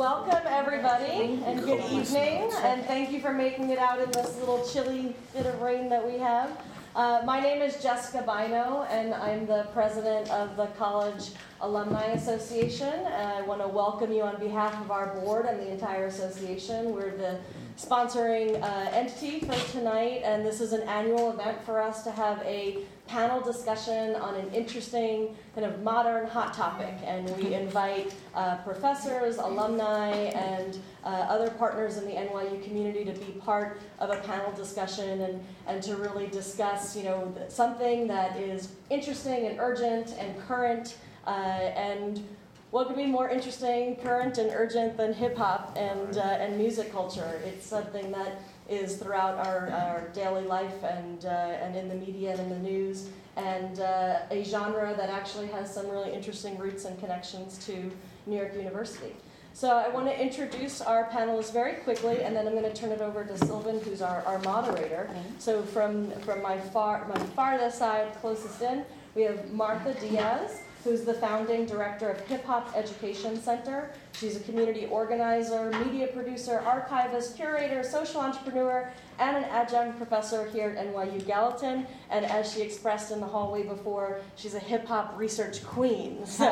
Welcome, 0.00 0.46
everybody, 0.46 1.42
and 1.44 1.62
good 1.62 1.84
evening, 1.92 2.50
and 2.62 2.82
thank 2.86 3.12
you 3.12 3.20
for 3.20 3.34
making 3.34 3.68
it 3.68 3.78
out 3.78 4.00
in 4.00 4.10
this 4.12 4.34
little 4.38 4.66
chilly 4.66 5.14
bit 5.34 5.44
of 5.44 5.60
rain 5.60 5.90
that 5.90 6.02
we 6.02 6.16
have. 6.16 6.58
Uh, 6.96 7.20
my 7.26 7.38
name 7.38 7.60
is 7.60 7.82
Jessica 7.82 8.22
Bino, 8.22 8.86
and 8.88 9.12
I'm 9.12 9.44
the 9.44 9.68
president 9.74 10.30
of 10.30 10.56
the 10.56 10.68
College 10.68 11.32
Alumni 11.60 12.06
Association. 12.12 12.92
And 12.92 13.32
I 13.32 13.42
want 13.42 13.60
to 13.60 13.68
welcome 13.68 14.12
you 14.12 14.22
on 14.22 14.40
behalf 14.40 14.80
of 14.80 14.90
our 14.90 15.14
board 15.20 15.46
and 15.46 15.60
the 15.60 15.70
entire 15.70 16.06
association. 16.06 16.94
We're 16.94 17.16
the 17.16 17.38
sponsoring 17.76 18.62
uh, 18.62 18.90
entity 18.92 19.40
for 19.40 19.54
tonight, 19.70 20.22
and 20.24 20.44
this 20.44 20.60
is 20.60 20.72
an 20.72 20.82
annual 20.82 21.32
event 21.32 21.62
for 21.64 21.80
us 21.80 22.02
to 22.04 22.10
have 22.10 22.42
a 22.42 22.78
panel 23.06 23.40
discussion 23.40 24.14
on 24.16 24.36
an 24.36 24.48
interesting 24.54 25.36
kind 25.54 25.66
of 25.66 25.82
modern 25.82 26.28
hot 26.28 26.54
topic. 26.54 26.94
And 27.04 27.28
we 27.36 27.54
invite 27.54 28.14
uh, 28.34 28.56
professors, 28.58 29.38
alumni, 29.38 30.10
and 30.10 30.78
uh, 31.04 31.08
other 31.08 31.50
partners 31.50 31.96
in 31.96 32.04
the 32.04 32.12
NYU 32.12 32.62
community 32.62 33.04
to 33.04 33.12
be 33.12 33.32
part 33.32 33.80
of 33.98 34.10
a 34.10 34.16
panel 34.20 34.52
discussion 34.52 35.22
and, 35.22 35.44
and 35.66 35.82
to 35.82 35.96
really 35.96 36.28
discuss, 36.28 36.96
you 36.96 37.02
know, 37.02 37.34
something 37.48 38.06
that 38.06 38.38
is 38.38 38.72
interesting 38.90 39.46
and 39.46 39.58
urgent 39.58 40.14
and 40.18 40.38
current 40.46 40.96
uh, 41.26 41.30
and 41.30 42.22
what 42.70 42.86
could 42.86 42.96
be 42.96 43.06
more 43.06 43.28
interesting, 43.28 43.96
current, 43.96 44.38
and 44.38 44.50
urgent 44.54 44.96
than 44.96 45.12
hip 45.12 45.36
hop 45.36 45.76
and, 45.76 46.16
uh, 46.16 46.20
and 46.20 46.56
music 46.56 46.92
culture? 46.92 47.40
It's 47.44 47.66
something 47.66 48.12
that 48.12 48.40
is 48.68 48.96
throughout 48.96 49.44
our, 49.46 49.70
our 49.70 50.08
daily 50.14 50.44
life 50.44 50.84
and, 50.84 51.24
uh, 51.24 51.28
and 51.28 51.74
in 51.74 51.88
the 51.88 51.96
media 51.96 52.30
and 52.30 52.40
in 52.40 52.48
the 52.48 52.70
news, 52.70 53.08
and 53.36 53.80
uh, 53.80 54.20
a 54.30 54.44
genre 54.44 54.94
that 54.96 55.10
actually 55.10 55.48
has 55.48 55.72
some 55.72 55.88
really 55.88 56.12
interesting 56.12 56.56
roots 56.58 56.84
and 56.84 56.98
connections 57.00 57.58
to 57.66 57.90
New 58.26 58.36
York 58.36 58.54
University. 58.54 59.16
So 59.52 59.76
I 59.76 59.88
want 59.88 60.06
to 60.06 60.22
introduce 60.22 60.80
our 60.80 61.08
panelists 61.10 61.52
very 61.52 61.74
quickly, 61.82 62.22
and 62.22 62.36
then 62.36 62.46
I'm 62.46 62.52
going 62.52 62.70
to 62.70 62.72
turn 62.72 62.92
it 62.92 63.00
over 63.00 63.24
to 63.24 63.36
Sylvan, 63.36 63.80
who's 63.80 64.00
our, 64.00 64.22
our 64.24 64.38
moderator. 64.40 65.10
So 65.40 65.62
from, 65.62 66.12
from 66.20 66.40
my 66.40 66.56
far 66.56 67.04
my 67.08 67.18
farthest 67.34 67.78
side, 67.78 68.14
closest 68.20 68.62
in, 68.62 68.84
we 69.16 69.22
have 69.22 69.50
Martha 69.50 69.92
Diaz 69.94 70.60
who's 70.84 71.02
the 71.02 71.14
founding 71.14 71.66
director 71.66 72.08
of 72.08 72.20
Hip 72.26 72.44
Hop 72.44 72.72
Education 72.74 73.40
Center. 73.40 73.90
She's 74.12 74.36
a 74.36 74.40
community 74.40 74.86
organizer, 74.86 75.70
media 75.84 76.06
producer, 76.08 76.60
archivist, 76.60 77.36
curator, 77.36 77.82
social 77.82 78.20
entrepreneur, 78.20 78.90
and 79.18 79.36
an 79.36 79.44
adjunct 79.44 79.98
professor 79.98 80.48
here 80.50 80.70
at 80.70 80.86
NYU 80.86 81.26
Gallatin. 81.26 81.86
And 82.08 82.24
as 82.24 82.52
she 82.52 82.62
expressed 82.62 83.10
in 83.12 83.20
the 83.20 83.26
hallway 83.26 83.62
before, 83.62 84.20
she's 84.36 84.54
a 84.54 84.58
hip 84.58 84.86
hop 84.86 85.12
research 85.16 85.62
queen. 85.64 86.24
So 86.24 86.46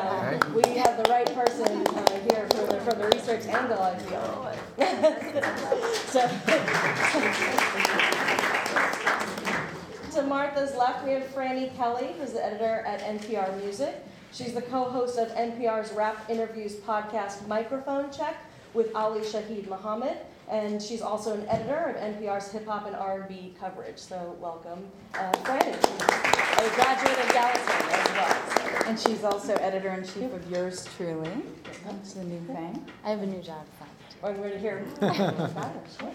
we 0.55 0.63
have 0.79 1.03
the 1.03 1.09
right 1.11 1.27
person 1.35 1.87
uh, 1.87 2.21
here 2.31 2.47
for 2.51 2.67
the, 2.67 2.81
from 2.81 2.99
the 2.99 3.09
research 3.09 3.47
angle, 3.47 3.81
I 3.81 3.99
feel. 3.99 4.53
so, 6.09 6.29
to 10.21 10.27
Martha's 10.27 10.75
left, 10.77 11.05
we 11.05 11.13
have 11.13 11.23
Frannie 11.35 11.75
Kelly, 11.77 12.15
who's 12.19 12.33
the 12.33 12.45
editor 12.45 12.83
at 12.87 13.01
NPR 13.01 13.57
Music. 13.63 14.05
She's 14.33 14.53
the 14.55 14.63
co-host 14.63 15.19
of 15.19 15.29
NPR's 15.29 15.93
Rap 15.93 16.29
Interviews 16.29 16.75
podcast 16.75 17.47
Microphone 17.49 18.11
Check 18.13 18.37
with 18.75 18.95
Ali 18.95 19.21
Shaheed 19.21 19.69
Muhammad, 19.69 20.19
and 20.49 20.83
she's 20.83 21.01
also 21.01 21.35
an 21.35 21.49
editor 21.49 21.87
of 21.87 21.97
NPR's 21.97 22.53
hip 22.53 22.67
hop 22.67 22.87
and 22.87 22.95
R&B 22.95 23.55
coverage. 23.59 23.99
So 23.99 24.37
welcome, 24.41 24.87
uh, 25.15 25.33
Frannie, 25.43 25.75
a 25.75 26.75
graduate 26.75 27.19
of 27.19 27.33
Gallatin 27.33 27.91
as 27.91 28.13
well. 28.13 28.83
And 28.87 29.01
she's 29.01 29.25
also 29.25 29.55
editor 29.57 29.89
in 29.91 30.05
chief 30.05 30.33
of 30.33 30.51
Yours 30.51 30.87
Truly. 30.97 31.31
That's 31.85 32.17
a 32.17 32.25
new 32.25 32.41
thing. 32.47 32.87
I 33.05 33.11
have 33.11 33.23
a 33.23 33.27
new 33.27 33.43
job. 33.43 33.65
I'm 34.23 34.37
going 34.37 34.53
to 34.53 34.59
hear. 34.59 34.85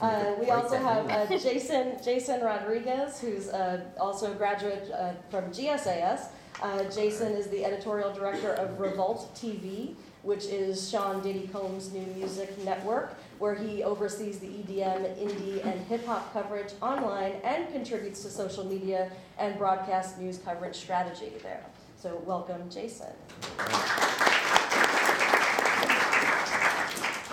Uh, 0.00 0.34
we 0.40 0.50
also 0.50 0.76
have 0.78 1.08
uh, 1.08 1.26
Jason 1.28 1.96
Jason 2.04 2.40
Rodriguez, 2.40 3.20
who's 3.20 3.46
uh, 3.50 3.84
also 4.00 4.32
a 4.32 4.34
graduate 4.34 4.90
uh, 4.90 5.12
from 5.30 5.44
GSAS. 5.52 6.26
Uh, 6.60 6.84
Jason 6.84 7.32
is 7.32 7.48
the 7.48 7.64
editorial 7.64 8.12
director 8.12 8.52
of 8.52 8.78
Revolt 8.78 9.34
TV, 9.34 9.94
which 10.22 10.44
is 10.46 10.88
Sean 10.88 11.22
Diddy 11.22 11.48
Combs' 11.52 11.92
new 11.92 12.06
music 12.16 12.56
network, 12.64 13.14
where 13.38 13.54
he 13.54 13.82
oversees 13.82 14.38
the 14.38 14.46
EDM, 14.46 15.16
indie, 15.18 15.64
and 15.64 15.80
hip 15.86 16.04
hop 16.06 16.32
coverage 16.32 16.72
online 16.80 17.32
and 17.42 17.72
contributes 17.72 18.22
to 18.22 18.30
social 18.30 18.64
media 18.64 19.10
and 19.38 19.58
broadcast 19.58 20.18
news 20.18 20.38
coverage 20.38 20.76
strategy 20.76 21.32
there. 21.42 21.64
So, 21.96 22.22
welcome, 22.24 22.68
Jason 22.70 23.12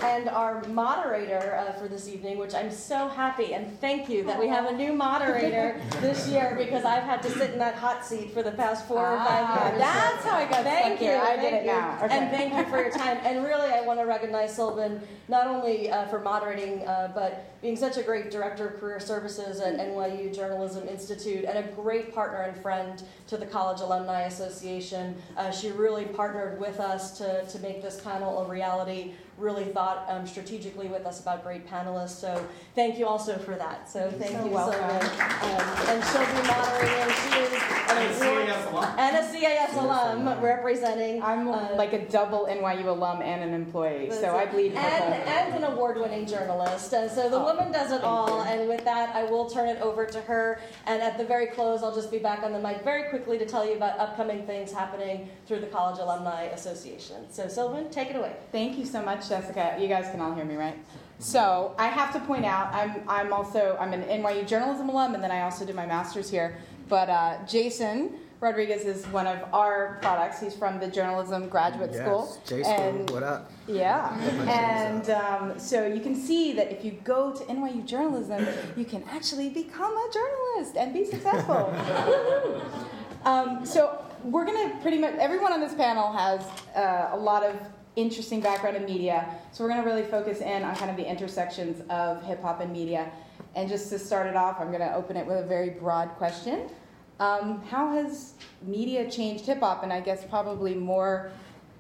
and 0.04 0.30
our 0.30 0.64
moderator 0.68 1.56
uh, 1.56 1.74
for 1.74 1.88
this 1.88 2.08
evening, 2.08 2.38
which 2.38 2.54
I'm 2.54 2.72
so 2.72 3.08
happy 3.08 3.54
and 3.54 3.80
thank 3.80 4.10
you 4.10 4.24
that 4.24 4.40
we 4.40 4.48
have 4.48 4.66
a 4.66 4.76
new 4.76 4.94
moderator 4.94 5.82
this 6.02 6.28
year 6.28 6.56
because 6.58 6.86
I've 6.86 7.04
had 7.04 7.22
to 7.24 7.32
sit 7.32 7.52
in 7.52 7.60
that 7.60 7.76
hot 7.76 8.06
seat 8.06 8.34
for 8.34 8.42
the 8.42 8.52
past 8.52 8.88
four 8.88 9.06
or 9.06 9.18
five 9.18 9.46
ah, 9.48 9.68
years. 9.68 9.80
That's 9.80 10.24
how 10.24 10.38
I 10.38 10.46
got 10.46 10.64
Thank 10.64 11.02
you. 11.02 11.12
I 11.12 11.36
did 11.36 11.54
it 11.54 11.66
now. 11.66 11.98
Okay. 12.02 12.18
And 12.18 12.32
thank 12.32 12.54
you 12.54 12.66
for 12.72 12.82
your 12.82 12.92
time. 12.92 13.18
And 13.24 13.44
really, 13.44 13.72
I 13.72 13.82
want 13.82 14.00
to 14.00 14.06
recognize 14.06 14.56
Sylvan 14.56 15.02
not 15.28 15.48
only 15.48 15.92
uh, 15.92 16.08
for 16.08 16.20
moderating, 16.20 16.88
uh, 16.88 17.12
but 17.14 17.60
being 17.62 17.76
such 17.76 17.98
a 17.98 18.04
great 18.04 18.32
director 18.32 18.68
of 18.68 18.80
career 18.80 19.00
services 19.00 19.60
at 19.60 19.78
NYU 19.78 20.34
Journalism 20.34 20.88
Institute 20.88 21.44
and 21.46 21.58
a 21.58 21.72
great 21.74 22.14
partner 22.14 22.42
and 22.42 22.62
friend 22.62 23.04
to 23.28 23.38
the 23.38 23.46
College 23.46 23.82
Alumni 23.82 24.22
Association. 24.24 25.16
Uh, 25.36 25.52
she 25.52 25.72
really 25.72 26.06
partnered 26.06 26.60
with 26.60 26.80
us 26.80 27.18
to, 27.18 27.46
to 27.46 27.60
make 27.60 27.82
this 27.82 28.00
panel 28.02 28.40
a 28.40 28.48
reality 28.48 29.14
really 29.40 29.66
thought 29.66 30.06
um, 30.10 30.28
strategically 30.28 30.88
with 30.88 31.06
us 31.06 31.20
about 31.20 31.44
great 31.44 31.68
panelists. 31.68 32.20
So 32.20 32.46
thank 32.76 32.98
you 33.00 33.08
also 33.08 33.38
for 33.38 33.56
that. 33.56 33.90
So 33.90 34.12
thank 34.18 34.38
so 34.38 34.46
you 34.46 34.52
welcome. 34.52 34.80
so 34.80 34.88
much. 34.88 35.20
Um, 35.44 35.60
and 35.90 36.04
she'll 36.06 36.42
be 36.42 36.48
moderating. 36.48 37.16
She 37.16 37.40
is 37.40 37.54
an 37.54 38.10
and 38.98 39.16
a 39.16 39.40
CAS 39.40 39.76
alum 39.76 40.42
representing. 40.42 41.22
I'm 41.22 41.48
uh, 41.48 41.76
like 41.76 41.94
a 41.94 42.06
double 42.08 42.48
NYU 42.50 42.86
alum 42.86 43.22
and 43.22 43.44
an 43.44 43.54
employee, 43.54 44.12
so 44.12 44.36
I 44.36 44.46
bleed 44.46 44.74
and, 44.74 45.14
and 45.14 45.64
an 45.64 45.72
award-winning 45.72 46.26
journalist. 46.26 46.94
And 46.94 47.10
so 47.10 47.30
the 47.30 47.38
oh, 47.38 47.46
woman 47.46 47.72
does 47.72 47.92
it 47.92 48.04
all. 48.04 48.44
And 48.44 48.68
with 48.68 48.84
that, 48.86 49.16
I 49.16 49.24
will 49.24 49.50
turn 49.50 49.68
it 49.68 49.82
over 49.82 50.06
to 50.06 50.22
her. 50.22 50.62
And 50.86 51.02
at 51.02 51.18
the 51.18 51.26
very 51.26 51.48
close, 51.48 51.84
I'll 51.84 51.96
just 51.96 52.12
be 52.12 52.20
back 52.20 52.44
on 52.44 52.54
the 52.54 52.60
mic 52.60 52.84
very 52.84 53.10
quickly 53.10 53.38
to 53.38 53.46
tell 53.46 53.66
you 53.66 53.76
about 53.76 54.00
upcoming 54.00 54.46
things 54.46 54.72
happening 54.72 55.30
through 55.46 55.60
the 55.60 55.68
College 55.68 56.00
Alumni 56.00 56.44
Association. 56.44 57.32
So 57.32 57.48
Sylvan, 57.48 57.90
take 57.90 58.10
it 58.10 58.16
away. 58.16 58.36
Thank 58.52 58.78
you 58.78 58.86
so 58.86 59.02
much, 59.02 59.24
Jessica. 59.30 59.78
You 59.80 59.88
guys 59.88 60.10
can 60.12 60.20
all 60.20 60.34
hear 60.34 60.46
me, 60.46 60.56
right? 60.56 60.78
So 61.20 61.76
I 61.78 61.88
have 61.88 62.12
to 62.14 62.20
point 62.22 62.46
out, 62.46 62.74
I'm, 62.74 63.04
I'm 63.08 63.34
also 63.34 63.78
I'm 63.80 63.94
an 63.94 64.04
NYU 64.04 64.48
journalism 64.48 64.90
alum, 64.90 65.14
and 65.16 65.24
then 65.24 65.32
I 65.32 65.42
also 65.42 65.66
did 65.66 65.76
my 65.76 65.86
master's 65.86 66.30
here. 66.30 66.58
But 66.88 67.10
uh, 67.10 67.38
Jason 67.46 68.16
Rodriguez 68.42 68.86
is 68.86 69.06
one 69.08 69.28
of 69.28 69.54
our 69.54 70.00
products. 70.02 70.40
He's 70.40 70.56
from 70.56 70.80
the 70.80 70.88
journalism 70.88 71.50
graduate 71.50 71.92
yes, 71.92 72.02
school. 72.02 72.42
J 72.48 72.64
school, 72.64 73.06
what 73.14 73.24
up? 73.24 73.52
Yeah, 73.68 74.18
and 74.50 75.10
um, 75.10 75.60
so 75.60 75.86
you 75.86 76.00
can 76.00 76.16
see 76.16 76.54
that 76.54 76.72
if 76.72 76.86
you 76.86 76.92
go 77.04 77.34
to 77.34 77.44
NYU 77.44 77.86
journalism, 77.86 78.48
you 78.78 78.86
can 78.86 79.04
actually 79.10 79.50
become 79.50 79.92
a 79.92 80.10
journalist 80.14 80.78
and 80.78 80.94
be 80.94 81.04
successful. 81.04 81.74
um, 83.26 83.66
so 83.66 84.06
we're 84.24 84.46
gonna 84.46 84.80
pretty 84.82 84.98
much 84.98 85.16
everyone 85.16 85.52
on 85.52 85.60
this 85.60 85.76
panel 85.76 86.12
has 86.14 86.42
uh, 86.76 87.10
a 87.12 87.18
lot 87.18 87.44
of 87.44 87.56
interesting 87.96 88.40
background 88.40 88.78
in 88.78 88.86
media. 88.86 89.28
So 89.52 89.64
we're 89.64 89.70
going 89.72 89.84
to 89.84 89.90
really 89.90 90.04
focus 90.04 90.42
in 90.42 90.64
on 90.64 90.76
kind 90.76 90.92
of 90.92 90.98
the 90.98 91.10
intersections 91.10 91.82
of 91.90 92.24
hip 92.24 92.42
hop 92.42 92.62
and 92.62 92.72
media. 92.72 93.12
And 93.56 93.68
just 93.68 93.90
to 93.90 94.00
start 94.00 94.28
it 94.28 94.36
off, 94.36 94.60
I'm 94.60 94.68
going 94.68 94.82
to 94.82 94.94
open 94.94 95.18
it 95.18 95.26
with 95.26 95.38
a 95.38 95.46
very 95.46 95.72
broad 95.72 96.10
question. 96.18 96.70
Um, 97.20 97.62
how 97.64 97.92
has 97.92 98.34
media 98.62 99.10
changed 99.10 99.46
hip 99.46 99.60
hop? 99.60 99.84
And 99.84 99.92
I 99.92 100.00
guess 100.00 100.24
probably 100.24 100.74
more 100.74 101.32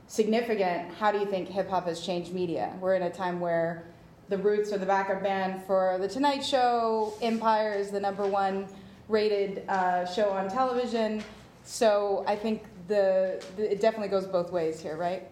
significant, 0.08 0.94
how 0.96 1.12
do 1.12 1.20
you 1.20 1.25
think 1.25 1.47
hip 1.47 1.70
hop 1.70 1.86
has 1.86 2.02
changed 2.02 2.34
media? 2.34 2.74
We're 2.81 2.96
in 2.96 3.03
a 3.03 3.09
time 3.12 3.40
where 3.40 3.85
the 4.28 4.38
Roots 4.38 4.72
are 4.73 4.78
the 4.78 4.85
backup 4.85 5.23
band 5.23 5.64
for 5.66 5.97
The 6.00 6.08
Tonight 6.08 6.46
Show, 6.46 7.14
Empire 7.22 7.73
is 7.73 7.90
the 7.90 8.00
number 8.00 8.28
one 8.28 8.67
rated 9.08 9.67
uh, 9.67 10.05
show 10.05 10.29
on 10.29 10.50
television. 10.50 11.23
So 11.64 12.23
I 12.28 12.35
think 12.35 12.64
the, 12.88 13.44
the, 13.55 13.72
it 13.72 13.82
definitely 13.82 14.09
goes 14.09 14.28
both 14.28 14.52
ways 14.52 14.79
here, 14.79 14.97
right? 14.97 15.28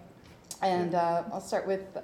And 0.61 0.95
uh, 0.95 1.23
I'll 1.31 1.41
start 1.41 1.67
with, 1.67 1.97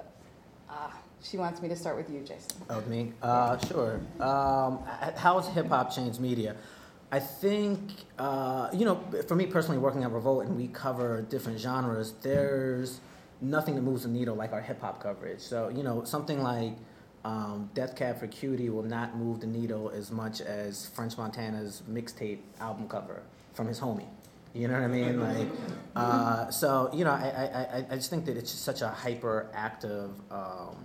uh, 0.70 0.90
she 1.22 1.36
wants 1.36 1.60
me 1.60 1.68
to 1.68 1.76
start 1.76 1.96
with 1.96 2.10
you, 2.10 2.20
Jason. 2.20 2.52
Oh, 2.70 2.80
me? 2.82 3.12
Uh, 3.22 3.58
sure. 3.58 4.00
Um, 4.20 4.80
how 5.16 5.40
has 5.40 5.48
hip 5.48 5.68
hop 5.68 5.94
changed 5.94 6.20
media? 6.20 6.56
I 7.10 7.20
think, 7.20 7.78
uh, 8.18 8.70
you 8.72 8.84
know, 8.84 9.00
for 9.28 9.34
me 9.34 9.46
personally, 9.46 9.78
working 9.78 10.02
at 10.02 10.10
Revolt 10.10 10.46
and 10.46 10.56
we 10.56 10.68
cover 10.68 11.22
different 11.22 11.60
genres, 11.60 12.14
there's 12.22 13.00
nothing 13.40 13.74
that 13.76 13.82
moves 13.82 14.02
the 14.02 14.08
needle 14.08 14.34
like 14.34 14.52
our 14.52 14.60
hip 14.60 14.80
hop 14.80 15.02
coverage. 15.02 15.40
So, 15.40 15.68
you 15.68 15.82
know, 15.82 16.04
something 16.04 16.42
like 16.42 16.72
um, 17.24 17.70
Death 17.74 17.96
Cab 17.96 18.18
for 18.18 18.26
Cutie 18.26 18.68
will 18.68 18.82
not 18.82 19.16
move 19.16 19.40
the 19.40 19.46
needle 19.46 19.90
as 19.90 20.10
much 20.10 20.40
as 20.40 20.86
French 20.88 21.16
Montana's 21.16 21.82
mixtape 21.90 22.40
album 22.60 22.88
cover 22.88 23.22
from 23.52 23.66
his 23.66 23.80
homie. 23.80 24.06
You 24.54 24.68
know 24.68 24.74
what 24.74 24.84
I 24.84 24.88
mean? 24.88 25.20
Like, 25.20 25.48
uh, 25.96 26.48
so 26.50 26.88
you 26.94 27.04
know, 27.04 27.10
I, 27.10 27.50
I, 27.72 27.86
I 27.90 27.96
just 27.96 28.08
think 28.08 28.24
that 28.26 28.36
it's 28.36 28.52
just 28.52 28.64
such 28.64 28.82
a 28.82 28.96
hyperactive 28.96 30.10
um, 30.30 30.76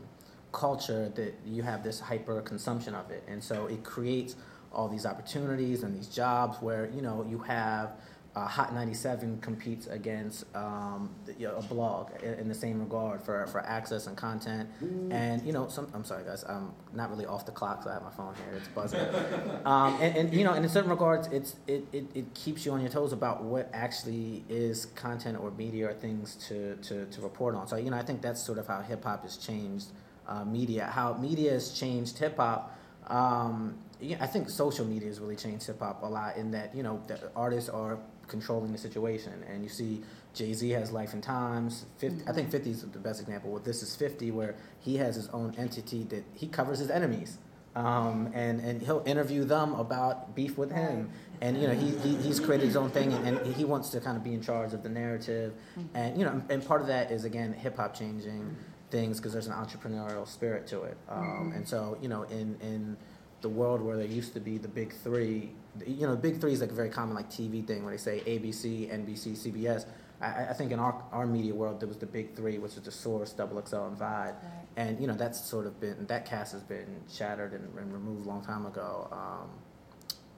culture 0.52 1.10
that 1.10 1.36
you 1.46 1.62
have 1.62 1.84
this 1.84 2.00
hyper 2.00 2.42
consumption 2.42 2.96
of 2.96 3.12
it, 3.12 3.24
and 3.28 3.44
so 3.44 3.68
it 3.68 3.84
creates 3.84 4.36
all 4.74 4.88
these 4.88 5.06
opportunities 5.06 5.84
and 5.84 5.96
these 5.96 6.08
jobs 6.08 6.60
where 6.64 6.90
you 6.96 7.04
know 7.04 7.24
you 7.30 7.38
have 7.40 7.92
uh, 8.36 8.46
Hot 8.46 8.74
97 8.74 9.40
competes 9.42 9.88
against 9.88 10.46
um, 10.56 11.10
the, 11.26 11.34
you 11.34 11.48
know, 11.48 11.56
a 11.56 11.64
blog 11.64 12.12
in, 12.22 12.36
in, 12.36 12.48
the 12.48 12.54
same 12.54 12.80
regard 12.80 13.24
for, 13.24 13.48
for 13.48 13.60
access 13.62 14.06
and 14.06 14.16
content. 14.16 14.70
Mm. 14.84 15.12
And, 15.12 15.46
you 15.46 15.52
know, 15.52 15.68
some, 15.68 15.88
I'm 15.94 16.04
sorry, 16.04 16.24
guys, 16.24 16.44
I'm 16.48 16.72
not 16.94 17.10
really 17.10 17.26
off 17.26 17.46
the 17.48 17.52
clock, 17.52 17.84
so 17.84 17.90
I 17.90 17.94
have 17.94 18.04
my 18.04 18.12
phone 18.12 18.36
here. 18.36 18.56
It's 18.56 18.68
buzzing. 18.68 19.00
um, 19.66 20.00
and, 20.00 20.16
and, 20.16 20.34
you 20.34 20.44
know, 20.44 20.54
in 20.54 20.68
certain 20.70 20.92
regards, 20.92 21.28
it's, 21.28 21.56
it, 21.68 21.88
it, 21.92 22.06
it 22.14 22.34
keeps 22.36 22.66
you 22.66 22.72
on 22.72 22.82
your 22.82 22.90
toes 22.92 23.14
about 23.14 23.44
what 23.44 23.68
actually 23.74 24.44
is 24.48 24.86
content 24.86 25.40
or 25.40 25.50
media 25.52 25.90
or 25.90 25.94
things 25.94 26.36
to, 26.48 26.76
to, 26.78 27.06
to 27.06 27.22
report 27.22 27.56
on. 27.56 27.68
So, 27.68 27.78
you 27.78 27.90
know, 27.90 27.98
I 27.98 28.04
think 28.04 28.22
that's 28.22 28.42
sort 28.42 28.60
of 28.60 28.68
how 28.68 28.82
hip 28.82 29.04
hop 29.04 29.24
has 29.24 29.38
changed 29.38 29.88
uh, 30.28 30.46
media, 30.46 30.86
how 30.86 31.16
media 31.16 31.54
has 31.54 31.72
changed 31.72 32.20
hip 32.20 32.38
hop. 32.38 32.78
Um, 33.08 33.80
yeah, 34.00 34.18
I 34.22 34.28
think 34.28 34.50
social 34.50 34.86
media 34.86 35.08
has 35.08 35.20
really 35.20 35.36
changed 35.36 35.66
hip 35.66 35.80
hop 35.80 36.04
a 36.04 36.06
lot 36.06 36.38
in 36.38 36.52
that, 36.52 36.76
you 36.76 36.84
know, 36.84 37.02
the 37.08 37.32
artists 37.36 37.70
are 37.70 37.98
controlling 38.30 38.72
the 38.72 38.78
situation. 38.78 39.44
And 39.50 39.64
you 39.64 39.70
see 39.70 40.02
Jay 40.34 40.54
Z 40.54 40.70
has 40.70 40.92
Life 40.92 41.14
and 41.14 41.22
Times. 41.22 41.86
50, 41.98 42.18
mm-hmm. 42.18 42.30
I 42.30 42.34
think 42.34 42.52
50 42.52 42.70
is 42.70 42.82
the 42.84 43.00
best 43.00 43.22
example. 43.22 43.52
Well, 43.52 43.62
this 43.62 43.84
is 43.84 43.96
50, 43.96 44.32
where 44.32 44.56
he 44.80 44.98
has 44.98 45.16
his 45.16 45.28
own 45.30 45.56
entity 45.58 46.04
that 46.06 46.24
he 46.34 46.48
covers 46.48 46.80
his 46.80 46.90
enemies. 46.90 47.38
Um, 47.76 48.32
and, 48.34 48.60
and 48.62 48.82
he'll 48.82 49.04
interview 49.06 49.44
them 49.46 49.74
about 49.76 50.36
beef 50.36 50.58
with 50.58 50.72
him. 50.72 51.12
And, 51.40 51.62
you 51.62 51.68
know, 51.68 51.74
he, 51.74 51.92
he, 52.00 52.16
he's 52.18 52.40
created 52.40 52.66
his 52.66 52.76
own 52.76 52.90
thing 52.90 53.14
and, 53.14 53.38
and 53.38 53.56
he 53.56 53.64
wants 53.64 53.90
to 53.92 54.02
kind 54.02 54.18
of 54.18 54.24
be 54.24 54.34
in 54.34 54.42
charge 54.42 54.74
of 54.74 54.84
the 54.84 54.90
narrative. 54.90 55.54
Mm-hmm. 55.78 55.96
And, 55.96 56.18
you 56.18 56.26
know, 56.26 56.42
and 56.50 56.66
part 56.66 56.82
of 56.82 56.88
that 56.88 57.12
is, 57.12 57.24
again, 57.26 57.54
hip 57.54 57.78
hop 57.78 57.94
changing 57.94 58.56
things 58.90 59.20
because 59.20 59.34
there's 59.34 59.48
an 59.48 59.54
entrepreneurial 59.54 60.28
spirit 60.28 60.68
to 60.68 60.84
it. 60.84 60.98
Um, 61.08 61.24
mm-hmm. 61.24 61.52
And 61.58 61.68
so, 61.68 61.98
you 62.02 62.10
know, 62.10 62.24
in, 62.24 62.58
in 62.62 62.98
the 63.42 63.50
world 63.50 63.82
where 63.82 63.98
there 63.98 64.06
used 64.06 64.34
to 64.34 64.40
be 64.40 64.58
the 64.58 64.68
big 64.68 64.94
three, 64.94 65.52
you 65.86 66.06
know, 66.08 66.12
the 66.12 66.22
big 66.22 66.40
three 66.40 66.54
is 66.54 66.62
like 66.62 66.72
a 66.72 66.76
very 66.76 66.90
common 66.90 67.16
like 67.16 67.30
TV 67.30 67.66
thing 67.66 67.84
where 67.84 67.92
they 67.92 67.98
say 67.98 68.22
ABC, 68.26 68.92
NBC, 68.92 69.38
CBS. 69.38 69.86
I, 70.22 70.48
I 70.48 70.54
think 70.54 70.72
in 70.72 70.80
our, 70.80 71.02
our 71.12 71.26
media 71.26 71.54
world 71.54 71.80
there 71.80 71.88
was 71.88 71.98
the 71.98 72.06
big 72.06 72.36
three, 72.36 72.58
which 72.58 72.76
was 72.76 72.84
the 72.84 72.92
Source, 72.92 73.34
XXL, 73.34 73.88
and 73.88 73.98
Vibe, 73.98 74.36
and 74.76 75.00
you 75.00 75.08
know 75.08 75.14
that's 75.14 75.40
sort 75.40 75.66
of 75.66 75.80
been 75.80 76.06
that 76.08 76.26
cast 76.26 76.52
has 76.52 76.64
been 76.64 77.02
shattered 77.10 77.54
and, 77.54 77.78
and 77.78 77.94
removed 77.94 78.26
a 78.26 78.30
long 78.30 78.44
time 78.44 78.66
ago. 78.66 79.08
Um, 79.12 79.50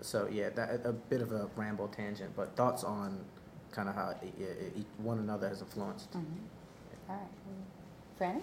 so 0.02 0.28
yeah, 0.32 0.50
that, 0.50 0.82
a 0.86 0.94
bit 0.94 1.22
of 1.22 1.32
a 1.32 1.50
ramble 1.56 1.88
tangent, 1.88 2.36
but 2.36 2.56
thoughts 2.56 2.84
on 2.84 3.24
kind 3.72 3.90
of 3.90 3.96
how 3.96 4.10
it, 4.10 4.34
it, 4.40 4.74
it, 4.78 4.86
one 4.98 5.20
another 5.20 5.48
has 5.48 5.62
influenced. 5.62 6.12
Mm-hmm. 6.12 7.10
All 7.10 7.16
right, 7.16 8.20
Frannie. 8.20 8.42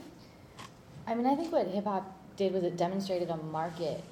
I 1.06 1.14
mean, 1.14 1.26
I 1.26 1.34
think 1.36 1.52
what 1.52 1.66
hip 1.68 1.84
hop 1.84 2.14
did 2.36 2.52
was 2.52 2.64
it 2.64 2.76
demonstrated 2.76 3.30
a 3.30 3.36
market 3.36 4.02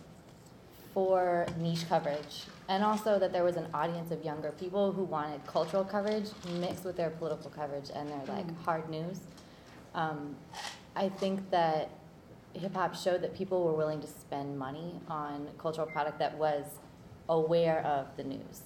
for 0.97 1.45
niche 1.59 1.87
coverage 1.91 2.47
and 2.71 2.83
also 2.83 3.19
that 3.19 3.31
there 3.31 3.45
was 3.45 3.57
an 3.57 3.67
audience 3.75 4.11
of 4.11 4.25
younger 4.25 4.51
people 4.53 4.93
who 4.93 5.05
wanted 5.05 5.47
cultural 5.47 5.85
coverage 5.85 6.31
mixed 6.59 6.87
with 6.87 6.97
their 6.97 7.11
political 7.11 7.51
coverage 7.51 7.91
and 7.95 8.09
their 8.09 8.35
like 8.35 8.47
mm. 8.47 8.65
hard 8.65 8.89
news. 8.89 9.21
Um, 9.95 10.35
I 10.95 11.11
think 11.11 11.51
that 11.51 11.91
hip 12.55 12.75
hop 12.75 12.95
showed 12.95 13.21
that 13.21 13.37
people 13.37 13.63
were 13.63 13.75
willing 13.75 14.01
to 14.01 14.07
spend 14.07 14.59
money 14.59 14.99
on 15.07 15.49
cultural 15.59 15.87
product 15.87 16.19
that 16.19 16.35
was 16.39 16.65
aware 17.29 17.85
of 17.85 18.07
the 18.17 18.25
news. 18.25 18.63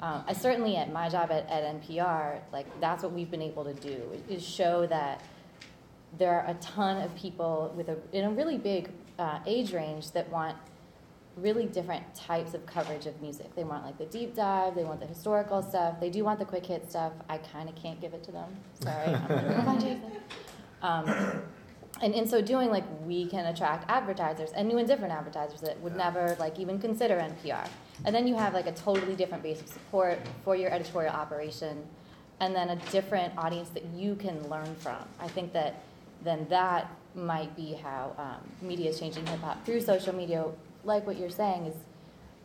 Um, 0.00 0.22
I 0.28 0.32
certainly 0.32 0.76
at 0.76 0.92
my 0.92 1.08
job 1.08 1.32
at, 1.32 1.50
at 1.50 1.82
NPR, 1.82 2.38
like 2.52 2.66
that's 2.80 3.02
what 3.02 3.10
we've 3.10 3.32
been 3.32 3.42
able 3.42 3.64
to 3.64 3.74
do 3.74 4.00
is 4.28 4.46
show 4.46 4.86
that 4.86 5.22
there 6.18 6.38
are 6.38 6.48
a 6.48 6.54
ton 6.54 7.02
of 7.02 7.12
people 7.16 7.74
with 7.76 7.88
a 7.88 7.96
in 8.12 8.26
a 8.26 8.30
really 8.30 8.58
big 8.58 8.90
uh, 9.18 9.40
age 9.44 9.72
range 9.72 10.12
that 10.12 10.30
want 10.30 10.56
really 11.36 11.66
different 11.66 12.14
types 12.14 12.54
of 12.54 12.64
coverage 12.66 13.06
of 13.06 13.20
music. 13.20 13.54
They 13.54 13.64
want 13.64 13.84
like 13.84 13.98
the 13.98 14.06
deep 14.06 14.34
dive, 14.34 14.74
they 14.74 14.84
want 14.84 15.00
the 15.00 15.06
historical 15.06 15.62
stuff, 15.62 16.00
they 16.00 16.10
do 16.10 16.24
want 16.24 16.38
the 16.38 16.44
quick 16.44 16.66
hit 16.66 16.88
stuff. 16.90 17.12
I 17.28 17.38
kind 17.38 17.68
of 17.68 17.74
can't 17.74 18.00
give 18.00 18.14
it 18.14 18.22
to 18.24 18.32
them. 18.32 18.56
Sorry. 18.80 19.14
um, 20.82 21.42
and 22.02 22.14
in 22.14 22.26
so 22.26 22.40
doing, 22.40 22.70
like 22.70 22.84
we 23.04 23.26
can 23.26 23.46
attract 23.46 23.88
advertisers 23.88 24.50
and 24.52 24.68
new 24.68 24.78
and 24.78 24.88
different 24.88 25.12
advertisers 25.12 25.60
that 25.60 25.80
would 25.80 25.96
never 25.96 26.36
like 26.38 26.58
even 26.58 26.78
consider 26.78 27.16
NPR. 27.16 27.68
And 28.04 28.14
then 28.14 28.26
you 28.26 28.36
have 28.36 28.54
like 28.54 28.66
a 28.66 28.72
totally 28.72 29.14
different 29.14 29.42
base 29.42 29.60
of 29.60 29.68
support 29.68 30.18
for 30.44 30.56
your 30.56 30.70
editorial 30.70 31.14
operation, 31.14 31.84
and 32.40 32.54
then 32.54 32.70
a 32.70 32.76
different 32.90 33.32
audience 33.38 33.68
that 33.70 33.84
you 33.86 34.16
can 34.16 34.48
learn 34.48 34.74
from. 34.76 34.96
I 35.20 35.28
think 35.28 35.52
that 35.52 35.82
then 36.22 36.46
that 36.50 36.90
might 37.14 37.54
be 37.54 37.74
how 37.74 38.12
um, 38.18 38.68
media 38.68 38.90
is 38.90 38.98
changing 38.98 39.24
hip 39.26 39.40
hop 39.40 39.64
through 39.64 39.80
social 39.80 40.14
media 40.14 40.44
like 40.84 41.06
what 41.06 41.18
you're 41.18 41.30
saying 41.30 41.66
is, 41.66 41.74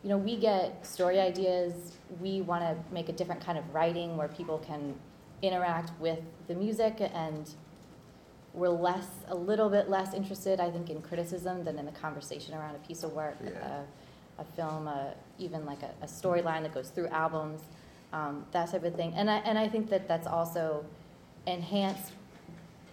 you 0.02 0.08
know, 0.08 0.18
we 0.18 0.36
get 0.36 0.86
story 0.86 1.20
ideas. 1.20 1.74
We 2.20 2.40
want 2.40 2.62
to 2.62 2.76
make 2.92 3.08
a 3.08 3.12
different 3.12 3.44
kind 3.44 3.58
of 3.58 3.74
writing 3.74 4.16
where 4.16 4.28
people 4.28 4.58
can 4.58 4.94
interact 5.42 5.92
with 6.00 6.20
the 6.48 6.54
music 6.54 6.96
and 7.00 7.54
we're 8.52 8.68
less 8.68 9.06
a 9.28 9.34
little 9.34 9.70
bit 9.70 9.88
less 9.88 10.12
interested 10.12 10.60
i 10.60 10.70
think 10.70 10.90
in 10.90 11.00
criticism 11.00 11.64
than 11.64 11.78
in 11.78 11.86
the 11.86 11.92
conversation 11.92 12.54
around 12.54 12.74
a 12.74 12.78
piece 12.78 13.02
of 13.02 13.12
work 13.12 13.36
yeah. 13.42 13.82
a, 14.38 14.42
a, 14.42 14.44
film 14.56 14.88
a, 14.88 15.14
even 15.38 15.64
like 15.64 15.82
a, 15.82 15.90
a 16.02 16.06
storyline 16.06 16.62
that 16.62 16.74
goes 16.74 16.90
through 16.90 17.06
albums 17.08 17.62
um, 18.12 18.44
that 18.50 18.70
type 18.70 18.84
of 18.84 18.94
thing 18.96 19.14
and 19.14 19.30
I, 19.30 19.36
and 19.38 19.58
I 19.58 19.68
think 19.68 19.88
that 19.90 20.08
that's 20.08 20.26
also 20.26 20.84
enhanced 21.46 22.12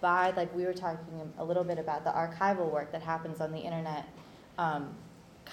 by 0.00 0.30
like 0.36 0.54
we 0.54 0.64
were 0.64 0.72
talking 0.72 1.32
a 1.38 1.44
little 1.44 1.64
bit 1.64 1.78
about 1.78 2.04
the 2.04 2.10
archival 2.10 2.70
work 2.70 2.92
that 2.92 3.02
happens 3.02 3.40
on 3.40 3.52
the 3.52 3.58
internet 3.58 4.06
um, 4.58 4.94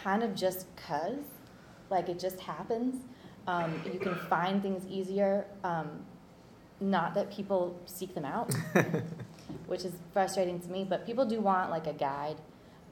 kind 0.04 0.24
of 0.24 0.36
just 0.36 0.68
cause, 0.76 1.24
like 1.90 2.10
it 2.10 2.20
just 2.20 2.40
happens. 2.40 3.04
Um, 3.48 3.82
you 3.92 4.00
can 4.00 4.16
find 4.16 4.62
things 4.62 4.86
easier. 4.88 5.46
Um, 5.64 6.06
not 6.80 7.14
that 7.14 7.32
people 7.32 7.80
seek 7.86 8.14
them 8.14 8.26
out, 8.26 8.54
which 9.68 9.86
is 9.86 9.94
frustrating 10.14 10.60
to 10.60 10.70
me. 10.70 10.84
But 10.84 11.06
people 11.06 11.26
do 11.26 11.40
want 11.40 11.70
like 11.70 11.88
a 11.88 11.94
guide. 11.94 12.38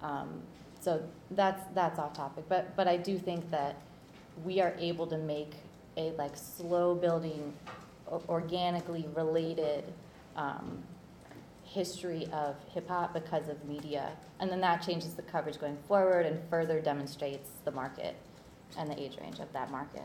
Um, 0.02 0.42
so 0.80 1.02
that's 1.32 1.64
that's 1.74 2.00
off 2.00 2.14
topic. 2.14 2.46
But 2.48 2.76
but 2.76 2.88
I 2.88 2.98
do 2.98 3.18
think 3.18 3.50
that 3.52 3.78
we 4.44 4.62
are 4.62 4.76
able 4.80 5.08
to 5.08 5.18
make 5.18 5.54
a 5.98 6.12
like 6.12 6.36
slow 6.36 6.96
building, 6.96 7.54
organically 8.30 9.08
related 9.16 9.86
um, 10.36 10.84
history 11.74 12.28
of 12.32 12.56
hip 12.72 12.88
hop 12.88 13.14
because 13.14 13.50
of 13.50 13.64
media. 13.66 14.12
And 14.40 14.50
then 14.50 14.62
that 14.62 14.84
changes 14.84 15.16
the 15.16 15.24
coverage 15.24 15.60
going 15.60 15.78
forward 15.88 16.26
and 16.26 16.40
further 16.50 16.80
demonstrates 16.80 17.50
the 17.66 17.72
market 17.72 18.16
and 18.78 18.90
the 18.90 19.02
age 19.02 19.18
range 19.20 19.40
of 19.40 19.52
that 19.54 19.72
market. 19.72 20.04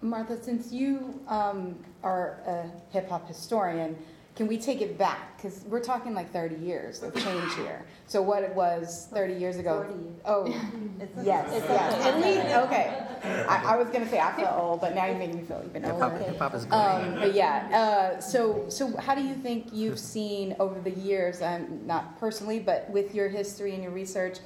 Martha, 0.00 0.42
since 0.42 0.72
you 0.72 1.20
um, 1.28 1.76
are 2.02 2.40
a 2.46 2.92
hip 2.92 3.08
hop 3.08 3.26
historian, 3.26 3.96
can 4.36 4.48
we 4.48 4.58
take 4.58 4.80
it 4.80 4.98
back? 4.98 5.36
Because 5.36 5.64
we're 5.68 5.82
talking 5.82 6.12
like 6.12 6.32
30 6.32 6.56
years 6.56 7.02
of 7.04 7.14
change 7.14 7.54
here. 7.54 7.86
So 8.08 8.20
what 8.20 8.42
it 8.42 8.52
was 8.52 9.06
30 9.12 9.34
years 9.34 9.58
ago. 9.58 9.84
40. 9.84 9.94
Oh, 10.24 10.46
yes, 11.22 11.48
yes. 11.52 12.04
At 12.04 12.16
least, 12.16 12.54
okay. 12.66 13.06
I, 13.48 13.74
I 13.74 13.76
was 13.76 13.88
going 13.88 14.02
to 14.02 14.10
say 14.10 14.18
I 14.18 14.32
feel 14.32 14.52
old, 14.58 14.80
but 14.80 14.94
now 14.94 15.06
you're 15.06 15.18
making 15.18 15.36
me 15.36 15.42
feel 15.44 15.62
even 15.64 15.84
older. 15.84 16.18
Hip 16.18 16.36
hop 16.36 16.54
is 16.54 16.64
great. 16.64 16.76
Um, 16.76 17.14
but 17.14 17.32
yeah, 17.32 18.16
uh, 18.16 18.20
so, 18.20 18.64
so 18.68 18.96
how 18.96 19.14
do 19.14 19.22
you 19.22 19.34
think 19.34 19.68
you've 19.72 20.00
seen 20.00 20.56
over 20.58 20.80
the 20.80 20.90
years, 20.90 21.40
um, 21.40 21.86
not 21.86 22.18
personally, 22.18 22.58
but 22.58 22.90
with 22.90 23.14
your 23.14 23.28
history 23.28 23.72
and 23.74 23.84
your 23.84 23.92
research, 23.92 24.38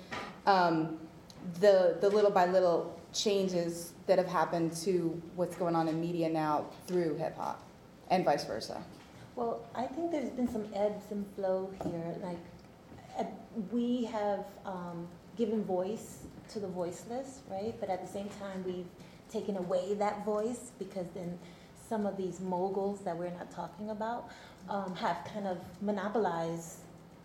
um, 0.44 0.98
the, 1.60 1.96
the 2.02 2.10
little 2.10 2.30
by 2.30 2.44
little 2.44 3.00
changes 3.14 3.94
that 4.06 4.18
have 4.18 4.28
happened 4.28 4.74
to 4.74 5.20
what's 5.34 5.56
going 5.56 5.74
on 5.74 5.88
in 5.88 5.98
media 5.98 6.28
now 6.28 6.66
through 6.86 7.16
hip 7.16 7.38
hop 7.38 7.66
and 8.10 8.22
vice 8.22 8.44
versa? 8.44 8.82
Well, 9.38 9.60
I 9.72 9.86
think 9.86 10.10
there's 10.10 10.30
been 10.30 10.48
some 10.48 10.64
ebbs 10.74 11.12
and 11.12 11.24
flow 11.36 11.70
here. 11.84 12.16
Like, 12.24 12.40
uh, 13.16 13.22
we 13.70 14.04
have 14.06 14.44
um, 14.66 15.06
given 15.36 15.62
voice 15.62 16.24
to 16.48 16.58
the 16.58 16.66
voiceless, 16.66 17.42
right? 17.48 17.72
But 17.78 17.88
at 17.88 18.04
the 18.04 18.12
same 18.12 18.28
time, 18.40 18.64
we've 18.66 18.88
taken 19.30 19.56
away 19.56 19.94
that 19.94 20.24
voice 20.24 20.72
because 20.80 21.06
then 21.14 21.38
some 21.88 22.04
of 22.04 22.16
these 22.16 22.40
moguls 22.40 23.02
that 23.02 23.16
we're 23.16 23.30
not 23.30 23.48
talking 23.52 23.90
about 23.90 24.28
um, 24.68 24.96
have 24.96 25.18
kind 25.32 25.46
of 25.46 25.58
monopolized 25.80 26.78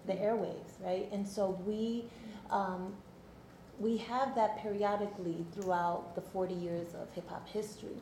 the 0.06 0.14
airwaves, 0.14 0.80
right? 0.86 1.10
And 1.12 1.28
so 1.28 1.60
we 1.66 2.06
um, 2.52 2.94
we 3.80 3.98
have 3.98 4.36
that 4.36 4.62
periodically 4.62 5.48
throughout 5.52 6.14
the 6.14 6.22
40 6.22 6.54
years 6.54 6.94
of 6.94 7.12
hip 7.16 7.28
hop 7.28 7.50
history. 7.50 7.98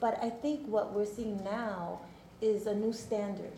But 0.00 0.18
I 0.22 0.30
think 0.30 0.66
what 0.66 0.94
we're 0.94 1.04
seeing 1.04 1.44
now 1.44 2.00
is 2.40 2.66
a 2.66 2.74
new 2.74 2.92
standard 2.92 3.52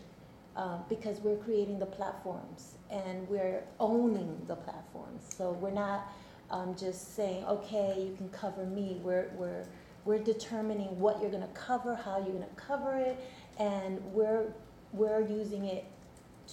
uh, 0.55 0.77
because 0.89 1.19
we're 1.21 1.37
creating 1.37 1.79
the 1.79 1.85
platforms 1.85 2.75
and 2.89 3.27
we're 3.27 3.63
owning 3.79 4.41
the 4.47 4.55
platforms. 4.55 5.23
So 5.35 5.51
we're 5.53 5.71
not 5.71 6.11
um, 6.51 6.75
just 6.75 7.15
saying, 7.15 7.45
okay, 7.45 7.95
you 8.09 8.15
can 8.15 8.29
cover 8.29 8.65
me. 8.65 8.99
We're, 9.03 9.31
we're 9.35 9.65
we're 10.05 10.19
determining 10.19 10.99
what 10.99 11.21
you're 11.21 11.31
gonna 11.31 11.47
cover, 11.53 11.95
how 11.95 12.17
you're 12.17 12.33
gonna 12.33 12.47
cover 12.55 12.95
it, 12.95 13.17
and 13.57 14.03
we're, 14.13 14.53
we're 14.91 15.21
using 15.21 15.65
it 15.65 15.85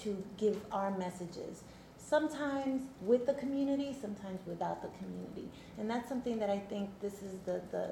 to 0.02 0.22
give 0.36 0.60
our 0.70 0.96
messages. 0.96 1.62
Sometimes 1.98 2.82
with 3.02 3.26
the 3.26 3.34
community, 3.34 3.94
sometimes 4.00 4.40
without 4.46 4.82
the 4.82 4.88
community. 4.98 5.48
And 5.78 5.90
that's 5.90 6.08
something 6.08 6.38
that 6.38 6.50
I 6.50 6.58
think 6.58 6.88
this 7.00 7.22
is 7.22 7.34
the, 7.44 7.60
the, 7.70 7.90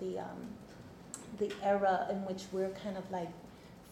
the, 0.00 0.18
um, 0.20 0.48
the 1.38 1.52
era 1.62 2.06
in 2.10 2.24
which 2.24 2.44
we're 2.52 2.70
kind 2.70 2.96
of 2.96 3.10
like 3.10 3.28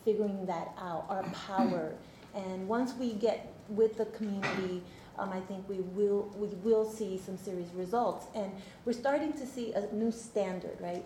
figuring 0.06 0.46
that 0.46 0.72
out, 0.78 1.04
our 1.10 1.22
power. 1.46 1.92
And 2.34 2.66
once 2.66 2.94
we 2.94 3.12
get 3.12 3.52
with 3.68 3.98
the 3.98 4.06
community, 4.06 4.82
um, 5.18 5.30
I 5.32 5.40
think 5.40 5.68
we 5.68 5.80
will, 5.80 6.30
we 6.38 6.48
will 6.62 6.88
see 6.88 7.18
some 7.18 7.36
serious 7.36 7.68
results. 7.74 8.26
And 8.34 8.50
we're 8.84 8.92
starting 8.92 9.32
to 9.34 9.46
see 9.46 9.72
a 9.72 9.92
new 9.92 10.12
standard, 10.12 10.78
right, 10.80 11.04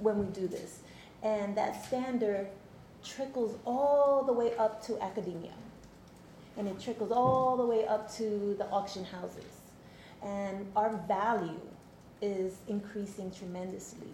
when 0.00 0.18
we 0.18 0.26
do 0.26 0.48
this. 0.48 0.80
And 1.22 1.56
that 1.56 1.84
standard 1.84 2.48
trickles 3.04 3.56
all 3.64 4.24
the 4.24 4.32
way 4.32 4.56
up 4.56 4.84
to 4.86 5.00
academia. 5.02 5.52
And 6.56 6.68
it 6.68 6.80
trickles 6.80 7.12
all 7.12 7.56
the 7.56 7.66
way 7.66 7.86
up 7.86 8.12
to 8.16 8.54
the 8.58 8.66
auction 8.66 9.04
houses. 9.04 9.44
And 10.22 10.70
our 10.76 10.90
value 11.08 11.60
is 12.20 12.54
increasing 12.68 13.30
tremendously. 13.32 14.08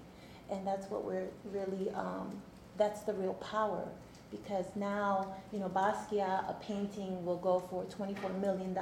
And 0.50 0.66
that's 0.66 0.90
what 0.90 1.04
we're 1.04 1.28
really, 1.52 1.90
um, 1.90 2.30
that's 2.78 3.02
the 3.02 3.12
real 3.12 3.34
power. 3.34 3.87
Because 4.30 4.66
now, 4.76 5.35
you 5.52 5.58
know, 5.58 5.68
Basquiat, 5.68 6.50
a 6.50 6.56
painting 6.61 7.25
will 7.25 7.38
go 7.38 7.61
for 7.70 7.85
$24 7.85 8.40
million. 8.40 8.76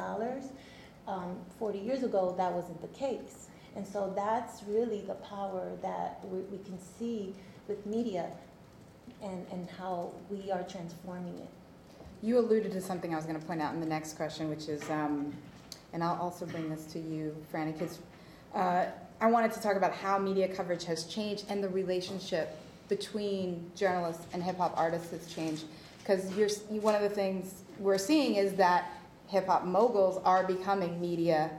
Um, 1.06 1.36
40 1.58 1.78
years 1.78 2.02
ago, 2.02 2.34
that 2.36 2.52
wasn't 2.52 2.80
the 2.80 2.98
case. 2.98 3.46
And 3.76 3.86
so 3.86 4.12
that's 4.16 4.62
really 4.64 5.02
the 5.02 5.14
power 5.14 5.70
that 5.82 6.20
we, 6.24 6.40
we 6.40 6.58
can 6.64 6.78
see 6.98 7.34
with 7.68 7.84
media 7.86 8.30
and, 9.22 9.46
and 9.52 9.68
how 9.78 10.12
we 10.30 10.50
are 10.50 10.62
transforming 10.62 11.38
it. 11.38 11.48
You 12.22 12.38
alluded 12.38 12.72
to 12.72 12.80
something 12.80 13.12
I 13.12 13.16
was 13.16 13.26
going 13.26 13.38
to 13.38 13.46
point 13.46 13.60
out 13.60 13.74
in 13.74 13.80
the 13.80 13.86
next 13.86 14.14
question, 14.14 14.48
which 14.48 14.68
is, 14.68 14.82
um, 14.90 15.32
and 15.92 16.02
I'll 16.02 16.20
also 16.20 16.46
bring 16.46 16.70
this 16.70 16.84
to 16.86 16.98
you, 16.98 17.36
Frannie, 17.52 17.72
because 17.72 17.98
uh, 18.54 18.86
I 19.20 19.26
wanted 19.30 19.52
to 19.52 19.60
talk 19.60 19.76
about 19.76 19.92
how 19.92 20.18
media 20.18 20.48
coverage 20.48 20.84
has 20.84 21.04
changed 21.04 21.44
and 21.48 21.62
the 21.62 21.68
relationship 21.68 22.56
between 22.88 23.70
journalists 23.74 24.26
and 24.32 24.42
hip 24.42 24.56
hop 24.58 24.74
artists 24.76 25.10
has 25.10 25.26
changed. 25.26 25.64
Because 25.98 26.34
you're 26.36 26.48
one 26.80 26.94
of 26.94 27.02
the 27.02 27.08
things 27.08 27.62
we're 27.80 27.98
seeing 27.98 28.36
is 28.36 28.54
that 28.54 28.90
hip 29.26 29.46
hop 29.46 29.64
moguls 29.64 30.20
are 30.24 30.44
becoming 30.44 31.00
media 31.00 31.50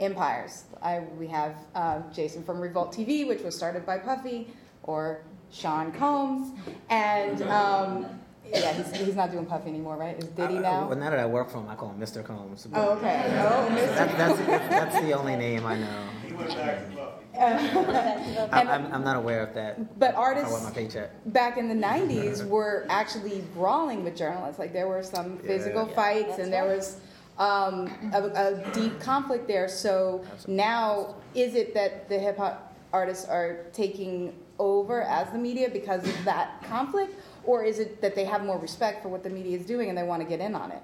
empires. 0.00 0.64
I, 0.80 1.00
we 1.18 1.26
have 1.26 1.56
uh, 1.74 2.00
Jason 2.12 2.44
from 2.44 2.60
Revolt 2.60 2.92
TV, 2.94 3.26
which 3.26 3.42
was 3.42 3.56
started 3.56 3.84
by 3.84 3.98
Puffy, 3.98 4.46
or 4.84 5.22
Sean 5.50 5.90
Combs, 5.90 6.52
and 6.90 7.42
um, 7.42 8.06
yeah, 8.46 8.72
he's, 8.72 8.94
he's 8.94 9.16
not 9.16 9.32
doing 9.32 9.44
Puffy 9.46 9.68
anymore, 9.70 9.96
right? 9.96 10.16
Is 10.16 10.28
Diddy 10.28 10.58
Uh, 10.58 10.60
now? 10.60 10.88
Well, 10.88 10.96
now 10.96 11.10
that 11.10 11.18
I 11.18 11.26
work 11.26 11.50
for 11.50 11.58
him, 11.58 11.68
I 11.68 11.74
call 11.74 11.90
him 11.90 11.98
Mr. 12.00 12.24
Combs. 12.24 12.66
but- 12.66 12.78
Oh, 12.78 12.90
okay. 12.92 13.24
Oh, 13.42 13.68
Mr. 13.72 13.94
That, 13.96 14.16
that's, 14.16 14.38
that's 14.68 15.00
the 15.00 15.12
only 15.14 15.34
name 15.36 15.66
I 15.66 15.76
know. 15.78 16.04
He 16.26 16.32
went 16.34 16.50
back 16.50 16.88
to 16.90 16.96
Puffy. 17.38 18.38
I, 18.52 18.60
And- 18.60 18.68
I'm, 18.68 18.92
I'm 18.92 19.04
not 19.04 19.16
aware 19.16 19.42
of 19.42 19.54
that. 19.54 19.98
But 19.98 20.14
I 20.14 20.18
want 20.18 20.36
my 20.36 20.42
artists 20.44 20.70
paycheck. 20.70 21.10
back 21.26 21.56
in 21.58 21.68
the 21.68 21.74
90s 21.86 22.46
were 22.46 22.86
actually 22.88 23.42
brawling 23.54 24.04
with 24.04 24.16
journalists. 24.16 24.58
Like 24.58 24.72
there 24.72 24.88
were 24.88 25.02
some 25.02 25.38
physical 25.38 25.86
Yeah. 25.88 25.94
fights 25.94 26.28
That's 26.28 26.38
and 26.40 26.52
there 26.52 26.66
right. 26.66 26.76
was 26.76 27.00
um, 27.38 27.90
a, 28.12 28.22
a 28.66 28.70
deep 28.72 28.98
conflict 29.00 29.46
there. 29.46 29.68
So 29.68 30.24
Absolutely. 30.32 30.54
now, 30.56 31.14
is 31.34 31.54
it 31.54 31.72
that 31.74 32.08
the 32.08 32.18
hip 32.18 32.36
hop 32.36 32.74
artists 32.92 33.26
are 33.28 33.66
taking 33.72 34.34
over 34.58 35.02
as 35.02 35.30
the 35.30 35.38
media 35.38 35.68
because 35.70 36.04
of 36.04 36.24
that 36.24 36.62
conflict? 36.64 37.14
Or 37.44 37.62
is 37.64 37.78
it 37.78 38.02
that 38.02 38.14
they 38.14 38.24
have 38.24 38.44
more 38.44 38.58
respect 38.58 39.02
for 39.02 39.08
what 39.08 39.22
the 39.22 39.30
media 39.30 39.56
is 39.56 39.64
doing 39.64 39.88
and 39.88 39.96
they 39.96 40.02
want 40.02 40.20
to 40.22 40.28
get 40.28 40.40
in 40.40 40.54
on 40.54 40.70
it? 40.72 40.82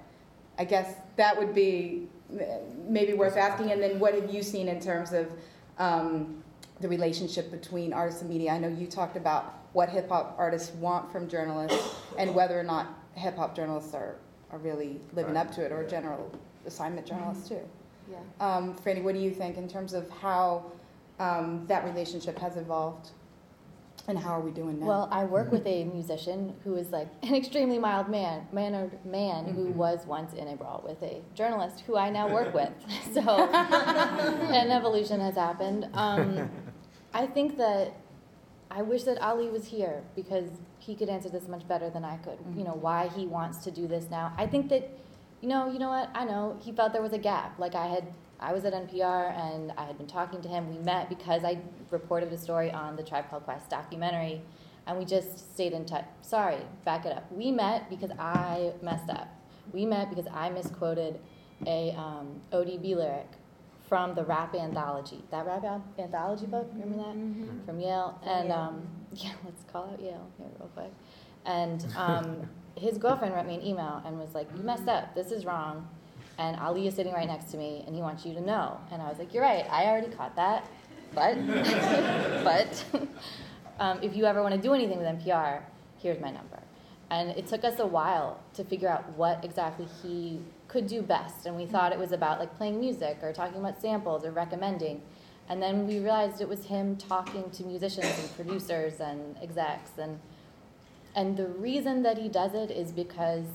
I 0.57 0.63
guess 0.63 0.95
that 1.17 1.37
would 1.37 1.53
be 1.53 2.07
uh, 2.33 2.43
maybe 2.87 3.13
worth 3.13 3.35
asking. 3.35 3.71
And 3.71 3.83
then 3.83 3.99
what 3.99 4.13
have 4.15 4.33
you 4.33 4.41
seen 4.41 4.69
in 4.69 4.79
terms 4.79 5.11
of 5.11 5.29
um, 5.77 6.41
the 6.81 6.87
relationship 6.87 7.51
between 7.51 7.93
artists 7.93 8.21
and 8.21 8.29
media? 8.29 8.51
I 8.51 8.57
know 8.57 8.67
you 8.67 8.87
talked 8.87 9.17
about 9.17 9.53
what 9.73 9.89
hip 9.89 10.09
hop 10.09 10.35
artists 10.37 10.73
want 10.75 11.11
from 11.11 11.27
journalists 11.27 11.95
and 12.17 12.33
whether 12.33 12.59
or 12.59 12.63
not 12.63 12.87
hip 13.13 13.35
hop 13.35 13.55
journalists 13.55 13.93
are, 13.93 14.15
are 14.51 14.59
really 14.59 14.99
living 15.13 15.37
up 15.37 15.51
to 15.55 15.65
it 15.65 15.71
or 15.71 15.85
general 15.87 16.31
assignment 16.65 17.05
journalists 17.05 17.47
too. 17.47 17.59
Yeah. 18.09 18.17
Um, 18.39 18.75
Frannie, 18.75 19.03
what 19.03 19.15
do 19.15 19.21
you 19.21 19.31
think 19.31 19.57
in 19.57 19.67
terms 19.67 19.93
of 19.93 20.09
how 20.09 20.65
um, 21.19 21.65
that 21.67 21.85
relationship 21.85 22.37
has 22.39 22.57
evolved 22.57 23.09
and 24.07 24.17
how 24.19 24.31
are 24.31 24.39
we 24.41 24.51
doing 24.51 24.79
now? 24.79 24.85
Well, 24.85 25.07
I 25.11 25.23
work 25.25 25.51
with 25.51 25.65
a 25.65 25.83
musician 25.85 26.53
who 26.63 26.75
is 26.75 26.91
like 26.91 27.07
an 27.23 27.33
extremely 27.35 27.79
mild 27.79 28.07
man, 28.09 28.47
mannered 28.51 29.03
man 29.05 29.45
who 29.45 29.69
Mhm. 29.69 29.75
was 29.75 30.05
once 30.05 30.33
in 30.33 30.47
a 30.47 30.55
brawl 30.55 30.83
with 30.87 31.01
a 31.01 31.21
journalist 31.33 31.81
who 31.81 31.97
I 31.97 32.09
now 32.09 32.31
work 32.31 32.53
with. 32.53 32.71
So 33.13 33.21
an 33.21 34.71
evolution 34.71 35.19
has 35.21 35.35
happened. 35.35 35.87
Um, 35.93 36.49
I 37.13 37.25
think 37.27 37.57
that 37.57 37.93
I 38.69 38.81
wish 38.81 39.03
that 39.03 39.17
Ali 39.21 39.49
was 39.49 39.65
here 39.65 40.03
because 40.15 40.49
he 40.79 40.95
could 40.95 41.09
answer 41.09 41.29
this 41.29 41.47
much 41.47 41.67
better 41.67 41.89
than 41.89 42.03
I 42.03 42.17
could. 42.17 42.37
You 42.55 42.63
know 42.63 42.77
why 42.79 43.07
he 43.07 43.25
wants 43.25 43.59
to 43.63 43.71
do 43.71 43.87
this 43.87 44.09
now. 44.09 44.33
I 44.37 44.45
think 44.47 44.69
that, 44.69 44.89
you 45.41 45.47
know, 45.49 45.71
you 45.71 45.79
know 45.79 45.89
what? 45.89 46.09
I 46.13 46.25
know 46.25 46.57
he 46.59 46.71
felt 46.71 46.91
there 46.93 47.01
was 47.01 47.13
a 47.13 47.17
gap. 47.17 47.57
Like 47.57 47.73
I 47.73 47.87
had, 47.87 48.05
I 48.39 48.53
was 48.53 48.65
at 48.65 48.73
NPR 48.73 49.37
and 49.37 49.71
I 49.77 49.85
had 49.85 49.97
been 49.97 50.07
talking 50.07 50.41
to 50.41 50.47
him. 50.47 50.69
We 50.69 50.77
met 50.79 51.09
because 51.09 51.43
I 51.43 51.59
reported 51.91 52.31
a 52.33 52.37
story 52.37 52.71
on 52.71 52.95
the 52.95 53.03
Tribe 53.03 53.29
Called 53.29 53.43
Quest 53.43 53.69
documentary, 53.69 54.41
and 54.87 54.97
we 54.97 55.05
just 55.05 55.53
stayed 55.53 55.73
in 55.73 55.85
touch. 55.85 56.05
Sorry, 56.21 56.57
back 56.83 57.05
it 57.05 57.15
up. 57.15 57.31
We 57.31 57.51
met 57.51 57.89
because 57.89 58.11
I 58.19 58.73
messed 58.81 59.09
up. 59.09 59.27
We 59.71 59.85
met 59.85 60.09
because 60.09 60.27
I 60.31 60.49
misquoted 60.49 61.19
a 61.65 61.91
um, 61.97 62.41
ODB 62.51 62.95
lyric 62.95 63.27
from 63.87 64.15
the 64.15 64.23
rap 64.23 64.55
anthology. 64.55 65.23
That 65.31 65.45
rap 65.45 65.63
anthology 65.97 66.45
book, 66.45 66.69
remember 66.73 66.97
that? 66.97 67.65
From 67.65 67.79
Yale. 67.79 68.19
And 68.25 68.49
Yale. 68.49 68.57
um, 68.57 68.87
yeah, 69.13 69.31
let's 69.43 69.63
call 69.71 69.89
out 69.91 69.99
Yale 69.99 70.27
here 70.37 70.47
real 70.59 70.69
quick. 70.75 70.91
And 71.45 71.85
um, 71.95 72.49
his 72.75 72.97
girlfriend 72.97 73.33
wrote 73.33 73.45
me 73.45 73.55
an 73.55 73.65
email 73.65 74.01
and 74.05 74.19
was 74.19 74.33
like, 74.33 74.47
You 74.55 74.63
messed 74.63 74.87
up. 74.87 75.15
This 75.15 75.31
is 75.31 75.45
wrong. 75.45 75.87
And 76.37 76.57
Ali 76.59 76.87
is 76.87 76.95
sitting 76.95 77.13
right 77.13 77.27
next 77.27 77.51
to 77.51 77.57
me 77.57 77.83
and 77.87 77.95
he 77.95 78.01
wants 78.01 78.25
you 78.25 78.33
to 78.33 78.41
know. 78.41 78.79
And 78.91 79.01
I 79.01 79.09
was 79.09 79.17
like, 79.17 79.33
You're 79.33 79.43
right. 79.43 79.65
I 79.69 79.85
already 79.85 80.07
caught 80.07 80.35
that. 80.35 80.69
But, 81.13 81.35
but 82.43 82.85
um, 83.79 83.99
if 84.01 84.15
you 84.15 84.25
ever 84.25 84.41
want 84.41 84.53
to 84.53 84.61
do 84.61 84.73
anything 84.73 84.97
with 84.97 85.07
NPR, 85.07 85.61
here's 85.97 86.19
my 86.19 86.29
number. 86.29 86.59
And 87.09 87.29
it 87.31 87.47
took 87.47 87.63
us 87.63 87.79
a 87.79 87.85
while 87.85 88.41
to 88.55 88.63
figure 88.63 88.89
out 88.89 89.07
what 89.15 89.45
exactly 89.45 89.87
he 90.01 90.39
could 90.67 90.87
do 90.87 91.01
best. 91.01 91.45
And 91.45 91.55
we 91.55 91.65
thought 91.65 91.93
it 91.93 91.99
was 91.99 92.11
about 92.11 92.39
like 92.39 92.55
playing 92.57 92.79
music 92.79 93.19
or 93.21 93.31
talking 93.31 93.59
about 93.59 93.79
samples 93.81 94.25
or 94.25 94.31
recommending. 94.31 95.01
And 95.47 95.61
then 95.61 95.85
we 95.85 95.99
realized 95.99 96.41
it 96.41 96.49
was 96.49 96.65
him 96.65 96.95
talking 96.95 97.49
to 97.51 97.63
musicians 97.63 98.17
and 98.19 98.35
producers 98.35 98.99
and 98.99 99.37
execs. 99.41 99.91
And, 99.99 100.19
and 101.15 101.37
the 101.37 101.47
reason 101.47 102.01
that 102.03 102.17
he 102.17 102.27
does 102.27 102.55
it 102.55 102.71
is 102.71 102.91
because 102.91 103.45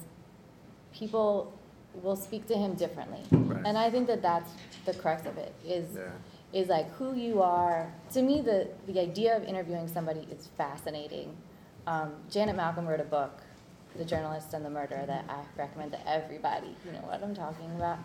people 0.93 1.53
will 2.03 2.17
speak 2.17 2.47
to 2.49 2.55
him 2.55 2.75
differently. 2.75 3.21
Right. 3.31 3.63
And 3.65 3.77
I 3.77 3.91
think 3.91 4.07
that 4.07 4.23
that's 4.23 4.51
the 4.87 4.95
crux 4.95 5.27
of 5.27 5.37
it 5.39 5.53
is 5.67 5.87
Yeah. 5.97 6.11
is 6.53 6.69
like 6.69 6.91
who 6.93 7.15
you 7.15 7.43
are. 7.43 7.93
To 8.13 8.23
me, 8.23 8.41
the, 8.41 8.69
the 8.87 9.01
idea 9.01 9.37
of 9.37 9.45
interviewing 9.45 9.87
somebody 9.89 10.27
is 10.31 10.49
fascinating. 10.57 11.37
Um, 11.87 12.13
Janet 12.31 12.57
Malcolm 12.57 12.87
wrote 12.87 13.01
a 13.01 13.05
book, 13.05 13.41
The 13.97 14.05
Journalist 14.05 14.53
and 14.55 14.65
the 14.65 14.71
Murderer, 14.71 15.05
that 15.07 15.25
I 15.29 15.43
recommend 15.59 15.93
to 15.93 16.09
everybody. 16.09 16.75
You 16.85 16.93
know 16.93 16.99
what 17.07 17.23
I'm 17.23 17.35
talking 17.35 17.71
about. 17.77 17.99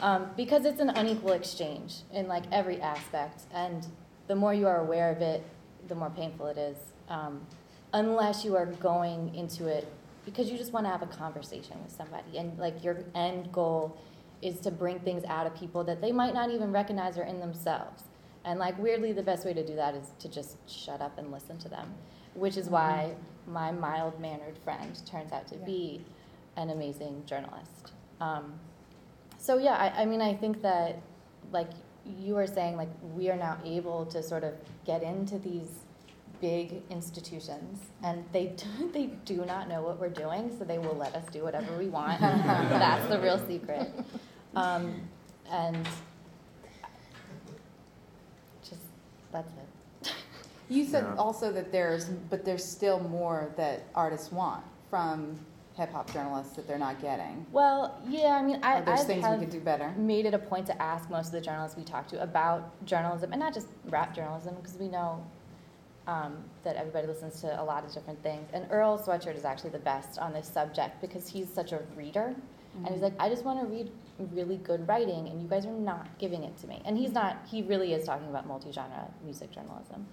Um, 0.00 0.26
because 0.36 0.64
it's 0.64 0.80
an 0.80 0.90
unequal 0.90 1.32
exchange 1.32 1.96
in 2.12 2.28
like 2.28 2.44
every 2.52 2.80
aspect. 2.80 3.42
And 3.52 3.86
the 4.26 4.34
more 4.36 4.52
you 4.54 4.66
are 4.66 4.80
aware 4.80 5.10
of 5.10 5.20
it, 5.22 5.42
the 5.88 5.94
more 5.94 6.10
painful 6.10 6.46
it 6.48 6.58
is. 6.58 6.76
Um, 7.08 7.40
unless 7.92 8.44
you 8.44 8.54
are 8.56 8.66
going 8.66 9.34
into 9.34 9.66
it 9.66 9.86
because 10.30 10.50
you 10.50 10.58
just 10.58 10.72
want 10.72 10.84
to 10.84 10.90
have 10.90 11.02
a 11.02 11.06
conversation 11.06 11.82
with 11.82 11.90
somebody 11.90 12.36
and 12.36 12.58
like 12.58 12.84
your 12.84 12.98
end 13.14 13.50
goal 13.50 13.96
is 14.42 14.60
to 14.60 14.70
bring 14.70 15.00
things 15.00 15.24
out 15.24 15.46
of 15.46 15.54
people 15.54 15.82
that 15.84 16.00
they 16.00 16.12
might 16.12 16.34
not 16.34 16.50
even 16.50 16.70
recognize 16.70 17.16
are 17.18 17.24
in 17.24 17.40
themselves. 17.40 18.04
And 18.44 18.58
like 18.58 18.78
weirdly, 18.78 19.12
the 19.12 19.22
best 19.22 19.44
way 19.44 19.54
to 19.54 19.66
do 19.66 19.74
that 19.76 19.94
is 19.94 20.12
to 20.20 20.28
just 20.28 20.56
shut 20.68 21.00
up 21.00 21.18
and 21.18 21.32
listen 21.32 21.58
to 21.58 21.68
them, 21.68 21.94
which 22.34 22.56
is 22.56 22.68
why 22.68 23.14
my 23.46 23.72
mild 23.72 24.20
mannered 24.20 24.58
friend 24.58 25.00
turns 25.06 25.32
out 25.32 25.48
to 25.48 25.56
be 25.56 26.04
an 26.56 26.70
amazing 26.70 27.22
journalist. 27.26 27.92
Um, 28.20 28.60
so 29.38 29.58
yeah, 29.58 29.74
I, 29.74 30.02
I 30.02 30.04
mean, 30.04 30.20
I 30.20 30.34
think 30.34 30.60
that 30.62 31.00
like 31.52 31.70
you 32.04 32.34
were 32.34 32.46
saying, 32.46 32.76
like 32.76 32.90
we 33.14 33.30
are 33.30 33.36
now 33.36 33.58
able 33.64 34.04
to 34.06 34.22
sort 34.22 34.44
of 34.44 34.54
get 34.84 35.02
into 35.02 35.38
these 35.38 35.70
big 36.40 36.82
institutions, 36.90 37.78
and 38.02 38.24
they 38.32 38.46
do, 38.46 38.90
they 38.92 39.06
do 39.24 39.44
not 39.44 39.68
know 39.68 39.82
what 39.82 39.98
we're 40.00 40.08
doing, 40.08 40.54
so 40.58 40.64
they 40.64 40.78
will 40.78 40.94
let 40.96 41.14
us 41.14 41.24
do 41.32 41.42
whatever 41.42 41.76
we 41.76 41.88
want. 41.88 42.20
That's 42.20 43.08
the 43.08 43.18
real 43.20 43.38
secret. 43.46 43.90
Um, 44.56 45.00
and 45.50 45.86
just 48.62 48.80
that's 49.32 49.50
it. 50.02 50.12
You 50.68 50.84
said 50.84 51.04
Yeah. 51.04 51.14
also 51.16 51.50
that 51.52 51.72
there's, 51.72 52.04
but 52.06 52.44
there's 52.44 52.64
still 52.64 53.00
more 53.00 53.52
that 53.56 53.84
artists 53.94 54.30
want 54.30 54.62
from 54.90 55.38
hip 55.74 55.92
hop 55.92 56.12
journalists 56.12 56.54
that 56.56 56.66
they're 56.66 56.76
not 56.78 57.00
getting. 57.00 57.46
Well, 57.52 57.98
yeah, 58.06 58.36
I 58.38 58.42
mean, 58.42 58.58
I, 58.62 58.80
Are 58.80 58.84
there 58.84 58.94
I 58.94 58.96
things 58.98 59.22
we 59.24 59.28
have 59.30 59.38
could 59.40 59.50
do 59.50 59.60
better? 59.60 59.94
made 59.96 60.26
it 60.26 60.34
a 60.34 60.38
point 60.38 60.66
to 60.66 60.82
ask 60.82 61.08
most 61.08 61.26
of 61.26 61.32
the 61.32 61.40
journalists 61.40 61.76
we 61.78 61.84
talk 61.84 62.06
to 62.08 62.22
about 62.22 62.84
journalism, 62.84 63.32
and 63.32 63.40
not 63.40 63.54
just 63.54 63.68
rap 63.88 64.14
journalism, 64.14 64.54
because 64.56 64.76
we 64.76 64.88
know 64.88 65.24
um, 66.08 66.38
that 66.64 66.74
everybody 66.76 67.06
listens 67.06 67.40
to 67.42 67.60
a 67.60 67.62
lot 67.62 67.84
of 67.84 67.92
different 67.92 68.20
things. 68.22 68.48
And 68.52 68.66
Earl 68.70 68.98
Sweatshirt 68.98 69.36
is 69.36 69.44
actually 69.44 69.70
the 69.70 69.78
best 69.78 70.18
on 70.18 70.32
this 70.32 70.48
subject 70.48 71.00
because 71.00 71.28
he's 71.28 71.52
such 71.52 71.70
a 71.72 71.80
reader, 71.96 72.34
and 72.84 72.88
he's 72.88 73.02
like, 73.02 73.12
I 73.20 73.28
just 73.28 73.44
want 73.44 73.60
to 73.60 73.66
read 73.66 73.90
really 74.32 74.56
good 74.56 74.86
writing, 74.88 75.28
and 75.28 75.42
you 75.42 75.48
guys 75.48 75.66
are 75.66 75.72
not 75.72 76.06
giving 76.18 76.44
it 76.44 76.56
to 76.58 76.66
me. 76.66 76.80
And 76.84 76.96
he's 76.96 77.12
not. 77.12 77.36
He 77.50 77.62
really 77.62 77.92
is 77.92 78.04
talking 78.06 78.28
about 78.28 78.46
multi-genre 78.46 79.08
music 79.24 79.50
journalism. 79.50 80.06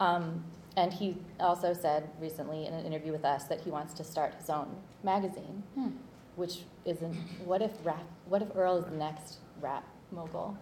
Um, 0.00 0.42
and 0.76 0.92
he 0.92 1.16
also 1.40 1.72
said 1.72 2.08
recently 2.20 2.66
in 2.66 2.74
an 2.74 2.84
interview 2.84 3.12
with 3.12 3.24
us 3.24 3.44
that 3.44 3.60
he 3.60 3.70
wants 3.70 3.94
to 3.94 4.04
start 4.04 4.34
his 4.34 4.50
own 4.50 4.68
magazine, 5.04 5.62
Hmm. 5.74 5.88
which 6.36 6.64
isn't. 6.84 7.14
What 7.44 7.62
if 7.62 7.72
rap? 7.84 8.02
What 8.28 8.42
if 8.42 8.48
Earl 8.56 8.78
is 8.78 8.84
the 8.86 8.96
next 8.96 9.38
rap 9.60 9.84
mogul? 10.10 10.56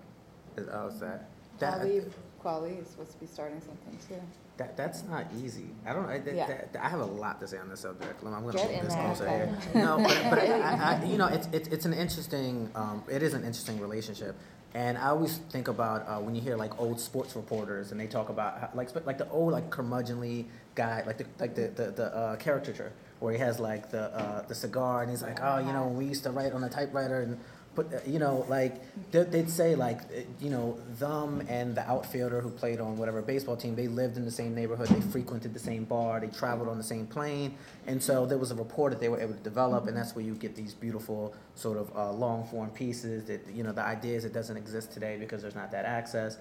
Is- 0.57 0.69
Oh, 0.73 0.88
is 0.88 1.00
that, 1.00 1.29
that, 1.61 1.81
Kweli, 1.81 2.11
Kweli 2.45 2.81
is 2.83 2.88
supposed 2.88 3.12
to 3.12 3.19
be 3.19 3.26
starting 3.26 3.61
something 3.61 3.99
too. 4.09 4.21
That, 4.56 4.76
that's 4.76 5.02
not 5.04 5.26
easy. 5.42 5.66
I 5.87 5.92
don't, 5.92 6.06
I, 6.08 6.18
that, 6.18 6.34
Yeah. 6.34 6.46
that- 6.46 6.76
I 6.84 6.88
have 6.88 7.00
a 7.00 7.04
lot 7.04 7.40
to 7.40 7.49
say 7.49 7.58
on 7.58 7.68
this 7.68 7.80
subject. 7.80 8.23
I'm 8.25 8.30
gonna 8.32 8.52
Get 8.52 8.61
hold 8.61 8.84
this 8.84 8.94
there. 8.94 9.04
closer 9.04 9.28
here. 9.73 9.82
No, 9.84 9.96
but, 9.99 10.26
but 10.30 10.38
I, 10.38 11.00
I, 11.00 11.04
you 11.04 11.18
know, 11.18 11.26
it's, 11.26 11.49
it's, 11.52 11.68
it's 11.68 11.84
an 11.87 11.92
interesting, 11.94 12.70
um, 12.75 13.02
it 13.11 13.23
is 13.23 13.34
an 13.34 13.40
interesting 13.42 13.80
relationship. 13.80 14.37
And 14.75 14.99
I 14.99 15.08
always 15.11 15.38
think 15.50 15.68
about 15.68 16.08
uh, 16.08 16.18
when 16.20 16.34
you 16.34 16.40
hear 16.40 16.56
like 16.56 16.80
old 16.80 16.99
sports 17.00 17.37
reporters 17.37 17.92
and 17.92 18.00
they 18.00 18.08
talk 18.08 18.28
about 18.28 18.58
how, 18.58 18.70
like 18.75 18.88
like 19.06 19.18
the 19.18 19.28
old 19.30 19.52
like 19.52 19.70
curmudgeonly 19.70 20.46
guy 20.75 21.04
like 21.06 21.18
the 21.18 21.26
like 21.38 21.54
the 21.54 21.68
the, 21.68 21.90
the 21.92 22.06
uh, 22.16 22.34
caricature 22.37 22.90
where 23.20 23.32
he 23.32 23.38
has 23.38 23.61
like 23.61 23.92
the 23.92 24.12
uh, 24.18 24.42
the 24.49 24.54
cigar 24.54 25.02
and 25.02 25.11
he's 25.12 25.23
like 25.23 25.38
oh 25.40 25.58
you 25.58 25.73
know 25.73 25.84
when 25.87 25.96
we 25.96 26.04
used 26.06 26.25
to 26.25 26.30
write 26.32 26.52
on 26.52 26.64
a 26.64 26.68
typewriter 26.68 27.20
and 27.20 27.38
put 27.75 27.93
uh, 27.93 27.99
you 28.07 28.19
know 28.19 28.45
like 28.49 28.75
they- 29.11 29.25
they'd 29.25 29.50
say 29.50 29.75
like 29.75 30.00
uh, 30.02 30.21
you 30.40 30.50
know 30.50 30.78
them 30.99 31.43
and 31.49 31.75
the 31.75 31.83
outfielder 31.90 32.40
who 32.40 32.50
played 32.50 32.81
on 32.81 32.97
whatever 32.97 33.21
baseball 33.23 33.57
team 33.57 33.75
they 33.75 33.88
lived 33.88 34.16
in 34.16 34.25
the 34.25 34.31
same 34.31 34.54
neighborhood 34.54 34.88
they 34.88 35.00
frequented 35.00 35.52
the 35.52 35.59
same 35.59 35.85
bar 35.85 36.21
they 36.21 36.26
traveled 36.28 36.69
on 36.69 36.78
the 36.78 36.85
same 36.85 37.07
plane. 37.07 37.54
And 37.87 38.02
so 38.02 38.26
there 38.26 38.38
was 38.38 38.50
a 38.50 38.54
rapport 38.54 38.90
that 38.90 39.00
they 39.00 39.09
were 39.09 39.21
able 39.21 39.35
to 39.35 39.40
develop 39.40 39.87
and 39.88 39.97
that's 39.97 40.14
where 40.14 40.25
you 40.25 40.35
get 40.35 40.54
these 40.57 40.75
beautiful 40.75 41.35
sort 41.54 41.78
of 41.78 41.95
uh, 41.97 42.11
long 42.12 42.47
form 42.47 42.71
pieces 42.71 43.25
that 43.26 43.40
you 43.52 43.62
know 43.62 43.73
the 43.73 43.83
idea 43.83 44.16
is 44.16 44.25
it 44.25 44.33
doesn't 44.33 44.57
exist 44.57 44.93
today 44.93 45.16
because 45.19 45.43
there's 45.43 45.54
not 45.54 45.71
that 45.73 45.85
access. 45.85 46.37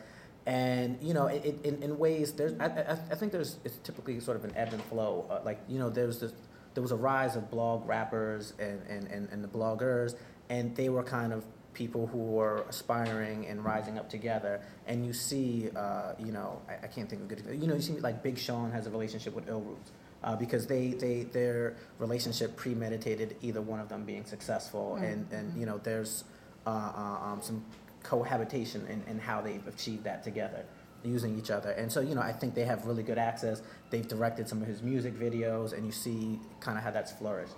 And 0.45 0.97
you 1.01 1.13
know 1.13 1.27
it, 1.27 1.45
it, 1.45 1.55
in, 1.63 1.81
in 1.83 1.97
ways 1.97 2.33
there's 2.33 2.53
I, 2.59 2.65
I, 2.65 2.91
I 3.11 3.15
think 3.15 3.31
there's 3.31 3.57
it's 3.63 3.77
typically 3.77 4.19
sort 4.19 4.35
of 4.37 4.43
an 4.43 4.53
ebb 4.55 4.73
and 4.73 4.83
flow. 4.83 5.25
Uh, 5.29 5.39
like 5.45 5.59
you 5.69 5.79
know 5.79 5.89
there's 5.89 6.19
this 6.19 6.33
there 6.73 6.81
was 6.81 6.91
a 6.91 6.95
rise 6.97 7.35
of 7.35 7.51
blog 7.51 7.87
rappers 7.87 8.53
and, 8.59 8.81
and, 8.89 9.07
and, 9.07 9.29
and 9.31 9.43
the 9.43 9.47
bloggers 9.47 10.15
and 10.49 10.75
they 10.75 10.89
were 10.89 11.03
kind 11.03 11.33
of 11.33 11.45
people 11.73 12.07
who 12.07 12.19
were 12.19 12.65
aspiring 12.69 13.47
and 13.47 13.63
rising 13.65 13.97
up 13.97 14.09
together. 14.09 14.61
And 14.87 15.05
you 15.05 15.13
see 15.13 15.69
uh, 15.75 16.13
you 16.19 16.31
know 16.31 16.61
I, 16.69 16.85
I 16.85 16.87
can't 16.87 17.09
think 17.09 17.23
of 17.23 17.31
a 17.31 17.35
good 17.35 17.61
you 17.61 17.67
know 17.67 17.75
you 17.75 17.81
see 17.81 17.99
like 17.99 18.23
Big 18.23 18.37
Sean 18.37 18.71
has 18.71 18.87
a 18.87 18.91
relationship 18.91 19.33
with 19.35 19.47
Illroots 19.47 19.91
uh, 20.23 20.35
because 20.35 20.67
they, 20.67 20.89
they 20.89 21.23
their 21.23 21.75
relationship 21.99 22.55
premeditated 22.55 23.35
either 23.41 23.61
one 23.61 23.79
of 23.79 23.89
them 23.89 24.03
being 24.05 24.25
successful. 24.25 24.95
And, 24.95 25.31
and 25.31 25.59
you 25.59 25.65
know 25.65 25.79
there's 25.83 26.23
uh, 26.65 26.69
uh, 26.69 27.25
um, 27.25 27.41
some 27.41 27.63
cohabitation 28.03 28.85
in, 28.87 29.03
in 29.09 29.19
how 29.19 29.41
they've 29.41 29.65
achieved 29.67 30.03
that 30.03 30.23
together 30.23 30.65
using 31.03 31.37
each 31.37 31.51
other. 31.51 31.71
And 31.71 31.91
so 31.91 31.99
you 31.99 32.15
know 32.15 32.21
i 32.21 32.31
think 32.31 32.55
they 32.55 32.65
have 32.65 32.85
really 32.85 33.03
good 33.03 33.17
access. 33.17 33.61
They've 33.89 34.07
directed 34.07 34.47
some 34.47 34.61
of 34.61 34.67
his 34.67 34.81
music 34.81 35.13
videos 35.15 35.73
and 35.73 35.85
you 35.85 35.91
see 35.91 36.39
kind 36.59 36.77
of 36.77 36.83
how 36.83 36.91
that's 36.91 37.11
flourished 37.11 37.53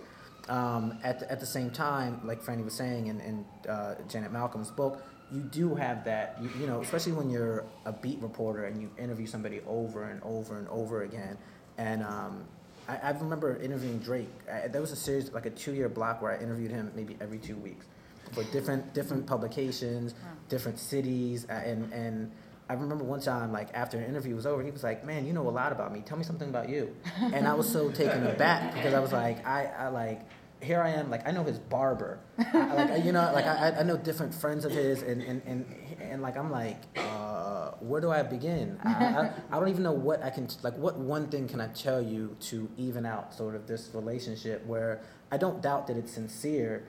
um, 0.49 0.99
at, 1.03 1.19
the, 1.19 1.31
at 1.31 1.39
the 1.39 1.45
same 1.45 1.69
time 1.69 2.21
like 2.23 2.41
franny 2.41 2.63
was 2.63 2.73
saying 2.73 3.07
in, 3.07 3.19
in 3.21 3.45
uh, 3.69 3.95
janet 4.07 4.31
malcolm's 4.31 4.71
book 4.71 5.03
you 5.31 5.41
do 5.41 5.75
have 5.75 6.03
that 6.05 6.37
you, 6.41 6.49
you 6.59 6.67
know 6.67 6.81
especially 6.81 7.11
when 7.13 7.29
you're 7.29 7.65
a 7.85 7.91
beat 7.91 8.19
reporter 8.21 8.65
and 8.65 8.81
you 8.81 8.89
interview 8.97 9.25
somebody 9.25 9.61
over 9.67 10.03
and 10.03 10.21
over 10.23 10.57
and 10.57 10.67
over 10.69 11.03
again. 11.03 11.37
And 11.77 12.03
um, 12.03 12.45
I, 12.87 12.97
I 12.97 13.09
remember 13.11 13.59
interviewing 13.61 13.99
drake. 13.99 14.29
I, 14.51 14.67
there 14.67 14.81
was 14.81 14.91
a 14.91 14.95
series 14.95 15.31
like 15.31 15.45
a 15.45 15.49
two-year 15.49 15.89
block 15.89 16.21
where 16.21 16.31
i 16.31 16.41
interviewed 16.41 16.71
him 16.71 16.91
maybe 16.95 17.17
every 17.19 17.39
two 17.39 17.55
weeks 17.57 17.85
for 18.31 18.43
different 18.45 18.93
different 18.93 19.25
publications, 19.25 20.13
different 20.49 20.79
cities, 20.79 21.45
uh, 21.49 21.53
and 21.53 21.91
and 21.93 22.31
I 22.69 22.73
remember 22.73 23.03
one 23.03 23.19
time 23.19 23.51
like 23.51 23.69
after 23.73 23.97
an 23.97 24.05
interview 24.05 24.35
was 24.35 24.45
over, 24.45 24.63
he 24.63 24.71
was 24.71 24.83
like, 24.83 25.05
"Man, 25.05 25.25
you 25.25 25.33
know 25.33 25.47
a 25.47 25.51
lot 25.51 25.71
about 25.71 25.93
me. 25.93 26.01
Tell 26.05 26.17
me 26.17 26.23
something 26.23 26.49
about 26.49 26.67
you." 26.69 26.95
And 27.21 27.47
I 27.47 27.53
was 27.53 27.69
so 27.71 27.89
taken 28.03 28.25
aback 28.25 28.73
because 28.73 28.93
I 28.93 28.99
was 28.99 29.11
like, 29.11 29.45
I, 29.45 29.65
I 29.77 29.87
like. 29.89 30.21
Here 30.61 30.81
I 30.81 30.91
am, 30.91 31.11
like 31.11 31.27
I 31.27 31.31
know 31.31 31.43
his 31.43 31.59
barber, 31.59 32.17
I, 32.39 32.73
like 32.73 32.89
I- 32.89 32.95
you 32.95 33.11
know, 33.11 33.29
like 33.33 33.45
I, 33.45 33.71
I 33.81 33.83
know 33.83 33.97
different 33.97 34.33
friends 34.33 34.65
of 34.65 34.71
his, 34.71 35.03
and 35.03 35.21
and, 35.21 35.41
and, 35.45 35.75
and 35.99 36.21
like 36.23 36.37
I'm 36.37 36.49
like, 36.49 36.77
uh, 36.97 37.71
where 37.81 38.01
do 38.01 38.09
I 38.09 38.23
begin? 38.23 38.79
I, 38.83 38.89
I, 38.89 39.31
I 39.51 39.59
don't 39.59 39.67
even 39.67 39.83
know 39.83 39.91
what 39.91 40.23
I 40.23 40.29
can 40.31 40.47
like. 40.63 40.75
What 40.77 40.97
one 40.97 41.27
thing 41.27 41.47
can 41.47 41.59
I 41.61 41.67
tell 41.67 42.01
you 42.01 42.35
to 42.49 42.67
even 42.77 43.05
out 43.05 43.33
sort 43.33 43.53
of 43.53 43.67
this 43.67 43.91
relationship 43.93 44.65
where 44.65 45.01
I 45.35 45.37
don't 45.37 45.61
doubt 45.61 45.87
that 45.87 45.97
it's 45.97 46.13
sincere, 46.13 46.83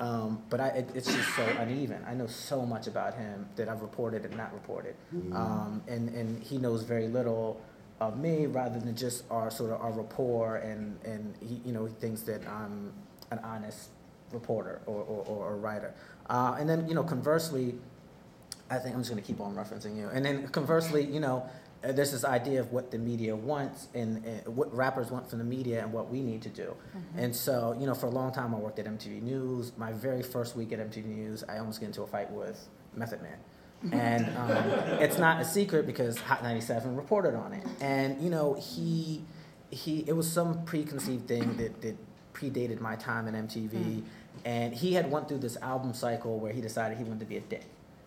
um, 0.00 0.42
but 0.50 0.58
I, 0.60 0.68
it, 0.80 0.88
it's 0.92 1.06
just 1.14 1.28
so 1.36 1.44
uneven. 1.64 2.04
I 2.04 2.14
know 2.14 2.26
so 2.26 2.66
much 2.66 2.88
about 2.88 3.14
him 3.14 3.46
that 3.54 3.68
I've 3.68 3.80
reported 3.80 4.24
and 4.24 4.36
not 4.36 4.52
reported, 4.52 4.96
um, 5.32 5.80
and 5.86 6.08
and 6.08 6.42
he 6.42 6.58
knows 6.58 6.82
very 6.82 7.06
little 7.06 7.60
of 8.00 8.18
me, 8.18 8.46
rather 8.46 8.80
than 8.80 8.96
just 8.96 9.22
our 9.30 9.52
sort 9.52 9.70
of 9.70 9.80
our 9.80 9.92
rapport, 9.92 10.56
and 10.56 10.98
and 11.04 11.22
he 11.48 11.60
you 11.64 11.72
know 11.72 11.84
he 11.84 11.94
thinks 11.94 12.22
that 12.22 12.40
I'm 12.48 12.92
an 13.30 13.38
honest 13.44 13.90
reporter 14.32 14.80
or 14.86 15.00
or, 15.02 15.20
or, 15.32 15.40
or 15.50 15.56
writer, 15.56 15.94
uh, 16.28 16.56
and 16.58 16.68
then 16.68 16.88
you 16.88 16.94
know 16.96 17.04
conversely. 17.04 17.74
I 18.70 18.78
think 18.78 18.94
I'm 18.94 19.02
just 19.02 19.10
going 19.10 19.22
to 19.22 19.26
keep 19.26 19.40
on 19.40 19.54
referencing 19.54 19.98
you. 19.98 20.08
And 20.14 20.24
then 20.24 20.48
conversely, 20.48 21.04
you 21.04 21.20
know, 21.20 21.44
Uh, 21.84 21.92
there's 21.92 22.12
this 22.12 22.24
idea 22.24 22.60
of 22.60 22.72
what 22.72 22.90
the 22.90 22.98
media 22.98 23.34
wants 23.34 23.88
and, 23.94 24.24
and 24.24 24.56
what 24.56 24.74
rappers 24.74 25.10
want 25.10 25.28
from 25.28 25.38
the 25.38 25.44
media 25.44 25.82
and 25.82 25.92
what 25.92 26.10
we 26.10 26.22
need 26.22 26.42
to 26.42 26.48
do. 26.48 26.74
Mm-hmm. 26.96 27.18
And 27.18 27.36
so, 27.36 27.76
you 27.78 27.86
know, 27.86 27.94
for 27.94 28.06
a 28.06 28.10
long 28.10 28.32
time 28.32 28.54
I 28.54 28.58
worked 28.58 28.78
at 28.78 28.86
MTV 28.86 29.22
News. 29.22 29.72
My 29.76 29.92
very 29.92 30.22
first 30.22 30.56
week 30.56 30.72
at 30.72 30.78
MTV 30.78 31.06
News, 31.06 31.44
I 31.48 31.58
almost 31.58 31.80
get 31.80 31.86
into 31.86 32.02
a 32.02 32.06
fight 32.06 32.30
with 32.30 32.68
Method 32.94 33.22
Man. 33.22 33.38
And 33.92 34.26
um, 34.36 34.56
it's 35.00 35.18
not 35.18 35.40
a 35.40 35.44
secret 35.44 35.86
because 35.86 36.16
Hot 36.20 36.44
97 36.44 36.94
reported 36.94 37.34
on 37.34 37.52
it. 37.52 37.66
And, 37.80 38.22
you 38.22 38.30
know, 38.30 38.54
he, 38.54 39.24
he 39.70 40.04
it 40.06 40.12
was 40.12 40.30
some 40.30 40.64
preconceived 40.64 41.26
thing 41.26 41.56
that, 41.56 41.82
that 41.82 41.96
predated 42.32 42.80
my 42.80 42.94
time 42.94 43.26
at 43.26 43.34
MTV. 43.34 43.72
Hmm. 43.72 44.00
And 44.44 44.72
he 44.72 44.94
had 44.94 45.10
went 45.10 45.26
through 45.26 45.38
this 45.38 45.56
album 45.56 45.94
cycle 45.94 46.38
where 46.38 46.52
he 46.52 46.60
decided 46.60 46.96
he 46.96 47.02
wanted 47.02 47.20
to 47.20 47.26
be 47.26 47.38
a 47.38 47.40
dick 47.40 47.64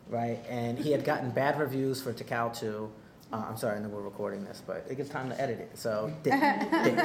right? 0.09 0.39
And 0.49 0.77
he 0.77 0.91
had 0.91 1.03
gotten 1.03 1.31
bad 1.31 1.59
reviews 1.59 2.01
for 2.01 2.13
Tical 2.13 2.57
2. 2.57 2.91
Uh, 3.33 3.43
I'm 3.49 3.57
sorry, 3.57 3.77
I 3.77 3.79
know 3.81 3.89
we're 3.89 4.01
recording 4.01 4.45
this, 4.45 4.61
but 4.65 4.85
it 4.89 4.95
gets 4.95 5.09
time 5.09 5.29
to 5.29 5.41
edit 5.41 5.59
it. 5.59 5.77
So, 5.77 6.13
he 6.23 6.29
was 6.29 6.39
being 6.83 6.99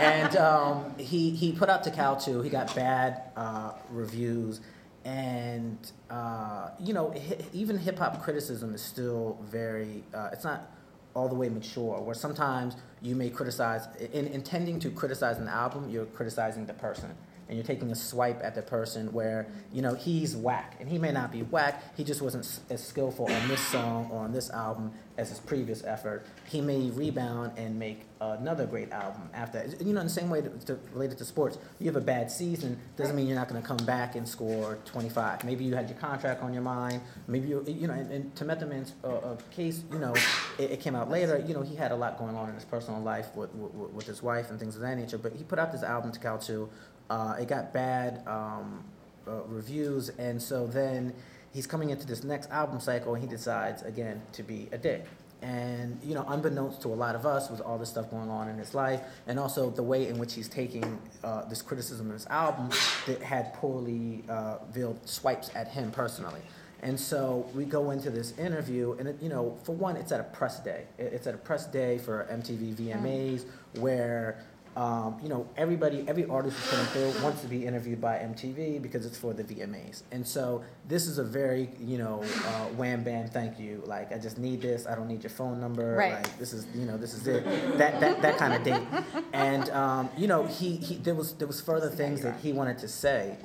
and 0.00 0.36
um, 0.36 0.94
he 0.98 1.30
he 1.30 1.52
put 1.52 1.68
out 1.68 1.84
Tical 1.84 2.22
2. 2.22 2.42
He 2.42 2.48
got 2.50 2.74
bad 2.74 3.22
uh, 3.36 3.72
reviews, 3.90 4.60
and 5.04 5.78
uh, 6.10 6.70
you 6.80 6.94
know, 6.94 7.12
hi- 7.12 7.38
even 7.52 7.76
hip 7.78 7.98
hop 7.98 8.22
criticism 8.22 8.74
is 8.74 8.82
still 8.82 9.38
very. 9.44 10.02
Uh, 10.14 10.30
it's 10.32 10.44
not 10.44 10.70
all 11.14 11.28
the 11.28 11.34
way 11.34 11.48
mature. 11.50 12.00
Where 12.00 12.14
sometimes 12.14 12.74
you 13.02 13.14
may 13.14 13.28
criticize, 13.30 13.86
in 14.12 14.26
intending 14.28 14.80
to 14.80 14.90
criticize 14.90 15.38
an 15.38 15.48
album, 15.48 15.88
you're 15.90 16.06
criticizing 16.06 16.66
the 16.66 16.74
person 16.74 17.14
and 17.48 17.56
you're 17.56 17.66
taking 17.66 17.90
a 17.90 17.94
swipe 17.94 18.40
at 18.42 18.54
the 18.54 18.62
person 18.62 19.12
where 19.12 19.46
you 19.72 19.82
know 19.82 19.94
he's 19.94 20.36
whack. 20.36 20.76
And 20.80 20.88
he 20.88 20.98
may 20.98 21.12
not 21.12 21.32
be 21.32 21.42
whack. 21.42 21.82
He 21.96 22.04
just 22.04 22.22
wasn't 22.22 22.60
as 22.70 22.86
skillful 22.86 23.30
on 23.30 23.48
this 23.48 23.60
song 23.60 24.08
or 24.10 24.20
on 24.20 24.32
this 24.32 24.50
album 24.50 24.92
as 25.18 25.30
his 25.30 25.38
previous 25.38 25.82
effort. 25.84 26.26
He 26.46 26.60
may 26.60 26.90
rebound 26.90 27.52
and 27.56 27.78
make 27.78 28.02
another 28.20 28.66
great 28.66 28.90
album 28.92 29.28
after 29.34 29.66
that. 29.66 29.80
you 29.80 29.92
know 29.92 30.00
in 30.00 30.06
the 30.06 30.12
same 30.12 30.30
way 30.30 30.40
to, 30.40 30.48
to, 30.64 30.78
related 30.92 31.18
to 31.18 31.24
sports 31.24 31.58
you 31.78 31.86
have 31.86 31.96
a 31.96 32.00
bad 32.00 32.30
season 32.30 32.78
doesn't 32.96 33.14
mean 33.14 33.26
you're 33.26 33.36
not 33.36 33.46
going 33.46 33.60
to 33.60 33.66
come 33.66 33.76
back 33.84 34.14
and 34.14 34.26
score 34.26 34.78
25 34.86 35.44
maybe 35.44 35.64
you 35.64 35.74
had 35.74 35.86
your 35.86 35.98
contract 35.98 36.42
on 36.42 36.52
your 36.52 36.62
mind. 36.62 37.00
Maybe 37.28 37.48
you 37.48 37.64
you 37.66 37.86
know 37.86 37.94
and, 37.94 38.10
and 38.10 38.36
to 38.36 38.44
Method 38.44 38.68
Man's 38.68 38.94
uh, 39.04 39.08
uh, 39.08 39.36
case 39.50 39.82
you 39.92 39.98
know 39.98 40.14
it, 40.58 40.70
it 40.72 40.80
came 40.80 40.94
out 40.94 41.10
later. 41.10 41.42
You 41.46 41.54
know 41.54 41.62
he 41.62 41.76
had 41.76 41.92
a 41.92 41.96
lot 41.96 42.18
going 42.18 42.34
on 42.36 42.48
in 42.48 42.54
his 42.54 42.64
personal 42.64 43.00
life 43.00 43.34
with, 43.34 43.54
with, 43.54 43.92
with 43.92 44.06
his 44.06 44.22
wife 44.22 44.50
and 44.50 44.58
things 44.58 44.76
of 44.76 44.82
that 44.82 44.96
nature. 44.96 45.18
But 45.18 45.34
he 45.34 45.44
put 45.44 45.58
out 45.58 45.72
this 45.72 45.82
album 45.82 46.12
Tical 46.12 46.44
2 46.44 46.68
uh, 47.10 47.36
it 47.40 47.48
got 47.48 47.72
bad 47.72 48.22
um, 48.26 48.84
uh, 49.26 49.42
reviews, 49.46 50.10
and 50.18 50.40
so 50.40 50.66
then 50.66 51.12
he's 51.52 51.66
coming 51.66 51.90
into 51.90 52.06
this 52.06 52.24
next 52.24 52.50
album 52.50 52.80
cycle, 52.80 53.14
and 53.14 53.22
he 53.22 53.28
decides 53.28 53.82
again 53.82 54.22
to 54.32 54.42
be 54.42 54.68
a 54.72 54.78
dick. 54.78 55.06
And 55.42 56.00
you 56.02 56.14
know, 56.14 56.24
unbeknownst 56.28 56.82
to 56.82 56.88
a 56.88 56.94
lot 56.94 57.14
of 57.14 57.26
us, 57.26 57.50
with 57.50 57.60
all 57.60 57.78
this 57.78 57.90
stuff 57.90 58.10
going 58.10 58.30
on 58.30 58.48
in 58.48 58.58
his 58.58 58.74
life, 58.74 59.00
and 59.26 59.38
also 59.38 59.70
the 59.70 59.82
way 59.82 60.08
in 60.08 60.18
which 60.18 60.34
he's 60.34 60.48
taking 60.48 60.98
uh, 61.22 61.44
this 61.44 61.62
criticism 61.62 62.08
of 62.08 62.14
his 62.14 62.26
album 62.26 62.70
that 63.06 63.22
had 63.22 63.52
poorly 63.54 64.24
uh, 64.28 64.58
veiled 64.72 64.98
swipes 65.08 65.50
at 65.54 65.68
him 65.68 65.90
personally. 65.90 66.40
And 66.82 66.98
so 66.98 67.48
we 67.54 67.64
go 67.64 67.90
into 67.90 68.10
this 68.10 68.36
interview, 68.38 68.92
and 68.98 69.08
it, 69.08 69.16
you 69.20 69.28
know, 69.28 69.56
for 69.64 69.74
one, 69.74 69.96
it's 69.96 70.12
at 70.12 70.20
a 70.20 70.24
press 70.24 70.60
day. 70.60 70.84
It's 70.98 71.26
at 71.26 71.34
a 71.34 71.38
press 71.38 71.66
day 71.66 71.98
for 71.98 72.26
MTV 72.30 72.74
VMAs, 72.74 73.44
where 73.80 74.44
um, 74.76 75.16
you 75.22 75.30
know 75.30 75.48
everybody, 75.56 76.04
every 76.06 76.26
artist 76.26 76.58
who's 76.58 76.70
coming 76.70 76.86
through 76.86 77.22
wants 77.22 77.40
to 77.40 77.48
be 77.48 77.64
interviewed 77.64 77.98
by 77.98 78.18
MTV 78.18 78.82
because 78.82 79.06
it's 79.06 79.16
for 79.16 79.32
the 79.32 79.42
VMAs. 79.42 80.02
And 80.12 80.26
so 80.26 80.62
this 80.86 81.06
is 81.06 81.16
a 81.16 81.24
very, 81.24 81.70
you 81.80 81.96
know, 81.96 82.22
uh, 82.22 82.66
wham 82.76 83.02
bam, 83.02 83.28
thank 83.28 83.58
you. 83.58 83.82
Like 83.86 84.12
I 84.12 84.18
just 84.18 84.36
need 84.36 84.60
this. 84.60 84.86
I 84.86 84.94
don't 84.94 85.08
need 85.08 85.22
your 85.22 85.30
phone 85.30 85.60
number. 85.60 85.96
Right. 85.96 86.12
Like 86.12 86.38
this 86.38 86.52
is, 86.52 86.66
you 86.74 86.84
know, 86.84 86.98
this 86.98 87.14
is 87.14 87.26
it. 87.26 87.44
That 87.78 88.00
that 88.00 88.20
that 88.20 88.36
kind 88.36 88.52
of 88.52 88.62
date. 88.62 89.02
And 89.32 89.70
um, 89.70 90.10
you 90.16 90.26
know, 90.26 90.44
he, 90.46 90.76
he 90.76 90.96
there 90.96 91.14
was 91.14 91.32
there 91.34 91.48
was 91.48 91.60
further 91.60 91.88
things 91.88 92.20
that 92.20 92.38
he 92.40 92.52
wanted 92.52 92.76
to 92.78 92.88
say, 92.88 93.38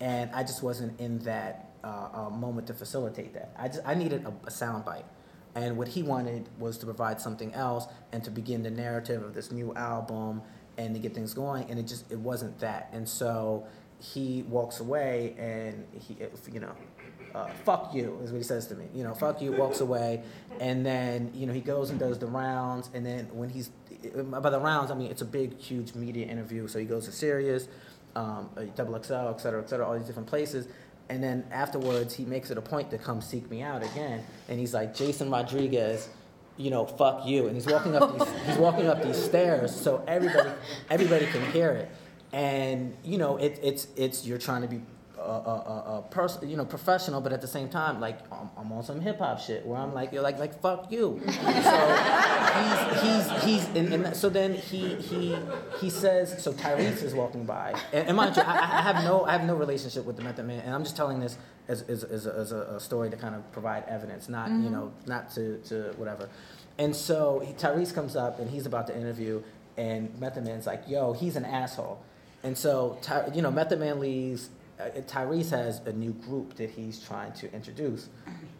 and 0.00 0.30
I 0.32 0.42
just 0.42 0.62
wasn't 0.62 0.98
in 0.98 1.18
that 1.20 1.70
uh, 1.84 2.08
uh, 2.14 2.30
moment 2.30 2.66
to 2.68 2.74
facilitate 2.74 3.34
that. 3.34 3.52
I 3.58 3.68
just 3.68 3.82
I 3.84 3.94
needed 3.94 4.24
a, 4.24 4.32
a 4.46 4.50
sound 4.50 4.86
bite, 4.86 5.04
and 5.54 5.76
what 5.76 5.88
he 5.88 6.02
wanted 6.02 6.48
was 6.58 6.78
to 6.78 6.86
provide 6.86 7.20
something 7.20 7.52
else 7.52 7.86
and 8.10 8.24
to 8.24 8.30
begin 8.30 8.62
the 8.62 8.70
narrative 8.70 9.22
of 9.22 9.34
this 9.34 9.52
new 9.52 9.74
album 9.74 10.40
and 10.78 10.94
to 10.94 11.00
get 11.00 11.14
things 11.14 11.34
going. 11.34 11.68
And 11.70 11.78
it 11.78 11.86
just 11.86 12.10
it 12.10 12.18
wasn't 12.18 12.58
that. 12.60 12.88
And 12.92 13.06
so 13.06 13.66
he 14.00 14.44
walks 14.48 14.80
away 14.80 15.34
and 15.38 15.86
he 15.92 16.16
you 16.52 16.60
know. 16.60 16.72
Uh, 17.34 17.46
fuck 17.66 17.94
you 17.94 18.18
is 18.24 18.32
what 18.32 18.38
he 18.38 18.42
says 18.42 18.66
to 18.66 18.74
me. 18.74 18.86
You 18.94 19.04
know, 19.04 19.12
fuck 19.12 19.42
you. 19.42 19.52
Walks 19.52 19.80
away, 19.80 20.22
and 20.60 20.84
then 20.84 21.30
you 21.34 21.46
know 21.46 21.52
he 21.52 21.60
goes 21.60 21.90
and 21.90 21.98
does 21.98 22.18
the 22.18 22.26
rounds, 22.26 22.88
and 22.94 23.04
then 23.04 23.28
when 23.32 23.50
he's 23.50 23.68
by 24.24 24.48
the 24.48 24.58
rounds, 24.58 24.90
I 24.90 24.94
mean 24.94 25.10
it's 25.10 25.20
a 25.20 25.26
big, 25.26 25.58
huge 25.58 25.94
media 25.94 26.26
interview. 26.26 26.66
So 26.68 26.78
he 26.78 26.86
goes 26.86 27.04
to 27.04 27.12
Sirius, 27.12 27.68
um, 28.16 28.48
uh, 28.56 28.60
XXL, 28.60 29.34
et 29.34 29.40
cetera, 29.40 29.62
et 29.62 29.68
cetera, 29.68 29.86
all 29.86 29.96
these 29.96 30.06
different 30.06 30.28
places. 30.28 30.68
And 31.10 31.22
then 31.22 31.44
afterwards, 31.50 32.14
he 32.14 32.24
makes 32.24 32.50
it 32.50 32.58
a 32.58 32.62
point 32.62 32.90
to 32.90 32.98
come 32.98 33.22
seek 33.22 33.50
me 33.50 33.62
out 33.62 33.82
again. 33.82 34.24
And 34.48 34.60
he's 34.60 34.74
like, 34.74 34.94
Jason 34.94 35.30
Rodriguez, 35.30 36.08
you 36.58 36.70
know, 36.70 36.84
fuck 36.84 37.26
you. 37.26 37.46
And 37.46 37.54
he's 37.54 37.66
walking 37.66 37.96
up 37.96 38.18
these, 38.18 38.28
he's 38.46 38.56
walking 38.56 38.86
up 38.86 39.02
these 39.02 39.16
stairs 39.16 39.74
so 39.74 40.04
everybody, 40.06 40.50
everybody 40.90 41.26
can 41.26 41.50
hear 41.52 41.70
it. 41.70 41.90
And 42.32 42.94
you 43.04 43.16
know, 43.16 43.38
it, 43.38 43.58
it's 43.62 43.88
it's 43.96 44.26
you're 44.26 44.38
trying 44.38 44.62
to 44.62 44.68
be 44.68 44.82
a, 45.18 45.22
a, 45.22 46.04
a, 46.14 46.42
a 46.42 46.46
you 46.46 46.56
know, 46.56 46.64
professional, 46.64 47.20
but 47.20 47.32
at 47.32 47.40
the 47.40 47.46
same 47.46 47.68
time, 47.68 48.00
like 48.00 48.18
I'm, 48.32 48.50
I'm 48.56 48.72
on 48.72 48.82
some 48.82 49.00
hip 49.00 49.18
hop 49.18 49.40
shit 49.40 49.66
where 49.66 49.78
I'm 49.78 49.92
like, 49.92 50.12
you're 50.12 50.22
like, 50.22 50.38
like 50.38 50.60
fuck 50.60 50.90
you. 50.90 51.20
So 51.68 52.64
he's 52.64 53.02
he's 53.02 53.44
he's 53.44 53.76
and, 53.76 53.92
and 53.92 54.16
so 54.16 54.28
then 54.28 54.54
he 54.54 54.94
he 54.96 55.36
he 55.80 55.90
says 55.90 56.42
so 56.42 56.52
Tyrese 56.52 57.02
is 57.02 57.14
walking 57.14 57.44
by, 57.44 57.74
and, 57.92 58.08
and 58.08 58.16
mind 58.16 58.36
you, 58.36 58.42
I, 58.42 58.78
I 58.78 58.82
have 58.82 59.04
no 59.04 59.24
I 59.24 59.32
have 59.32 59.44
no 59.44 59.54
relationship 59.54 60.04
with 60.04 60.16
the 60.16 60.22
Method 60.22 60.46
Man, 60.46 60.60
and 60.60 60.74
I'm 60.74 60.82
just 60.82 60.96
telling 60.96 61.20
this 61.20 61.36
as 61.68 61.82
as, 61.82 62.04
as, 62.04 62.26
a, 62.26 62.34
as 62.34 62.52
a, 62.52 62.80
story 62.80 63.10
to 63.10 63.16
kind 63.16 63.34
of 63.34 63.50
provide 63.52 63.84
evidence, 63.84 64.28
not 64.28 64.48
you 64.48 64.56
mm-hmm. 64.56 64.72
know 64.72 64.92
not 65.06 65.30
to 65.34 65.58
to 65.68 65.92
whatever. 65.96 66.28
And 66.78 66.94
so 66.94 67.40
he, 67.40 67.52
Tyrese 67.52 67.94
comes 67.94 68.16
up 68.16 68.38
and 68.38 68.50
he's 68.50 68.66
about 68.66 68.86
to 68.86 68.96
interview, 68.96 69.42
and 69.76 70.18
Method 70.18 70.44
Man's 70.44 70.66
like, 70.66 70.84
yo, 70.88 71.12
he's 71.12 71.36
an 71.36 71.44
asshole. 71.44 72.02
And 72.42 72.56
so, 72.56 72.98
you 73.34 73.42
know, 73.42 73.50
Method 73.50 73.80
Man 73.80 74.00
leaves. 74.00 74.50
Uh, 74.78 74.90
Tyrese 75.00 75.50
has 75.50 75.80
a 75.86 75.92
new 75.92 76.12
group 76.12 76.54
that 76.54 76.70
he's 76.70 77.00
trying 77.00 77.32
to 77.32 77.52
introduce. 77.52 78.08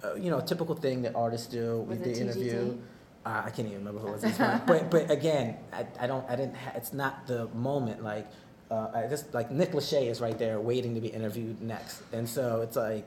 Uh, 0.02 0.14
you 0.14 0.30
know, 0.30 0.40
typical 0.40 0.74
thing 0.74 1.02
that 1.02 1.14
artists 1.14 1.46
do. 1.46 1.82
Was 1.82 1.98
we 1.98 2.04
did 2.04 2.18
interview. 2.18 2.76
Uh, 3.24 3.42
I 3.44 3.50
can't 3.50 3.68
even 3.68 3.78
remember 3.78 4.00
who 4.00 4.08
it 4.08 4.12
was. 4.12 4.22
This 4.22 4.38
one. 4.38 4.62
but 4.66 4.90
but 4.90 5.10
again, 5.10 5.56
I, 5.72 5.86
I 6.00 6.06
don't 6.06 6.28
I 6.28 6.36
didn't. 6.36 6.56
Ha- 6.56 6.72
it's 6.74 6.92
not 6.92 7.26
the 7.26 7.46
moment. 7.48 8.02
Like 8.02 8.26
uh, 8.70 8.88
I 8.94 9.06
just 9.06 9.32
like 9.32 9.50
Nick 9.50 9.72
Lachey 9.72 10.10
is 10.10 10.20
right 10.20 10.38
there 10.38 10.60
waiting 10.60 10.94
to 10.94 11.00
be 11.00 11.08
interviewed 11.08 11.60
next, 11.62 12.02
and 12.12 12.28
so 12.28 12.62
it's 12.62 12.76
like. 12.76 13.06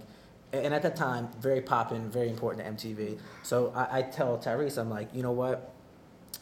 And 0.54 0.74
at 0.74 0.82
that 0.82 0.98
time, 0.98 1.30
very 1.40 1.62
poppin', 1.62 2.10
very 2.10 2.28
important 2.28 2.78
to 2.78 2.90
MTV. 2.90 3.18
So 3.42 3.72
I, 3.74 4.00
I 4.00 4.02
tell 4.02 4.38
Tyrese, 4.38 4.78
I'm 4.78 4.90
like, 4.90 5.08
you 5.14 5.24
know 5.24 5.32
what? 5.32 5.74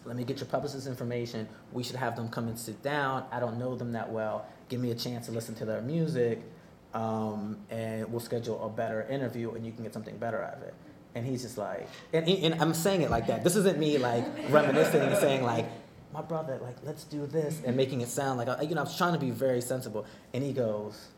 Let 0.03 0.15
me 0.15 0.23
get 0.23 0.39
your 0.39 0.47
publicist 0.47 0.87
information. 0.87 1.47
We 1.71 1.83
should 1.83 1.97
have 1.97 2.15
them 2.15 2.27
come 2.27 2.47
and 2.47 2.57
sit 2.57 2.81
down. 2.81 3.25
I 3.31 3.39
don't 3.39 3.59
know 3.59 3.75
them 3.75 3.91
that 3.91 4.11
well. 4.11 4.47
Give 4.67 4.79
me 4.79 4.89
a 4.89 4.95
chance 4.95 5.27
to 5.27 5.31
listen 5.31 5.53
to 5.55 5.65
their 5.65 5.81
music, 5.81 6.41
um, 6.93 7.57
and 7.69 8.11
we'll 8.11 8.19
schedule 8.19 8.63
a 8.65 8.69
better 8.69 9.03
interview, 9.09 9.51
and 9.51 9.65
you 9.65 9.71
can 9.71 9.83
get 9.83 9.93
something 9.93 10.17
better 10.17 10.41
out 10.43 10.55
of 10.55 10.63
it. 10.63 10.73
And 11.15 11.25
he's 11.25 11.41
just 11.41 11.57
like, 11.57 11.87
and, 12.13 12.27
he- 12.27 12.45
and 12.45 12.61
I'm 12.61 12.73
saying 12.73 13.01
it 13.01 13.09
like 13.09 13.27
that. 13.27 13.43
This 13.43 13.55
isn't 13.55 13.77
me 13.79 13.97
like 13.97 14.23
reminiscing 14.49 15.01
and 15.01 15.17
saying 15.17 15.43
like, 15.43 15.65
my 16.13 16.21
brother, 16.21 16.57
like, 16.61 16.75
let's 16.83 17.03
do 17.03 17.27
this, 17.27 17.61
and 17.65 17.75
making 17.77 18.01
it 18.01 18.09
sound 18.09 18.37
like, 18.39 18.47
uh, 18.47 18.57
you 18.61 18.73
know, 18.75 18.81
I 18.81 18.83
was 18.83 18.97
trying 18.97 19.13
to 19.13 19.19
be 19.19 19.29
very 19.31 19.61
sensible. 19.61 20.05
And 20.33 20.43
he 20.43 20.53
goes, 20.53 21.09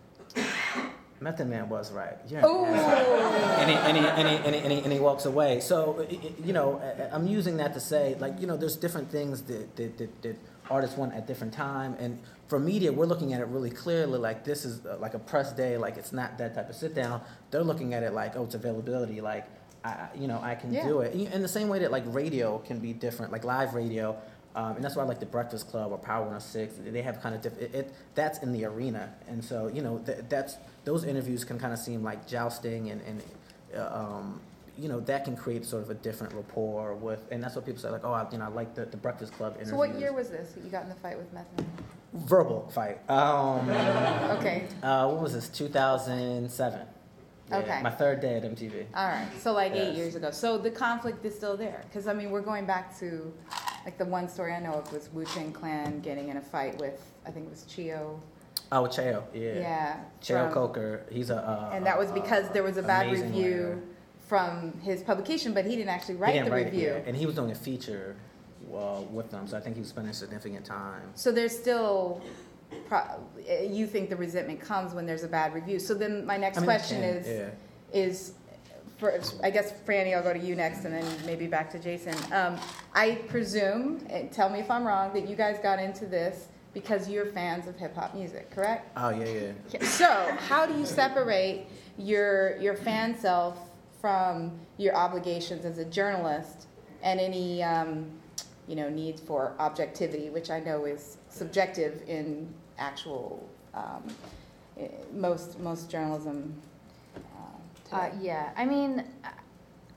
Method 1.22 1.48
Man 1.48 1.70
was 1.70 1.92
right. 1.92 2.18
You're 2.28 2.40
an 2.40 2.46
Ooh. 2.46 2.66
asshole." 2.66 3.16
and 3.16 3.70
he, 3.70 3.76
and, 3.78 3.98
he, 3.98 4.04
and, 4.06 4.28
he, 4.28 4.36
and, 4.48 4.56
he, 4.56 4.62
and, 4.62 4.72
he, 4.74 4.80
and 4.80 4.92
he 4.92 5.00
walks 5.00 5.26
away. 5.26 5.60
So, 5.60 6.06
i- 6.10 6.14
i- 6.14 6.34
you 6.44 6.52
know, 6.52 6.82
I- 6.82 7.16
I'm 7.16 7.28
using 7.28 7.58
that 7.58 7.74
to 7.76 7.80
say, 7.80 8.16
like, 8.20 8.42
you 8.42 8.48
know, 8.48 8.58
there's 8.58 8.76
different 8.76 9.12
things 9.12 9.44
that, 9.44 9.76
that, 9.76 9.98
that, 10.00 10.22
that 10.24 10.36
artists 10.72 10.98
want 10.98 11.14
at 11.14 11.28
different 11.28 11.54
time. 11.54 11.96
And 12.00 12.18
for 12.48 12.60
media, 12.60 12.92
we're 12.92 13.06
looking 13.06 13.34
at 13.34 13.42
it 13.42 13.48
really 13.48 13.70
clearly, 13.70 14.18
like 14.18 14.44
this 14.44 14.66
is 14.66 14.86
uh, 14.86 14.98
like 15.00 15.14
a 15.14 15.20
press 15.20 15.52
day, 15.54 15.78
like 15.78 15.98
it's 15.98 16.12
not 16.14 16.38
that 16.40 16.56
type 16.56 16.70
of 16.70 16.76
sit 16.76 16.96
down. 16.96 17.22
They're 17.52 17.64
looking 17.64 17.94
at 17.94 18.04
it 18.04 18.14
like, 18.14 18.36
oh, 18.36 18.46
it's 18.46 18.56
availability, 18.56 19.22
like, 19.22 19.46
I, 19.84 20.08
you 20.16 20.28
know, 20.28 20.40
I 20.42 20.56
can 20.56 20.74
Yeah. 20.74 20.88
do 20.88 21.02
it. 21.02 21.14
In 21.14 21.42
the 21.42 21.48
same 21.48 21.68
way 21.68 21.80
that 21.80 21.92
like 21.92 22.04
radio 22.08 22.60
can 22.60 22.80
be 22.80 22.94
different, 22.94 23.32
like 23.32 23.44
live 23.44 23.74
radio, 23.74 24.16
um, 24.56 24.76
and 24.76 24.84
that's 24.84 24.96
why 24.96 25.04
I 25.04 25.06
like 25.06 25.20
the 25.20 25.26
Breakfast 25.26 25.70
Club 25.70 25.92
or 25.92 25.98
Power 25.98 26.24
106. 26.24 26.74
They 26.86 27.02
have 27.02 27.22
kind 27.22 27.34
of 27.36 27.42
diff- 27.42 27.58
it, 27.60 27.74
it. 27.74 27.94
That's 28.16 28.40
in 28.40 28.52
the 28.52 28.66
arena, 28.66 29.14
and 29.30 29.44
so 29.44 29.68
you 29.74 29.82
know 29.82 30.00
th- 30.06 30.20
that's 30.30 30.58
those 30.84 31.04
interviews 31.06 31.44
can 31.46 31.58
kind 31.58 31.72
of 31.74 31.80
seem 31.80 32.04
like 32.04 32.28
jousting, 32.28 32.92
and 32.92 33.02
and 33.08 33.24
uh, 33.76 33.90
um, 34.00 34.42
you 34.82 34.90
know 34.90 35.00
that 35.02 35.24
can 35.26 35.38
create 35.38 35.64
sort 35.64 35.84
of 35.84 35.90
a 35.92 35.94
different 35.94 36.34
rapport 36.34 36.96
with, 36.96 37.24
and 37.32 37.42
that's 37.44 37.56
what 37.56 37.66
people 37.66 37.80
say 37.82 37.90
like, 37.90 38.04
oh, 38.04 38.12
I, 38.14 38.26
you 38.32 38.40
know, 38.40 38.46
I 38.46 38.48
like 38.48 38.74
the, 38.74 38.86
the 38.86 38.98
Breakfast 38.98 39.32
Club 39.34 39.54
interviews. 39.54 39.70
So 39.70 39.78
what 39.78 39.98
year 40.00 40.12
was 40.12 40.30
this 40.30 40.54
that 40.54 40.64
you 40.64 40.72
got 40.72 40.84
in 40.84 40.90
the 40.90 40.96
fight 40.96 41.18
with 41.18 41.32
Method 41.34 41.66
Verbal 42.14 42.70
fight. 42.74 43.00
Um, 43.10 43.70
Okay. 44.38 44.66
uh, 44.84 45.08
what 45.08 45.22
was 45.22 45.34
this? 45.34 45.48
2007. 45.50 46.80
Yeah, 47.50 47.58
Okay. 47.58 47.82
My 47.84 47.90
third 47.92 48.22
day 48.22 48.36
at 48.38 48.44
MTV. 48.44 48.86
All 48.96 49.08
right, 49.08 49.28
so 49.40 49.54
like 49.54 49.74
eight 49.74 49.94
years 49.96 50.16
ago. 50.16 50.32
So 50.32 50.58
the 50.58 50.72
conflict 50.72 51.24
is 51.26 51.36
still 51.36 51.56
there, 51.56 51.84
because 51.88 52.08
I 52.08 52.14
mean, 52.14 52.32
we're 52.32 52.42
going 52.42 52.66
back 52.66 52.98
to, 53.00 53.32
like 53.86 53.98
the 53.98 54.06
one 54.06 54.28
story 54.28 54.54
I 54.54 54.60
know 54.60 54.74
of 54.74 54.92
was 54.92 55.10
Wu 55.14 55.26
Tang 55.26 55.52
Clan 55.52 56.00
getting 56.02 56.30
in 56.30 56.38
a 56.38 56.42
fight 56.42 56.80
with, 56.80 57.00
I 57.26 57.32
think 57.32 57.46
it 57.48 57.52
was 57.52 57.64
Cheo. 57.64 58.20
Oh, 58.74 58.84
Cheo. 58.84 59.24
Yeah. 59.34 59.54
Yeah. 59.54 60.00
Cheo 60.22 60.52
Coker. 60.52 61.06
He's 61.12 61.30
a. 61.30 61.38
Uh, 61.38 61.72
And 61.74 61.86
that 61.86 62.00
was 62.00 62.10
uh, 62.10 62.14
because 62.14 62.50
there 62.50 62.64
was 62.64 62.78
a 62.78 62.84
bad 62.84 63.12
review 63.12 63.64
writer. 63.64 63.82
From 64.32 64.80
his 64.82 65.04
publication, 65.04 65.54
but 65.54 65.66
he 65.66 65.76
didn't 65.76 65.90
actually 65.90 66.16
write 66.16 66.32
didn't 66.32 66.46
the 66.46 66.52
write 66.52 66.68
it, 66.68 66.72
review. 66.72 66.88
yeah. 66.88 67.04
And 67.06 67.18
he 67.18 67.26
was 67.26 67.36
doing 67.36 67.52
a 67.52 67.56
feature 67.56 68.16
uh, 68.74 69.02
with 69.12 69.30
them, 69.30 69.46
so 69.46 69.58
I 69.58 69.60
think 69.60 69.76
he 69.76 69.82
was 69.82 69.90
spending 69.90 70.14
significant 70.14 70.66
time. 70.66 71.12
So 71.16 71.34
there's 71.34 71.52
still, 71.52 72.22
pro- 72.88 73.20
you 73.62 73.86
think 73.86 74.10
the 74.10 74.16
resentment 74.16 74.62
comes 74.62 74.94
when 74.94 75.06
there's 75.06 75.26
a 75.26 75.28
bad 75.28 75.54
review. 75.54 75.80
So 75.80 75.94
then 75.94 76.26
my 76.26 76.38
next 76.38 76.60
I 76.60 76.62
mean, 76.62 76.66
question 76.66 77.04
is, 77.04 77.28
yeah. 77.28 77.50
is, 77.92 78.36
for, 78.98 79.20
I 79.44 79.50
guess 79.50 79.74
Frannie, 79.86 80.16
I'll 80.16 80.24
go 80.24 80.32
to 80.32 80.40
you 80.40 80.56
next, 80.56 80.86
and 80.86 80.94
then 80.94 81.06
maybe 81.26 81.46
back 81.48 81.70
to 81.72 81.78
Jason. 81.78 82.16
Um, 82.32 82.58
I 82.96 83.16
presume, 83.28 84.00
tell 84.32 84.50
me 84.50 84.60
if 84.60 84.72
I'm 84.72 84.86
wrong, 84.86 85.12
that 85.14 85.28
you 85.28 85.36
guys 85.36 85.60
got 85.62 85.78
into 85.78 86.06
this 86.06 86.48
because 86.74 87.10
you're 87.10 87.26
fans 87.26 87.68
of 87.68 87.76
hip 87.76 87.94
hop 87.96 88.16
music, 88.16 88.50
correct? 88.52 88.90
Oh 88.96 89.10
yeah, 89.10 89.52
yeah. 89.74 89.84
So, 89.84 90.38
how 90.48 90.66
do 90.66 90.74
you 90.80 90.86
separate 90.86 91.66
your 91.98 92.58
your 92.62 92.76
fan 92.76 93.18
self 93.20 93.58
from 94.02 94.60
your 94.78 94.96
obligations 94.96 95.64
as 95.64 95.78
a 95.78 95.86
journalist 95.86 96.68
and 97.04 97.20
any 97.20 97.64
um, 97.64 98.12
you 98.68 98.76
know 98.76 98.90
needs 98.90 99.22
for 99.22 99.54
objectivity, 99.60 100.30
which 100.30 100.50
I 100.50 100.60
know 100.60 100.86
is 100.86 101.18
subjective 101.30 102.02
in 102.08 102.52
actual 102.78 103.48
um, 103.74 104.04
eh, 104.80 104.88
most 105.14 105.60
most 105.60 105.90
journalism. 105.90 106.54
Uh, 107.16 107.20
Uh, 107.92 108.10
yeah, 108.22 108.52
I 108.56 108.66
mean, 108.66 109.04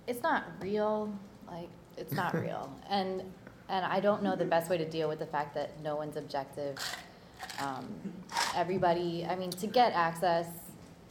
it's 0.07 0.23
not 0.23 0.45
real. 0.61 1.13
Like, 1.49 1.69
it's 1.97 2.13
not 2.13 2.35
real, 2.41 2.71
and 2.91 3.23
and 3.69 3.85
I 3.85 4.01
don't 4.01 4.23
know 4.23 4.37
the 4.37 4.45
best 4.45 4.69
way 4.69 4.79
to 4.79 4.89
deal 4.89 5.09
with 5.09 5.19
the 5.19 5.27
fact 5.27 5.55
that 5.55 5.81
no 5.83 5.97
one's 5.97 6.17
objective. 6.17 6.77
Um, 7.61 7.87
everybody, 8.57 9.27
I 9.29 9.37
mean, 9.37 9.51
to 9.51 9.67
get 9.67 9.93
access, 9.93 10.47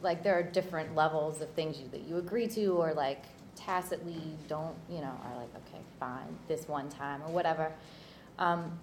like 0.04 0.24
there 0.24 0.38
are 0.38 0.44
different 0.44 0.96
levels 0.96 1.42
of 1.42 1.50
things 1.52 1.80
you, 1.80 1.88
that 1.89 2.02
you 2.02 2.18
agree 2.18 2.48
to, 2.48 2.68
or 2.68 2.94
like 2.94 3.24
tacitly 3.56 4.22
don't, 4.48 4.76
you 4.89 5.00
know, 5.00 5.18
are 5.26 5.38
like, 5.38 5.50
okay, 5.68 5.82
fine, 6.00 6.38
this 6.48 6.68
one 6.68 6.89
time 6.89 7.22
or 7.24 7.32
whatever. 7.32 7.72
Um, 8.38 8.80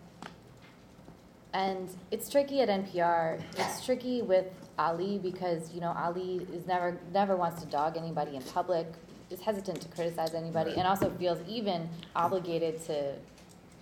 and 1.53 1.89
it's 2.11 2.31
tricky 2.31 2.61
at 2.61 2.69
NPR. 2.69 3.43
It's 3.57 3.85
tricky 3.85 4.23
with 4.23 4.47
Ali 4.79 5.19
because 5.19 5.73
you 5.73 5.81
know 5.81 5.93
Ali 5.97 6.47
is 6.53 6.67
never 6.67 6.99
never 7.13 7.37
wants 7.37 7.61
to 7.63 7.69
dog 7.69 7.97
anybody 7.97 8.37
in 8.37 8.43
public. 8.43 8.87
Is 9.31 9.41
hesitant 9.41 9.81
to 9.83 9.89
criticize 9.89 10.35
anybody, 10.35 10.73
and 10.73 10.83
also 10.89 11.11
feels 11.11 11.39
even 11.49 11.89
obligated 12.17 12.85
to 12.87 13.15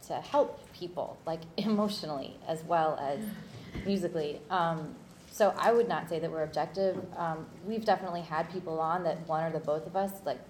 to 0.09 0.15
help 0.15 0.61
people 0.73 1.19
like 1.27 1.41
emotionally 1.57 2.37
as 2.47 2.65
well 2.65 2.99
as 3.01 3.21
musically. 3.87 4.41
Um, 4.51 4.95
So 5.39 5.55
I 5.57 5.73
would 5.73 5.89
not 5.89 6.09
say 6.09 6.19
that 6.19 6.29
we're 6.29 6.43
objective. 6.43 6.99
Um, 7.17 7.47
we've 7.65 7.85
definitely 7.85 8.23
had 8.23 8.51
people 8.53 8.81
on 8.81 9.05
that 9.05 9.25
one 9.29 9.45
or 9.45 9.53
the 9.53 9.61
both 9.61 9.87
of 9.87 9.95
us 9.95 10.11
like 10.27 10.41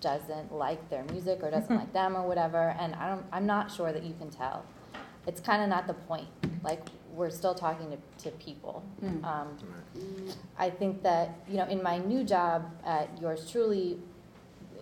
doesn't 0.00 0.52
like 0.52 0.90
their 0.90 1.04
music 1.04 1.44
or 1.44 1.50
doesn't 1.52 1.76
like 1.76 1.92
them 1.92 2.16
or 2.16 2.26
whatever, 2.26 2.74
and 2.76 2.92
I 2.96 3.08
don't. 3.08 3.24
I'm 3.30 3.46
not 3.46 3.70
sure 3.70 3.92
that 3.92 4.02
you 4.02 4.14
can 4.18 4.30
tell. 4.30 4.66
It's 5.28 5.40
kind 5.40 5.62
of 5.62 5.68
not 5.68 5.86
the 5.86 5.94
point. 5.94 6.26
Like 6.64 6.88
we're 7.14 7.30
still 7.30 7.54
talking 7.54 7.88
to, 7.92 8.24
to 8.24 8.36
people. 8.38 8.82
Mm. 9.00 9.24
Um, 9.24 9.58
I 10.58 10.70
think 10.70 11.04
that 11.04 11.36
you 11.48 11.56
know, 11.56 11.68
in 11.68 11.80
my 11.80 11.98
new 11.98 12.24
job 12.24 12.68
at 12.84 13.16
yours 13.20 13.48
truly, 13.48 14.00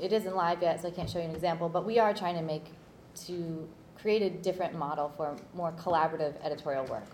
it 0.00 0.14
isn't 0.14 0.34
live 0.34 0.62
yet, 0.62 0.80
so 0.80 0.88
I 0.88 0.90
can't 0.90 1.10
show 1.10 1.18
you 1.18 1.26
an 1.26 1.34
example. 1.34 1.68
But 1.68 1.84
we 1.84 1.98
are 1.98 2.14
trying 2.14 2.36
to 2.36 2.42
make 2.42 2.64
to 3.26 3.68
create 4.00 4.22
a 4.22 4.30
different 4.30 4.74
model 4.78 5.12
for 5.18 5.36
more 5.52 5.72
collaborative 5.72 6.32
editorial 6.42 6.86
work. 6.86 7.04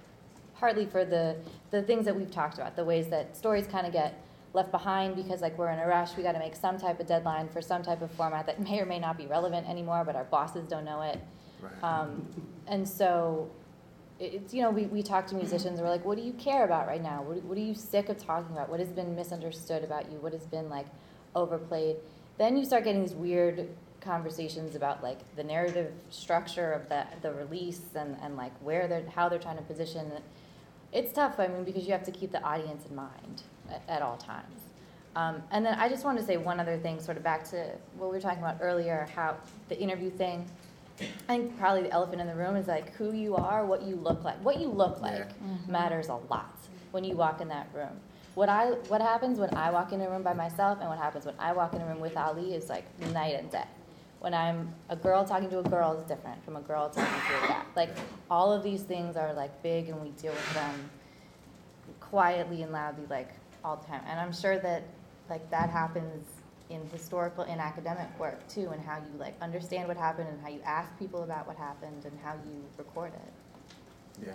Partly 0.59 0.87
for 0.87 1.05
the 1.05 1.37
the 1.71 1.83
things 1.83 2.05
that 2.07 2.17
we've 2.17 2.31
talked 2.31 2.55
about, 2.55 2.77
the 2.77 2.85
ways 2.85 3.09
that 3.09 3.37
stories 3.37 3.67
kind 3.67 3.87
of 3.87 3.93
get 3.93 4.23
left 4.55 4.71
behind 4.71 5.15
because 5.15 5.43
like 5.43 5.57
we're 5.59 5.71
in 5.71 5.79
a 5.79 5.87
rush, 5.87 6.17
we 6.17 6.23
got 6.23 6.33
to 6.33 6.39
make 6.39 6.57
some 6.57 6.79
type 6.79 6.99
of 6.99 7.07
deadline 7.07 7.49
for 7.49 7.61
some 7.61 7.83
type 7.83 8.01
of 8.01 8.11
format 8.13 8.47
that 8.47 8.61
may 8.61 8.81
or 8.81 8.87
may 8.87 8.99
not 8.99 9.19
be 9.19 9.27
relevant 9.27 9.69
anymore, 9.69 10.03
but 10.05 10.17
our 10.17 10.25
bosses 10.25 10.67
don't 10.67 10.85
know 10.85 11.03
it. 11.03 11.21
Right. 11.61 11.85
Um, 11.85 12.27
and 12.67 12.89
so 12.89 13.51
it's, 14.19 14.55
you 14.55 14.63
know, 14.63 14.71
we, 14.71 14.87
we 14.87 15.03
talk 15.03 15.27
to 15.27 15.35
musicians, 15.35 15.79
we're 15.79 15.91
like, 15.91 16.05
what 16.05 16.17
do 16.17 16.25
you 16.25 16.33
care 16.33 16.65
about 16.65 16.87
right 16.87 17.03
now? 17.03 17.23
What, 17.23 17.43
what 17.45 17.59
are 17.59 17.61
you 17.61 17.75
sick 17.75 18.09
of 18.09 18.17
talking 18.17 18.53
about? 18.53 18.71
What 18.71 18.81
has 18.81 18.89
been 18.89 19.15
misunderstood 19.15 19.85
about 19.85 20.11
you? 20.11 20.19
What 20.19 20.33
has 20.33 20.47
been 20.47 20.71
like 20.71 20.87
overplayed? 21.35 21.97
Then 22.39 22.57
you 22.57 22.65
start 22.65 22.85
getting 22.85 23.03
these 23.03 23.15
weird 23.15 23.69
conversations 24.01 24.75
about 24.75 25.03
like 25.03 25.19
the 25.37 25.45
narrative 25.45 25.93
structure 26.11 26.73
of 26.73 26.89
the, 26.89 27.05
the 27.21 27.33
release 27.33 27.83
and, 27.95 28.17
and 28.23 28.37
like 28.37 28.53
where 28.63 28.89
they're, 28.89 29.05
how 29.15 29.29
they're 29.29 29.39
trying 29.39 29.59
to 29.59 29.63
position 29.65 30.07
it. 30.13 30.23
It's 30.97 31.13
tough, 31.13 31.39
I 31.39 31.47
mean, 31.49 31.63
because 31.65 31.85
you 31.87 31.93
have 31.93 32.05
to 32.05 32.11
keep 32.11 32.33
the 32.33 32.43
audience 32.43 32.87
in 32.89 32.97
mind 32.97 33.43
at, 33.71 33.83
at 33.87 34.01
all 34.03 34.17
times. 34.17 34.61
Um, 35.15 35.43
and 35.51 35.65
then 35.65 35.75
I 35.79 35.91
just 35.91 36.07
wanted 36.07 36.21
to 36.21 36.27
say 36.27 36.39
one 36.39 36.59
other 36.59 36.79
thing, 36.79 37.01
sort 37.01 37.19
of 37.19 37.23
back 37.23 37.45
to 37.51 37.71
what 37.99 38.11
we 38.11 38.17
were 38.17 38.21
talking 38.21 38.39
about 38.39 38.57
earlier, 38.63 39.07
how 39.15 39.37
the 39.69 39.79
interview 39.79 40.09
thing. 40.11 40.47
I 41.01 41.05
think 41.37 41.59
probably 41.59 41.83
the 41.83 41.91
elephant 41.91 42.23
in 42.23 42.27
the 42.27 42.35
room 42.35 42.57
is 42.57 42.67
like 42.67 42.95
who 42.95 43.13
you 43.13 43.37
are, 43.37 43.67
what 43.67 43.83
you 43.83 43.97
look 43.97 44.25
like. 44.25 44.43
What 44.43 44.59
you 44.59 44.69
look 44.69 45.03
like 45.03 45.27
Yeah. 45.43 45.57
matters 45.69 46.09
a 46.09 46.15
lot 46.31 46.57
when 46.93 47.05
you 47.05 47.15
walk 47.15 47.43
in 47.43 47.49
that 47.49 47.69
room. 47.75 48.01
What 48.35 48.49
I 48.49 48.71
what 48.89 49.03
happens 49.03 49.39
when 49.39 49.55
I 49.55 49.71
walk 49.71 49.93
in 49.93 50.01
a 50.01 50.09
room 50.09 50.23
by 50.23 50.33
myself 50.33 50.79
and 50.81 50.89
what 50.89 50.99
happens 50.99 51.27
when 51.27 51.35
I 51.39 51.53
walk 51.53 51.75
in 51.75 51.83
a 51.83 51.87
room 51.87 52.01
with 52.01 52.17
Ali 52.17 52.55
is 52.55 52.71
like 52.71 52.85
night 53.13 53.35
and 53.39 53.51
day. 53.51 53.65
When 54.27 54.35
I'm 54.35 54.75
a 54.89 54.97
girl 54.97 55.25
talking 55.25 55.49
to 55.51 55.61
a 55.61 55.63
girl 55.63 55.97
is 55.97 56.03
different 56.03 56.45
from 56.45 56.57
a 56.57 56.61
girl 56.61 56.89
talking 56.89 57.05
to 57.05 57.45
a 57.45 57.47
guy. 57.47 57.63
Like 57.77 57.91
all 58.29 58.53
of 58.53 58.65
these 58.65 58.83
things 58.83 59.17
are 59.17 59.33
like 59.33 59.63
big 59.63 59.89
and 59.89 60.03
we 60.03 60.09
deal 60.21 60.33
with 60.33 60.53
them 60.53 60.91
quietly 62.01 62.63
and 62.63 62.73
loudly 62.73 63.05
like 63.09 63.29
all 63.65 63.77
the 63.77 63.87
time. 63.87 64.01
And 64.09 64.19
I'm 64.19 64.33
sure 64.33 64.59
that 64.59 64.83
like 65.31 65.49
that 65.53 65.71
happens 65.71 66.27
in 66.71 66.85
historical 66.91 67.45
and 67.45 67.61
academic 67.61 68.09
work 68.19 68.45
too, 68.49 68.71
and 68.71 68.85
how 68.85 68.97
you 68.97 69.17
like 69.17 69.37
understand 69.41 69.87
what 69.87 69.97
happened 69.97 70.29
and 70.29 70.41
how 70.41 70.49
you 70.49 70.61
ask 70.65 70.91
people 70.99 71.23
about 71.23 71.47
what 71.47 71.57
happened 71.57 72.05
and 72.05 72.19
how 72.25 72.33
you 72.33 72.65
record 72.79 73.13
it. 73.15 74.27
Yeah. 74.27 74.33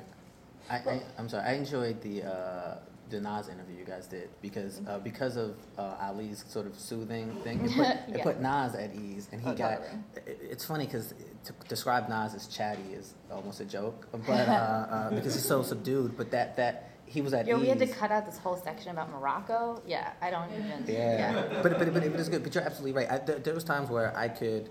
I, 0.69 0.75
I, 0.89 1.01
I'm 1.17 1.27
sorry. 1.27 1.43
I 1.43 1.53
enjoyed 1.55 2.01
the 2.01 2.23
uh, 2.23 2.77
the 3.11 3.19
Nas 3.21 3.47
interview 3.49 3.77
you 3.77 3.85
guys 3.85 4.07
did 4.07 4.29
because 4.41 4.81
uh, 4.87 4.97
because 4.99 5.35
of 5.37 5.55
uh, 5.77 5.95
Ali's 6.01 6.43
sort 6.47 6.65
of 6.65 6.77
soothing 6.79 7.33
thing. 7.43 7.59
It 7.65 7.71
put, 7.75 8.15
it 8.15 8.23
put 8.23 8.41
Nas 8.41 8.73
at 8.75 8.95
ease, 8.95 9.27
and 9.31 9.41
he 9.41 9.49
Oh, 9.49 9.53
got. 9.53 9.77
totally. 9.81 9.99
it- 10.25 10.39
It's 10.53 10.65
funny 10.65 10.85
because 10.85 11.13
to 11.45 11.53
describe 11.67 12.09
Nas 12.09 12.33
as 12.33 12.47
chatty 12.47 12.93
is 12.93 13.13
almost 13.31 13.59
a 13.59 13.65
joke, 13.65 14.07
but 14.27 14.47
uh, 14.47 14.51
uh, 14.51 15.09
because 15.11 15.33
he's 15.35 15.45
so 15.45 15.61
subdued. 15.61 16.15
But 16.17 16.31
that 16.31 16.55
that 16.57 16.87
he 17.05 17.19
was 17.21 17.33
at 17.33 17.45
Yeah, 17.45 17.55
ease. 17.55 17.61
we 17.61 17.67
had 17.67 17.79
to 17.79 17.87
cut 17.87 18.11
out 18.11 18.25
this 18.25 18.37
whole 18.37 18.55
section 18.55 18.91
about 18.91 19.11
Morocco. 19.11 19.81
Yeah, 19.85 20.13
I 20.21 20.29
don't 20.31 20.49
even. 20.53 20.85
Yeah, 20.87 21.59
but 21.61 21.77
but 21.77 21.93
but 21.93 22.03
it 22.03 22.13
was 22.13 22.29
good. 22.29 22.43
But 22.43 22.55
you're 22.55 22.63
absolutely 22.63 22.93
right. 22.99 23.11
I, 23.11 23.17
there, 23.19 23.39
there 23.39 23.53
was 23.53 23.63
times 23.65 23.89
where 23.89 24.15
I 24.17 24.29
could, 24.29 24.69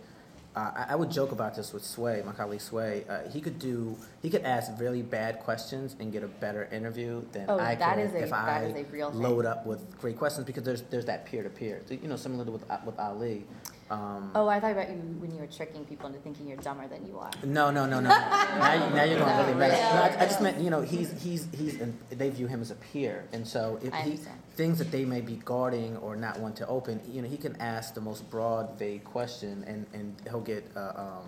uh, 0.56 0.70
I, 0.74 0.86
I 0.90 0.94
would 0.96 1.10
joke 1.10 1.32
about 1.32 1.54
this 1.54 1.72
with 1.72 1.84
Sway, 1.84 2.22
my 2.26 2.32
colleague 2.32 2.60
Sway. 2.60 3.04
Uh, 3.08 3.28
he 3.30 3.40
could 3.40 3.58
do, 3.58 3.96
he 4.22 4.28
could 4.30 4.42
ask 4.42 4.72
really 4.80 5.02
bad 5.02 5.40
questions 5.40 5.94
and 6.00 6.12
get 6.12 6.22
a 6.22 6.28
better 6.28 6.68
interview 6.72 7.22
than 7.32 7.46
Oh, 7.48 7.58
I 7.58 7.74
that 7.76 7.94
could 7.96 8.14
a- 8.14 8.18
if 8.24 8.32
I 8.32 8.64
is 8.64 8.74
a 8.86 8.90
real 8.90 9.10
thing. 9.10 9.20
load 9.22 9.46
up 9.46 9.64
with 9.66 9.80
great 10.00 10.18
questions 10.18 10.46
because 10.46 10.64
there's 10.64 10.82
there's 10.90 11.04
that 11.06 11.24
peer 11.26 11.42
to 11.42 11.50
peer. 11.50 11.82
You 11.88 12.08
know, 12.08 12.16
similar 12.16 12.44
to 12.44 12.50
with 12.50 12.64
with 12.84 12.98
Ali. 12.98 13.44
Um, 13.90 14.30
Oh, 14.36 14.46
I 14.46 14.60
thought 14.60 14.70
about 14.70 14.88
you 14.88 14.96
when 15.18 15.32
you 15.32 15.40
were 15.40 15.48
tricking 15.48 15.84
people 15.84 16.06
into 16.06 16.20
thinking 16.20 16.46
you're 16.46 16.56
dumber 16.58 16.86
than 16.86 17.04
you 17.06 17.18
are. 17.18 17.30
No, 17.44 17.70
no, 17.72 17.86
no, 17.86 17.98
no. 17.98 18.08
now, 18.08 18.72
you, 18.74 18.94
now 18.94 19.02
you're 19.02 19.18
going 19.18 19.58
really 19.58 19.74
yeah. 19.74 19.94
No, 19.94 20.02
I, 20.02 20.22
I 20.22 20.26
just 20.26 20.40
meant 20.40 20.60
you 20.60 20.70
know 20.70 20.80
he's 20.80 21.10
he's 21.20 21.48
he's 21.52 21.80
and 21.80 21.98
they 22.10 22.30
view 22.30 22.46
him 22.46 22.60
as 22.60 22.70
a 22.70 22.76
peer, 22.76 23.26
and 23.32 23.46
so 23.46 23.80
if 23.82 23.92
he 24.04 24.18
things 24.54 24.78
that 24.78 24.92
they 24.92 25.04
may 25.04 25.20
be 25.20 25.36
guarding 25.44 25.96
or 25.98 26.14
not 26.14 26.38
want 26.38 26.54
to 26.56 26.66
open, 26.68 27.00
you 27.10 27.20
know, 27.22 27.28
he 27.28 27.36
can 27.36 27.56
ask 27.56 27.94
the 27.94 28.00
most 28.00 28.30
broad, 28.30 28.78
vague 28.78 29.02
question, 29.04 29.64
and 29.66 29.86
and 29.92 30.14
he'll 30.28 30.40
get 30.40 30.64
uh, 30.76 30.92
um, 30.94 31.24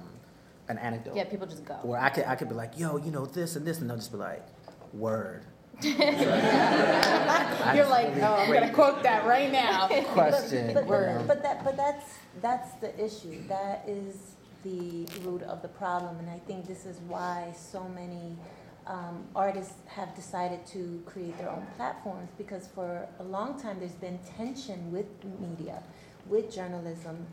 an 0.68 0.78
anecdote. 0.78 1.16
Yeah, 1.16 1.24
people 1.24 1.46
just 1.48 1.64
go. 1.64 1.74
Where 1.82 1.98
I 2.00 2.10
could 2.10 2.24
I 2.26 2.36
could 2.36 2.48
be 2.48 2.54
like, 2.54 2.78
yo, 2.78 2.96
you 2.96 3.10
know 3.10 3.26
this 3.26 3.56
and 3.56 3.66
this, 3.66 3.80
and 3.80 3.90
they'll 3.90 3.96
just 3.96 4.12
be 4.12 4.18
like, 4.18 4.46
word. 4.92 5.42
You're 5.82 5.96
like, 7.88 8.12
oh, 8.18 8.36
I'm 8.38 8.52
gonna 8.52 8.72
quote 8.72 9.02
that 9.02 9.24
right 9.26 9.50
now. 9.50 9.88
question. 10.12 10.74
But, 10.74 10.86
Word. 10.92 11.26
but, 11.26 11.26
but 11.26 11.42
that, 11.42 11.64
but 11.64 11.76
that's, 11.76 12.04
that's 12.40 12.72
the 12.74 12.92
issue. 13.02 13.46
That 13.48 13.84
is 13.86 14.36
the 14.62 15.06
root 15.22 15.42
of 15.42 15.60
the 15.62 15.68
problem, 15.68 16.18
and 16.18 16.30
I 16.30 16.38
think 16.46 16.66
this 16.66 16.86
is 16.86 16.96
why 17.08 17.54
so 17.56 17.88
many 17.88 18.36
um, 18.86 19.24
artists 19.34 19.74
have 19.86 20.14
decided 20.14 20.66
to 20.66 21.02
create 21.06 21.36
their 21.38 21.50
own 21.50 21.66
platforms 21.76 22.30
because 22.36 22.66
for 22.68 23.06
a 23.20 23.22
long 23.22 23.60
time 23.60 23.78
there's 23.78 23.92
been 23.92 24.18
tension 24.36 24.90
with 24.90 25.06
media, 25.40 25.82
with 26.26 26.52
journalism, 26.52 27.26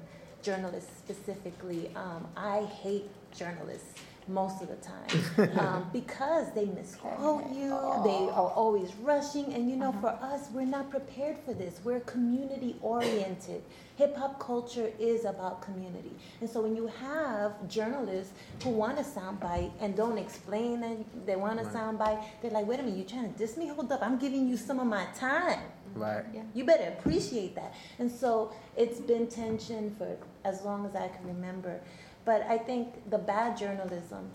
journalists 0.43 0.91
specifically. 0.97 1.91
Um, 1.95 2.27
I 2.35 2.61
hate 2.61 3.09
journalists 3.35 3.99
most 4.29 4.61
of 4.61 4.67
the 4.69 4.75
time 4.75 5.49
um, 5.59 5.89
because 5.91 6.53
they 6.53 6.65
misquote 6.65 7.45
you. 7.51 7.69
They 8.03 8.29
are 8.31 8.51
always 8.61 8.93
rushing, 8.95 9.53
and 9.53 9.69
you 9.69 9.75
know, 9.75 9.91
for 9.99 10.09
us, 10.09 10.49
we're 10.53 10.65
not 10.65 10.89
prepared 10.89 11.37
for 11.45 11.53
this. 11.53 11.79
We're 11.83 11.99
community 12.01 12.75
oriented. 12.81 13.63
Hip 13.97 14.15
hop 14.15 14.39
culture 14.39 14.91
is 14.99 15.25
about 15.25 15.61
community, 15.61 16.15
and 16.39 16.49
so 16.49 16.61
when 16.61 16.75
you 16.75 16.87
have 17.01 17.67
journalists 17.67 18.33
who 18.63 18.69
want 18.69 18.97
a 18.99 19.01
soundbite 19.03 19.71
and 19.81 19.95
don't 19.95 20.17
explain 20.17 20.83
it, 20.83 21.25
they 21.25 21.35
want 21.35 21.59
a 21.59 21.63
Right. 21.63 21.73
soundbite. 21.75 22.23
They're 22.41 22.51
like, 22.51 22.65
"Wait 22.67 22.79
a 22.79 22.83
minute, 22.83 22.97
you're 22.97 23.07
trying 23.07 23.31
to 23.33 23.37
diss 23.37 23.57
me? 23.57 23.67
Hold 23.67 23.91
up, 23.91 24.01
I'm 24.01 24.17
giving 24.17 24.47
you 24.47 24.55
some 24.55 24.79
of 24.79 24.87
my 24.87 25.05
time." 25.15 25.59
Right. 25.95 26.23
Yeah. 26.33 26.43
You 26.53 26.63
better 26.65 26.87
appreciate 26.97 27.55
that. 27.55 27.73
And 27.97 28.09
so 28.11 28.53
it's 28.77 28.99
been 28.99 29.27
tension 29.27 29.95
for 29.97 30.15
as 30.45 30.63
long 30.63 30.85
as 30.85 30.95
I 30.95 31.07
can 31.07 31.25
remember. 31.27 31.81
But 32.25 32.43
I 32.43 32.57
think 32.57 33.09
the 33.09 33.17
bad 33.17 33.57
journalism 33.57 34.29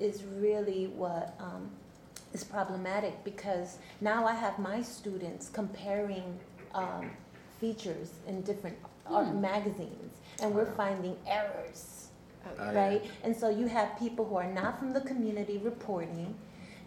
is 0.00 0.24
really 0.24 0.88
what 0.88 1.34
um, 1.40 1.70
is 2.32 2.44
problematic 2.44 3.22
because 3.24 3.78
now 4.00 4.26
I 4.26 4.34
have 4.34 4.58
my 4.58 4.82
students 4.82 5.48
comparing 5.48 6.38
um, 6.74 7.10
features 7.60 8.10
in 8.26 8.42
different 8.42 8.76
art 9.06 9.34
magazines, 9.34 10.20
and 10.42 10.54
we're 10.54 10.72
finding 10.72 11.16
errors 11.26 11.96
Oh, 12.58 12.72
yeah. 12.72 12.88
right? 12.88 13.04
And 13.24 13.36
so 13.36 13.48
you 13.48 13.66
have 13.66 13.98
people 13.98 14.24
who 14.24 14.36
are 14.36 14.50
not 14.52 14.78
from 14.78 14.92
the 14.92 15.00
community 15.00 15.58
reporting, 15.58 16.34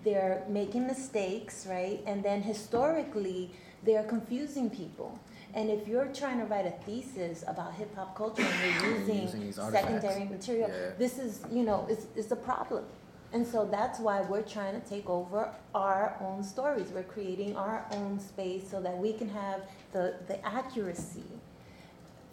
they're 0.03 0.43
making 0.47 0.87
mistakes, 0.87 1.67
right? 1.69 2.01
And 2.05 2.23
then 2.23 2.41
historically, 2.41 3.51
they're 3.83 4.03
confusing 4.03 4.69
people. 4.69 5.19
And 5.53 5.69
if 5.69 5.87
you're 5.87 6.05
trying 6.07 6.39
to 6.39 6.45
write 6.45 6.65
a 6.65 6.71
thesis 6.85 7.43
about 7.47 7.73
hip 7.73 7.95
hop 7.95 8.15
culture 8.15 8.43
and 8.43 8.83
you're 8.83 8.97
using, 8.99 9.21
Using 9.41 9.53
secondary 9.71 10.25
material, 10.25 10.69
Yeah. 10.69 10.91
this 10.97 11.17
is, 11.17 11.41
you 11.51 11.63
know, 11.63 11.87
it's, 11.89 12.05
it's 12.15 12.31
a 12.31 12.35
problem. 12.35 12.83
And 13.31 13.45
so 13.45 13.67
that's 13.69 13.99
why 13.99 14.21
we're 14.21 14.41
trying 14.41 14.79
to 14.79 14.87
take 14.87 15.07
over 15.09 15.49
our 15.75 16.15
own 16.21 16.43
stories. 16.43 16.89
We're 16.89 17.03
creating 17.03 17.55
our 17.55 17.85
own 17.91 18.19
space 18.19 18.69
so 18.69 18.81
that 18.81 18.97
we 18.97 19.13
can 19.13 19.29
have 19.29 19.61
the, 19.91 20.15
the 20.27 20.43
accuracy 20.45 21.23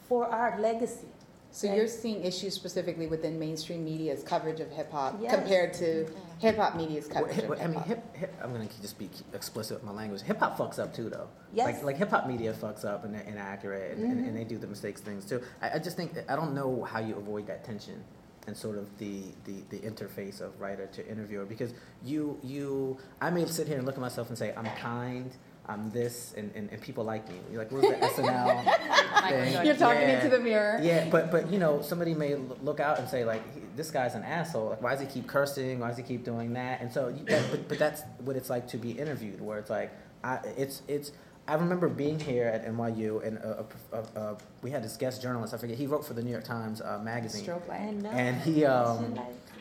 for 0.08 0.26
our 0.26 0.58
legacy. 0.60 1.08
So 1.50 1.68
Right. 1.68 1.76
you're 1.78 1.88
seeing 1.88 2.22
issues 2.24 2.54
specifically 2.54 3.06
within 3.06 3.38
mainstream 3.38 3.84
media's 3.84 4.22
coverage 4.22 4.60
of 4.60 4.70
hip 4.70 4.90
hop 4.92 5.18
Yes. 5.22 5.34
compared 5.34 5.72
to 5.74 5.84
mm-hmm. 6.04 6.14
Hip 6.38 6.56
hop 6.56 6.76
media's 6.76 7.06
Well, 7.08 7.24
coverage 7.24 7.36
hip- 7.36 7.50
of 7.50 7.60
I 7.60 7.66
mean, 7.66 7.80
hip 7.80 7.86
hip, 8.14 8.16
hip, 8.16 8.34
I'm 8.42 8.52
gonna 8.52 8.68
just 8.82 8.98
be 8.98 9.08
explicit 9.32 9.76
with 9.78 9.84
my 9.84 9.92
language. 9.92 10.20
Hip 10.22 10.38
hop 10.38 10.58
fucks 10.58 10.78
up 10.78 10.94
too, 10.94 11.08
though. 11.08 11.28
Yes. 11.52 11.66
Like, 11.76 11.82
like 11.84 11.96
hip 11.96 12.10
hop 12.10 12.26
media 12.26 12.52
fucks 12.52 12.84
up 12.84 13.04
and 13.04 13.14
they're 13.14 13.22
inaccurate, 13.22 13.92
and, 13.96 14.04
and, 14.04 14.16
Mm-hmm. 14.18 14.28
and 14.28 14.36
they 14.36 14.44
do 14.44 14.58
the 14.58 14.66
mistakes 14.66 15.00
things 15.00 15.24
too. 15.24 15.42
I, 15.62 15.72
I 15.74 15.78
just 15.78 15.96
think 15.96 16.12
I 16.28 16.36
don't 16.36 16.54
know 16.54 16.84
how 16.84 16.98
you 17.00 17.16
avoid 17.16 17.46
that 17.46 17.64
tension 17.64 18.02
and 18.46 18.56
sort 18.56 18.78
of 18.78 18.86
the, 18.98 19.22
the, 19.44 19.54
the 19.70 19.78
interface 19.80 20.40
of 20.40 20.60
writer 20.60 20.86
to 20.86 21.04
interviewer 21.08 21.44
because 21.44 21.74
you 22.04 22.38
you 22.44 22.96
I 23.20 23.30
may 23.30 23.44
sit 23.46 23.66
here 23.66 23.76
and 23.78 23.84
look 23.86 23.96
at 23.96 24.00
myself 24.00 24.28
and 24.28 24.38
say 24.38 24.54
I'm 24.56 24.66
kind. 24.76 25.30
I'm 25.68 25.90
this, 25.90 26.32
and, 26.36 26.50
and, 26.54 26.70
and 26.70 26.80
people 26.80 27.02
like 27.04 27.28
me. 27.28 27.34
You're 27.50 27.58
like, 27.62 27.72
what's 27.72 27.88
the 27.88 28.22
SNL 28.22 28.64
thing? 29.28 29.66
You're 29.66 29.74
talking 29.76 30.02
Yeah. 30.02 30.16
into 30.24 30.28
the 30.28 30.38
mirror. 30.38 30.78
Yeah, 30.82 31.08
but 31.10 31.30
but 31.32 31.50
you 31.52 31.58
know, 31.58 31.82
somebody 31.82 32.14
may 32.14 32.36
look 32.62 32.78
out 32.80 32.98
and 33.00 33.08
say 33.08 33.24
like, 33.24 33.42
this 33.76 33.90
guy's 33.90 34.14
an 34.14 34.22
asshole. 34.22 34.70
Like, 34.70 34.82
why 34.82 34.92
does 34.92 35.00
he 35.00 35.06
keep 35.06 35.26
cursing? 35.26 35.80
Why 35.80 35.88
does 35.88 35.96
he 35.96 36.02
keep 36.04 36.24
doing 36.24 36.52
that? 36.52 36.80
And 36.80 36.92
so, 36.92 37.08
you, 37.08 37.24
that, 37.24 37.50
but 37.50 37.68
but 37.68 37.78
that's 37.78 38.02
what 38.24 38.36
it's 38.36 38.48
like 38.48 38.68
to 38.68 38.76
be 38.78 38.92
interviewed, 38.92 39.40
where 39.40 39.58
it's 39.58 39.70
like, 39.70 39.90
I, 40.22 40.38
it's 40.56 40.82
it's. 40.88 41.12
I 41.48 41.54
remember 41.54 41.88
being 41.88 42.18
here 42.18 42.46
at 42.48 42.66
NYU 42.66 43.24
and 43.24 43.38
uh, 43.38 43.62
uh, 43.92 43.96
uh, 44.16 44.18
uh, 44.18 44.38
we 44.62 44.70
had 44.72 44.82
this 44.82 44.96
guest 44.96 45.22
journalist. 45.22 45.54
I 45.54 45.58
forget. 45.58 45.76
He 45.78 45.86
wrote 45.86 46.04
for 46.04 46.12
the 46.12 46.22
New 46.22 46.32
York 46.32 46.42
Times 46.42 46.80
uh, 46.80 46.98
magazine. 47.04 47.42
Stroke 47.44 47.68
light. 47.68 47.82
And, 47.82 48.04
And 48.04 48.36
he, 48.42 48.64
um, 48.64 49.16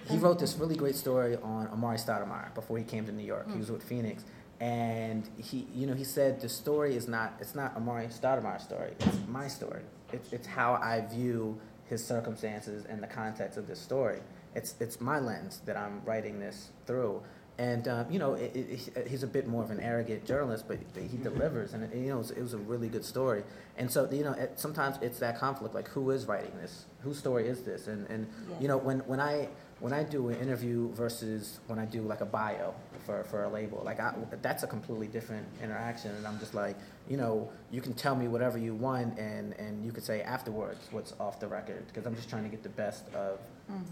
He 0.09 0.17
wrote 0.17 0.39
this 0.39 0.55
really 0.57 0.75
great 0.75 0.95
story 0.95 1.35
on 1.43 1.67
Amar'e 1.67 2.03
Stoudemire 2.03 2.51
before 2.55 2.79
he 2.79 2.83
came 2.83 3.05
to 3.05 3.11
New 3.11 3.23
York. 3.23 3.51
He 3.51 3.59
was 3.59 3.69
with 3.69 3.83
Phoenix, 3.83 4.23
and 4.59 5.27
he, 5.37 5.67
you 5.73 5.85
know, 5.87 5.93
he 5.93 6.03
said 6.03 6.39
the 6.41 6.49
story 6.49 6.95
is 6.95 7.07
not 7.07 7.33
it's 7.39 7.55
not 7.55 7.75
Amar'e 7.77 8.07
Stoudemire's 8.07 8.63
story. 8.63 8.91
It's 8.99 9.17
my 9.27 9.47
story. 9.47 9.81
It's 10.13 10.31
it's 10.33 10.47
how 10.47 10.73
I 10.75 11.01
view 11.01 11.59
his 11.89 12.03
circumstances 12.05 12.85
and 12.85 13.01
the 13.03 13.07
context 13.07 13.57
of 13.57 13.67
this 13.67 13.79
story. 13.79 14.19
It's 14.55 14.75
it's 14.79 15.01
my 15.01 15.19
lens 15.19 15.61
that 15.65 15.77
I'm 15.77 16.01
writing 16.05 16.39
this 16.39 16.69
through. 16.85 17.21
And 17.57 17.87
uh, 17.87 18.03
you 18.09 18.19
know, 18.19 18.33
it, 18.33 18.53
it, 18.53 19.07
he's 19.07 19.23
a 19.23 19.27
bit 19.27 19.47
more 19.47 19.63
of 19.63 19.71
an 19.71 19.79
arrogant 19.79 20.25
journalist, 20.25 20.65
but 20.67 20.77
he 20.93 21.15
delivers, 21.15 21.73
and 21.73 21.85
it, 21.85 21.95
you 21.95 22.09
know, 22.09 22.15
it 22.15 22.17
was, 22.17 22.31
it 22.31 22.41
was 22.41 22.53
a 22.53 22.57
really 22.57 22.89
good 22.89 23.05
story. 23.05 23.43
And 23.77 23.89
so, 23.89 24.09
you 24.11 24.25
know, 24.25 24.33
it, 24.33 24.59
sometimes 24.59 24.97
it's 25.01 25.19
that 25.19 25.39
conflict, 25.39 25.73
like 25.73 25.87
who 25.87 26.11
is 26.11 26.25
writing 26.25 26.51
this? 26.61 26.85
Whose 26.99 27.17
story 27.17 27.47
is 27.47 27.61
this? 27.63 27.87
And 27.87 28.09
and 28.09 28.27
Yeah. 28.49 28.55
you 28.59 28.67
know, 28.67 28.77
when 28.77 28.99
when 29.07 29.21
I 29.21 29.47
when 29.85 29.93
I 29.93 30.01
do 30.01 30.29
an 30.29 30.39
interview 30.39 30.91
versus 30.93 31.59
when 31.67 31.77
I 31.77 31.85
do 31.85 32.01
like 32.01 32.21
a 32.21 32.25
bio 32.25 32.73
for, 33.05 33.23
for 33.25 33.43
a 33.43 33.49
label, 33.49 33.83
like 33.85 33.99
I, 33.99 34.15
that's 34.41 34.63
a 34.63 34.67
completely 34.67 35.05
different 35.05 35.45
interaction. 35.61 36.09
And 36.15 36.25
I'm 36.25 36.39
just 36.39 36.55
like, 36.55 36.75
you 37.07 37.17
know, 37.17 37.51
you 37.69 37.81
can 37.81 37.93
tell 37.93 38.15
me 38.15 38.27
whatever 38.27 38.57
you 38.57 38.73
want, 38.73 39.19
and, 39.19 39.53
and 39.59 39.85
you 39.85 39.91
could 39.91 40.03
say 40.03 40.23
afterwards 40.23 40.87
what's 40.89 41.13
off 41.19 41.39
the 41.39 41.47
record, 41.47 41.85
because 41.85 42.07
I'm 42.07 42.15
just 42.15 42.29
trying 42.31 42.45
to 42.45 42.49
get 42.49 42.63
the 42.63 42.69
best 42.69 43.03
of 43.13 43.37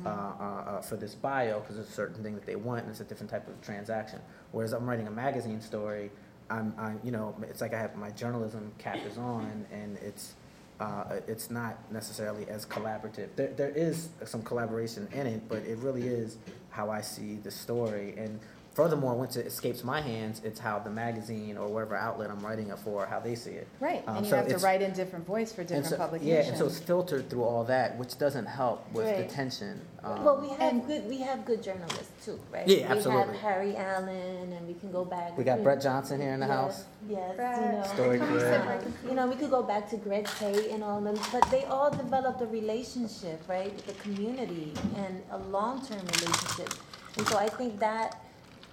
uh, 0.03 0.09
uh, 0.09 0.09
uh, 0.09 0.81
for 0.81 0.95
this 0.95 1.13
bio, 1.13 1.59
because 1.59 1.77
it's 1.77 1.91
a 1.91 1.93
certain 1.93 2.23
thing 2.23 2.33
that 2.33 2.47
they 2.47 2.55
want, 2.55 2.81
and 2.81 2.89
it's 2.89 3.01
a 3.01 3.03
different 3.03 3.29
type 3.29 3.47
of 3.47 3.61
transaction. 3.61 4.19
Whereas 4.51 4.73
I'm 4.73 4.89
writing 4.89 5.05
a 5.05 5.11
magazine 5.11 5.61
story, 5.61 6.09
I'm, 6.49 6.73
I'm 6.79 6.99
you 7.03 7.11
know, 7.11 7.35
it's 7.43 7.61
like 7.61 7.75
I 7.75 7.79
have 7.79 7.95
my 7.95 8.09
journalism 8.09 8.71
cap 8.79 8.97
is 9.05 9.19
on, 9.19 9.67
and 9.71 9.97
it's 9.97 10.33
uh, 10.79 11.19
it's 11.27 11.49
not 11.49 11.77
necessarily 11.91 12.47
as 12.49 12.65
collaborative. 12.65 13.29
There, 13.35 13.53
there 13.53 13.69
is 13.69 14.09
some 14.25 14.41
collaboration 14.41 15.07
in 15.13 15.27
it, 15.27 15.47
but 15.47 15.59
it 15.59 15.77
really 15.79 16.07
is 16.07 16.37
how 16.69 16.89
I 16.89 17.01
see 17.01 17.35
the 17.35 17.51
story. 17.51 18.15
And 18.17 18.39
furthermore, 18.73 19.13
once 19.13 19.35
it 19.35 19.45
escapes 19.45 19.83
my 19.83 20.01
hands, 20.01 20.41
it's 20.43 20.59
how 20.59 20.79
the 20.79 20.89
magazine 20.89 21.57
or 21.57 21.67
whatever 21.67 21.95
outlet 21.95 22.29
I'm 22.31 22.43
writing 22.43 22.69
it 22.69 22.79
for, 22.79 23.05
how 23.05 23.19
they 23.19 23.35
see 23.35 23.51
it. 23.51 23.67
Right, 23.79 24.03
Um, 24.07 24.17
and 24.17 24.25
you 24.25 24.29
so 24.31 24.35
have 24.37 24.45
to 24.45 24.51
it's- 24.51 24.63
write 24.63 24.81
in 24.81 24.93
different 24.93 25.25
voice 25.27 25.51
for 25.51 25.61
And 25.61 25.67
different 25.67 25.87
so, 25.87 25.97
publications. 25.97 26.45
yeah, 26.45 26.49
and 26.49 26.57
so 26.57 26.65
it's 26.65 26.79
filtered 26.79 27.29
through 27.29 27.43
all 27.43 27.63
that, 27.65 27.97
which 27.97 28.17
doesn't 28.17 28.45
help 28.47 28.85
with 28.93 29.05
the 29.15 29.23
tension. 29.31 29.81
Um, 30.03 30.23
Well, 30.25 30.37
we 30.41 30.49
have 30.49 30.59
And- 30.61 30.87
good, 30.87 31.07
we 31.07 31.19
have 31.19 31.45
good 31.45 31.61
journalists 31.63 32.25
too, 32.25 32.39
right? 32.51 32.67
Yeah, 32.67 32.77
We 32.77 32.83
absolutely. 32.83 33.23
have 33.33 33.35
Harry 33.41 33.77
Allen, 33.77 34.51
and 34.53 34.67
we 34.67 34.73
can 34.73 34.91
go 34.91 35.05
back. 35.05 35.37
we 35.37 35.43
got 35.43 35.63
Brett 35.63 35.79
Johnson 35.81 36.19
here 36.19 36.33
in 36.33 36.39
the 36.39 36.47
yes, 36.47 36.55
house. 36.55 36.83
Yes, 37.07 37.35
Brett. 37.35 37.61
you 37.61 37.71
know. 37.77 37.83
Story 37.93 38.17
Come 38.19 38.27
Greg. 38.29 38.41
sit 38.41 38.65
right 38.65 38.81
You 39.07 39.13
know, 39.13 39.27
we 39.27 39.35
could 39.35 39.49
go 39.51 39.63
back 39.63 39.89
to 39.91 39.97
Greg 39.97 40.27
Tate 40.39 40.71
and 40.71 40.83
all 40.83 40.97
of 40.97 41.03
them, 41.03 41.17
but 41.31 41.43
they 41.51 41.63
all 41.65 41.89
developed 41.91 42.41
a 42.41 42.47
relationship, 42.47 43.41
right, 43.47 43.73
with 43.73 43.85
the 43.87 43.93
community 44.01 44.73
and 44.97 45.21
a 45.31 45.37
long-term 45.37 45.99
relationship. 45.99 46.73
And 47.17 47.27
so 47.27 47.37
I 47.37 47.47
think 47.47 47.79
that 47.79 48.19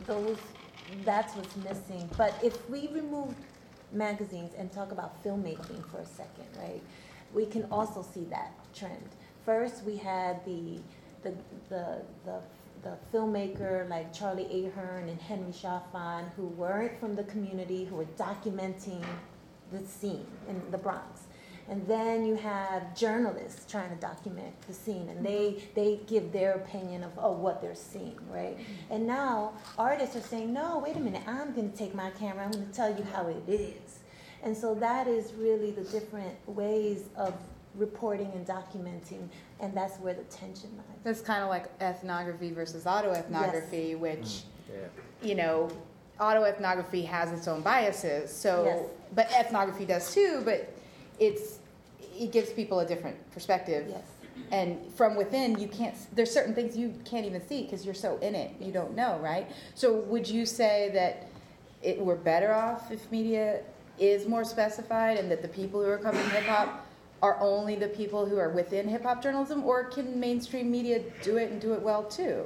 those, 0.07 0.39
that's 1.05 1.35
what's 1.37 1.57
missing. 1.57 2.09
But 2.17 2.35
if 2.43 2.69
we 2.69 2.89
remove 2.89 3.35
magazines 3.93 4.53
and 4.57 4.73
talk 4.73 4.93
about 4.93 5.23
filmmaking 5.25 5.87
for 5.91 5.99
a 5.99 6.07
second, 6.07 6.47
right, 6.59 6.83
we 7.33 7.47
can 7.47 7.67
also 7.71 8.03
see 8.03 8.25
that 8.31 8.53
trend. 8.75 9.09
First, 9.45 9.85
we 9.85 9.97
had 9.97 10.45
the, 10.45 10.81
the, 11.23 11.35
the, 11.69 12.03
the 12.25 12.41
the 12.83 12.97
filmmaker 13.13 13.89
like 13.89 14.13
Charlie 14.13 14.67
Ahearn 14.67 15.09
and 15.09 15.21
Henry 15.21 15.53
Chalfant, 15.53 16.33
who 16.37 16.47
weren't 16.47 16.99
from 16.99 17.15
the 17.15 17.25
community, 17.25 17.85
who 17.85 17.97
were 17.97 18.07
documenting 18.17 19.05
the 19.73 19.81
scene 19.87 20.27
in 20.49 20.63
the 20.71 20.79
Bronx. 20.79 21.23
And 21.71 21.87
then 21.87 22.27
you 22.27 22.35
have 22.35 22.97
journalists 22.97 23.71
trying 23.71 23.91
to 23.91 23.97
document 24.01 24.53
the 24.67 24.75
scene, 24.75 25.09
and 25.09 25.25
they, 25.25 25.53
mm-hmm. 25.53 25.67
they 25.77 26.01
give 26.09 26.33
their 26.33 26.55
opinion 26.55 27.05
of, 27.05 27.17
of 27.17 27.39
what 27.39 27.63
they're 27.63 27.77
seeing, 27.77 28.19
right? 28.29 28.59
Mm-hmm. 28.59 28.93
And 28.93 29.07
now 29.07 29.53
artists 29.79 30.17
are 30.17 30.21
saying, 30.21 30.53
no, 30.53 30.81
wait 30.85 30.97
a 30.97 31.01
minute, 31.01 31.23
I'm 31.29 31.55
going 31.55 31.71
to 31.71 31.79
take 31.79 31.95
my 31.95 32.11
camera, 32.11 32.45
I'm 32.45 32.51
going 32.51 32.67
to 32.67 32.73
tell 32.73 32.91
you 32.91 33.05
how 33.13 33.29
it 33.29 33.49
is. 33.49 34.01
And 34.43 34.57
so 34.57 34.75
that 34.75 35.07
is 35.07 35.33
really 35.35 35.71
the 35.71 35.85
different 35.85 36.35
ways 36.49 37.05
of 37.17 37.35
reporting 37.77 38.33
and 38.35 38.45
documenting, 38.45 39.29
and 39.61 39.73
that's 39.73 39.97
where 39.99 40.15
the 40.15 40.25
tension 40.25 40.71
lies. 40.77 40.99
That's 41.05 41.21
kind 41.21 41.45
of 41.45 41.51
like 41.51 41.67
ethnography 41.81 42.51
versus 42.51 42.83
autoethnography, 42.83 43.97
which, 43.97 44.19
mm, 44.19 44.43
Yeah. 44.69 44.77
you 45.23 45.37
know, 45.37 45.71
autoethnography 46.19 47.07
has 47.07 47.31
its 47.31 47.47
own 47.47 47.61
biases. 47.61 48.35
So, 48.35 48.65
Yes. 48.65 48.83
but 49.15 49.31
ethnography 49.33 49.85
does 49.85 50.13
too. 50.13 50.43
But 50.45 50.69
it's 51.21 51.60
it 52.21 52.33
gives 52.33 52.51
people 52.51 52.81
a 52.81 52.87
different 52.87 53.17
perspective. 53.33 53.87
Yes. 53.89 54.05
And 54.53 54.93
from 54.95 55.17
within, 55.17 55.59
you 55.59 55.69
can't. 55.69 55.95
There's 56.15 56.31
certain 56.31 56.55
things 56.55 56.77
you 56.77 56.95
can't 57.05 57.27
even 57.27 57.47
see 57.47 57.63
because 57.63 57.85
you're 57.85 57.95
so 57.95 58.19
in 58.19 58.35
it. 58.35 58.55
You 58.61 58.73
don't 58.73 58.95
know, 58.95 59.19
right? 59.21 59.51
So, 59.75 59.95
would 59.95 60.29
you 60.29 60.47
say 60.47 60.91
that 60.95 61.29
it 61.83 61.99
we're 61.99 62.15
better 62.17 62.53
off 62.53 62.91
if 62.91 63.11
media 63.11 63.63
is 63.99 64.27
more 64.27 64.45
specified, 64.45 65.19
and 65.19 65.31
that 65.31 65.43
the 65.43 65.49
people 65.49 65.83
who 65.83 65.91
are 65.91 65.99
covering 65.99 66.29
hip 66.31 66.45
hop 66.45 66.87
are 67.23 67.39
only 67.41 67.77
the 67.77 67.89
people 67.89 68.25
who 68.27 68.39
are 68.39 68.51
within 68.51 68.89
hip 68.89 69.03
hop 69.03 69.23
journalism, 69.23 69.65
or 69.65 69.85
can 69.85 70.19
mainstream 70.19 70.71
media 70.71 71.03
do 71.23 71.37
it 71.37 71.51
and 71.51 71.61
do 71.61 71.73
it 71.73 71.83
well 71.83 72.05
too? 72.05 72.45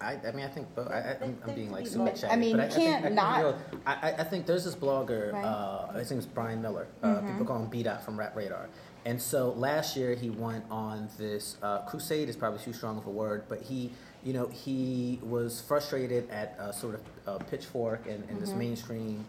I, 0.00 0.18
I 0.26 0.32
mean, 0.32 0.44
I 0.46 0.48
think, 0.48 0.68
but 0.74 0.90
I, 0.90 1.16
I, 1.20 1.24
I'm, 1.24 1.38
I'm 1.46 1.54
being 1.54 1.70
like 1.70 1.86
super 1.86 2.10
chatty. 2.10 2.32
I 2.32 2.36
mean, 2.36 2.56
you 2.56 2.62
I, 2.62 2.68
think- 2.68 2.74
can't 2.74 2.98
I 3.04 3.08
think, 3.08 3.14
not- 3.16 3.36
you 3.38 3.42
know, 3.44 3.58
I, 3.86 3.92
I- 4.10 4.14
I 4.20 4.24
think 4.24 4.46
there's 4.46 4.64
this 4.64 4.74
blogger, 4.74 5.32
Right. 5.32 5.44
uh, 5.44 5.92
his 5.92 6.10
name's 6.10 6.26
Brian 6.26 6.62
Miller. 6.62 6.86
Uh, 7.02 7.08
Mhm. 7.16 7.32
People 7.32 7.46
call 7.46 7.62
him 7.62 7.68
B 7.68 7.82
Dot 7.82 8.02
from 8.02 8.18
Rap 8.18 8.34
Radar. 8.34 8.68
And 9.04 9.20
so 9.20 9.50
last 9.52 9.96
year 9.96 10.14
he 10.14 10.30
went 10.30 10.64
on 10.70 11.08
this 11.18 11.56
uh, 11.62 11.80
crusade 11.82 12.28
is 12.28 12.36
probably 12.36 12.60
too 12.60 12.72
strong 12.72 12.96
of 12.98 13.06
a 13.06 13.10
word, 13.10 13.44
but 13.48 13.60
he, 13.62 13.92
you 14.24 14.32
know, 14.34 14.46
he 14.48 15.18
was 15.22 15.60
frustrated 15.62 16.28
at 16.30 16.56
uh, 16.58 16.70
sort 16.72 17.00
of 17.26 17.46
pitchfork 17.50 18.06
and, 18.06 18.24
and 18.28 18.40
this 18.40 18.50
Mhm. 18.50 18.56
mainstream 18.56 19.24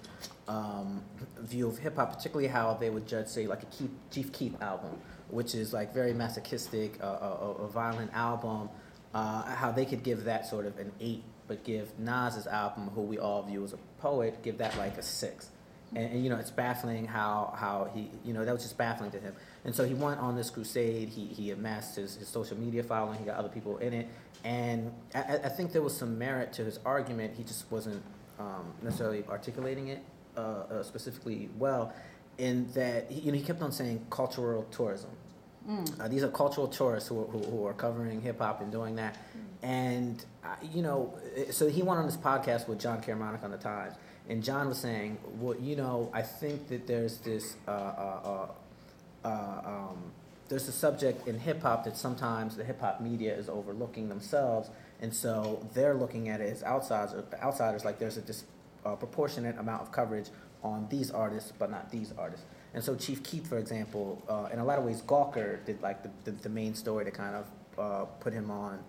um, 0.48 1.02
view 1.40 1.68
of 1.68 1.78
hip 1.78 1.96
hop, 1.96 2.14
particularly 2.16 2.48
how 2.50 2.74
they 2.74 2.90
would 2.90 3.08
judge, 3.08 3.28
say, 3.28 3.48
like 3.48 3.64
a 3.64 3.68
Keef, 3.68 3.90
Chief 4.10 4.32
Keef 4.34 4.62
album, 4.62 4.92
which 5.30 5.56
is 5.56 5.72
like 5.74 5.94
very 5.94 6.14
masochistic, 6.14 6.98
uh, 7.02 7.56
a 7.60 7.68
violent 7.68 8.12
album. 8.14 8.70
Uh, 9.14 9.44
how 9.56 9.72
they 9.72 9.86
could 9.86 10.04
give 10.04 10.24
that 10.24 10.46
sort 10.46 10.66
of 10.66 10.78
an 10.80 10.92
eight, 11.02 11.24
but 11.48 11.64
give 11.66 12.00
Nas's 12.00 12.48
album, 12.48 12.90
who 12.96 13.02
we 13.02 13.20
all 13.20 13.44
view 13.44 13.64
as 13.64 13.74
a 13.74 13.78
poet, 14.00 14.42
give 14.42 14.58
that 14.60 14.78
like 14.78 14.98
a 14.98 15.04
six. 15.04 15.50
And, 15.94 16.14
and 16.14 16.24
you 16.24 16.30
know, 16.30 16.38
it's 16.38 16.52
baffling 16.52 17.06
how, 17.06 17.54
how 17.58 17.90
he, 17.94 18.10
you 18.24 18.34
know, 18.34 18.46
that 18.46 18.54
was 18.54 18.64
just 18.64 18.78
baffling 18.78 19.12
to 19.12 19.20
him. 19.20 19.34
And 19.66 19.76
so 19.76 19.84
he 19.84 19.94
went 19.94 20.22
on 20.22 20.38
this 20.38 20.50
crusade. 20.50 21.10
He, 21.10 21.26
he 21.26 21.52
amassed 21.52 21.98
his, 21.98 22.16
his 22.16 22.30
social 22.30 22.58
media 22.58 22.84
following. 22.84 23.20
He 23.20 23.26
got 23.26 23.38
other 23.38 23.50
people 23.50 23.78
in 23.80 23.94
it. 23.94 24.08
And 24.44 24.94
I, 25.14 25.40
I 25.44 25.50
think 25.50 25.74
there 25.74 25.82
was 25.82 25.96
some 25.96 26.18
merit 26.18 26.54
to 26.54 26.64
his 26.64 26.80
argument. 26.86 27.34
He 27.36 27.44
just 27.44 27.70
wasn't 27.70 28.02
um, 28.40 28.74
necessarily 28.82 29.26
articulating 29.30 29.90
it 29.90 30.00
uh, 30.38 30.40
uh, 30.40 30.84
specifically 30.84 31.50
well. 31.60 31.94
In 32.38 32.72
that, 32.72 33.12
you 33.12 33.32
know, 33.32 33.38
he 33.38 33.44
kept 33.44 33.62
on 33.62 33.72
saying 33.72 34.06
cultural 34.10 34.64
tourism. 34.72 35.12
Mm. 35.70 36.00
Uh, 36.00 36.08
these 36.08 36.24
are 36.24 36.30
cultural 36.30 36.68
tourists 36.68 37.10
who, 37.10 37.24
who, 37.26 37.40
who 37.40 37.66
are 37.66 37.74
covering 37.74 38.22
hip 38.22 38.40
hop 38.40 38.62
and 38.62 38.72
doing 38.72 38.96
that. 38.96 39.18
And, 39.62 40.24
uh, 40.44 40.56
you 40.74 40.82
know, 40.82 41.14
uh, 41.38 41.52
so 41.52 41.70
he 41.70 41.84
went 41.84 42.00
on 42.00 42.06
this 42.06 42.18
podcast 42.18 42.68
with 42.68 42.80
Jon 42.80 43.02
Caramanica 43.02 43.44
on 43.44 43.52
the 43.52 43.58
Times. 43.58 43.96
And 44.28 44.44
John 44.44 44.70
was 44.70 44.78
saying, 44.78 45.18
well, 45.40 45.56
you 45.60 45.76
know, 45.76 46.10
I 46.14 46.22
think 46.22 46.68
that 46.70 46.88
there's 46.88 47.18
this, 47.20 47.56
uh, 47.68 47.72
uh, 47.72 48.48
uh, 49.24 49.28
uh, 49.28 49.62
um, 49.66 50.12
there's 50.50 50.68
a 50.68 50.72
subject 50.72 51.28
in 51.28 51.40
hip 51.40 51.62
hop 51.62 51.84
that 51.86 51.96
sometimes 51.96 52.56
the 52.56 52.64
hip 52.64 52.80
hop 52.82 53.02
media 53.02 53.36
is 53.36 53.50
overlooking 53.50 54.10
themselves. 54.10 54.70
And 55.02 55.14
so 55.14 55.66
they're 55.74 55.96
looking 55.96 56.30
at 56.30 56.42
it 56.42 56.52
as 56.52 56.64
outsiders, 56.64 57.24
outsiders 57.42 57.86
like 57.86 58.00
there's 58.00 58.18
a 58.18 58.22
disproportionate 58.22 59.58
amount 59.58 59.82
of 59.82 59.92
coverage 59.92 60.30
on 60.64 60.88
these 60.90 61.12
artists, 61.12 61.52
but 61.58 61.72
not 61.72 61.92
these 61.92 62.14
artists. 62.18 62.46
And 62.74 62.84
so 62.84 62.96
Chief 62.96 63.22
Keef, 63.24 63.48
for 63.48 63.58
example, 63.58 64.22
uh, 64.30 64.50
in 64.54 64.60
a 64.60 64.64
lot 64.64 64.80
of 64.80 64.86
ways, 64.86 65.02
Gawker 65.02 65.64
did 65.66 65.82
like 65.82 66.04
the, 66.04 66.10
the, 66.24 66.32
the 66.32 66.50
main 66.50 66.74
story 66.74 67.06
to 67.06 67.12
kind 67.12 67.36
of 67.36 67.46
uh, 67.78 68.06
put 68.20 68.34
him 68.34 68.50
on 68.50 68.80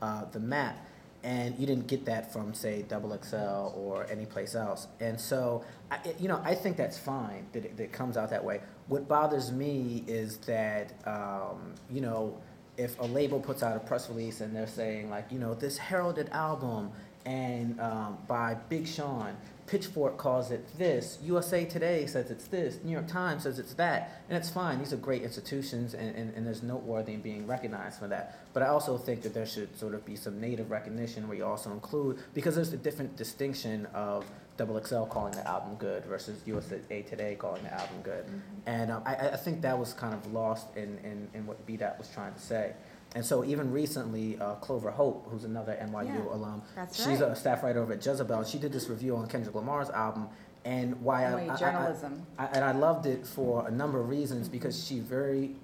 uh, 0.00 0.24
the 0.26 0.40
map. 0.40 0.76
And 1.24 1.56
you 1.56 1.66
didn't 1.66 1.86
get 1.86 2.04
that 2.06 2.32
from, 2.32 2.52
say, 2.52 2.82
Double 2.82 3.16
XL 3.16 3.36
or 3.76 4.06
any 4.10 4.26
place 4.26 4.56
else. 4.56 4.88
And 4.98 5.20
so, 5.20 5.64
I, 5.90 5.98
you 6.18 6.26
know, 6.26 6.40
I 6.44 6.54
think 6.56 6.76
that's 6.76 6.98
fine 6.98 7.46
that 7.52 7.64
it, 7.64 7.76
that 7.76 7.84
it 7.84 7.92
comes 7.92 8.16
out 8.16 8.30
that 8.30 8.44
way. 8.44 8.60
What 8.88 9.06
bothers 9.06 9.52
me 9.52 10.02
is 10.08 10.38
that, 10.38 10.94
um, 11.06 11.74
you 11.88 12.00
know, 12.00 12.36
if 12.76 12.98
a 12.98 13.04
label 13.04 13.38
puts 13.38 13.62
out 13.62 13.76
a 13.76 13.80
press 13.80 14.08
release 14.08 14.40
and 14.40 14.54
they're 14.54 14.66
saying, 14.66 15.10
like, 15.10 15.30
you 15.30 15.38
know, 15.38 15.54
this 15.54 15.78
heralded 15.78 16.28
album 16.30 16.90
and 17.24 17.80
um, 17.80 18.18
by 18.26 18.54
Big 18.68 18.86
Sean 18.86 19.36
Pitchfork 19.72 20.18
calls 20.18 20.50
it 20.50 20.68
this, 20.76 21.16
USA 21.22 21.64
Today 21.64 22.04
says 22.04 22.30
it's 22.30 22.46
this, 22.46 22.78
New 22.84 22.92
York 22.92 23.08
Times 23.08 23.44
says 23.44 23.58
it's 23.58 23.72
that, 23.72 24.22
and 24.28 24.36
it's 24.36 24.50
fine. 24.50 24.78
These 24.78 24.92
are 24.92 24.98
great 24.98 25.22
institutions, 25.22 25.94
and, 25.94 26.14
and, 26.14 26.34
and 26.34 26.46
there's 26.46 26.62
noteworthy 26.62 27.14
in 27.14 27.22
being 27.22 27.46
recognized 27.46 27.98
for 27.98 28.06
that. 28.08 28.38
But 28.52 28.62
I 28.62 28.66
also 28.66 28.98
think 28.98 29.22
that 29.22 29.32
there 29.32 29.46
should 29.46 29.74
sort 29.78 29.94
of 29.94 30.04
be 30.04 30.14
some 30.14 30.38
native 30.38 30.70
recognition 30.70 31.26
where 31.26 31.38
you 31.38 31.46
also 31.46 31.72
include, 31.72 32.18
because 32.34 32.54
there's 32.54 32.74
a 32.74 32.76
different 32.76 33.16
distinction 33.16 33.86
of 33.94 34.26
Double 34.58 34.78
XL 34.84 35.04
calling 35.04 35.32
the 35.32 35.48
album 35.48 35.76
good 35.76 36.04
versus 36.04 36.42
USA 36.44 37.00
Today 37.00 37.34
calling 37.34 37.62
the 37.62 37.72
album 37.72 37.96
good. 38.02 38.26
And 38.66 38.90
um, 38.90 39.02
I, 39.06 39.14
I 39.30 39.36
think 39.36 39.62
that 39.62 39.78
was 39.78 39.94
kind 39.94 40.12
of 40.12 40.34
lost 40.34 40.66
in, 40.76 40.98
in, 40.98 41.28
in 41.32 41.46
what 41.46 41.64
B 41.64 41.78
Dot 41.78 41.96
was 41.96 42.10
trying 42.10 42.34
to 42.34 42.40
say. 42.40 42.74
And 43.14 43.24
so 43.24 43.44
even 43.44 43.70
recently, 43.70 44.38
uh, 44.38 44.54
Clover 44.54 44.90
Hope, 44.90 45.26
who's 45.30 45.44
another 45.44 45.76
NYU 45.80 46.06
Yeah, 46.06 46.34
alum, 46.34 46.62
that's 46.74 46.96
she's 46.96 47.20
right. 47.20 47.30
a 47.32 47.36
staff 47.36 47.62
writer 47.62 47.80
over 47.82 47.92
at 47.92 48.04
Jezebel. 48.04 48.44
She 48.44 48.58
did 48.58 48.72
this 48.72 48.88
review 48.88 49.16
on 49.16 49.26
Kendrick 49.26 49.54
Lamar's 49.54 49.90
album, 49.90 50.28
and 50.64 50.98
why 51.02 51.24
I, 51.24 51.32
I- 51.48 51.52
I- 51.52 51.56
journalism. 51.56 52.26
I, 52.38 52.46
and 52.46 52.64
I 52.64 52.72
loved 52.72 53.04
it 53.06 53.26
for 53.26 53.66
a 53.68 53.70
number 53.70 54.00
of 54.00 54.08
reasons 54.08 54.48
because 54.48 54.86
she 54.86 55.00
very 55.00 55.56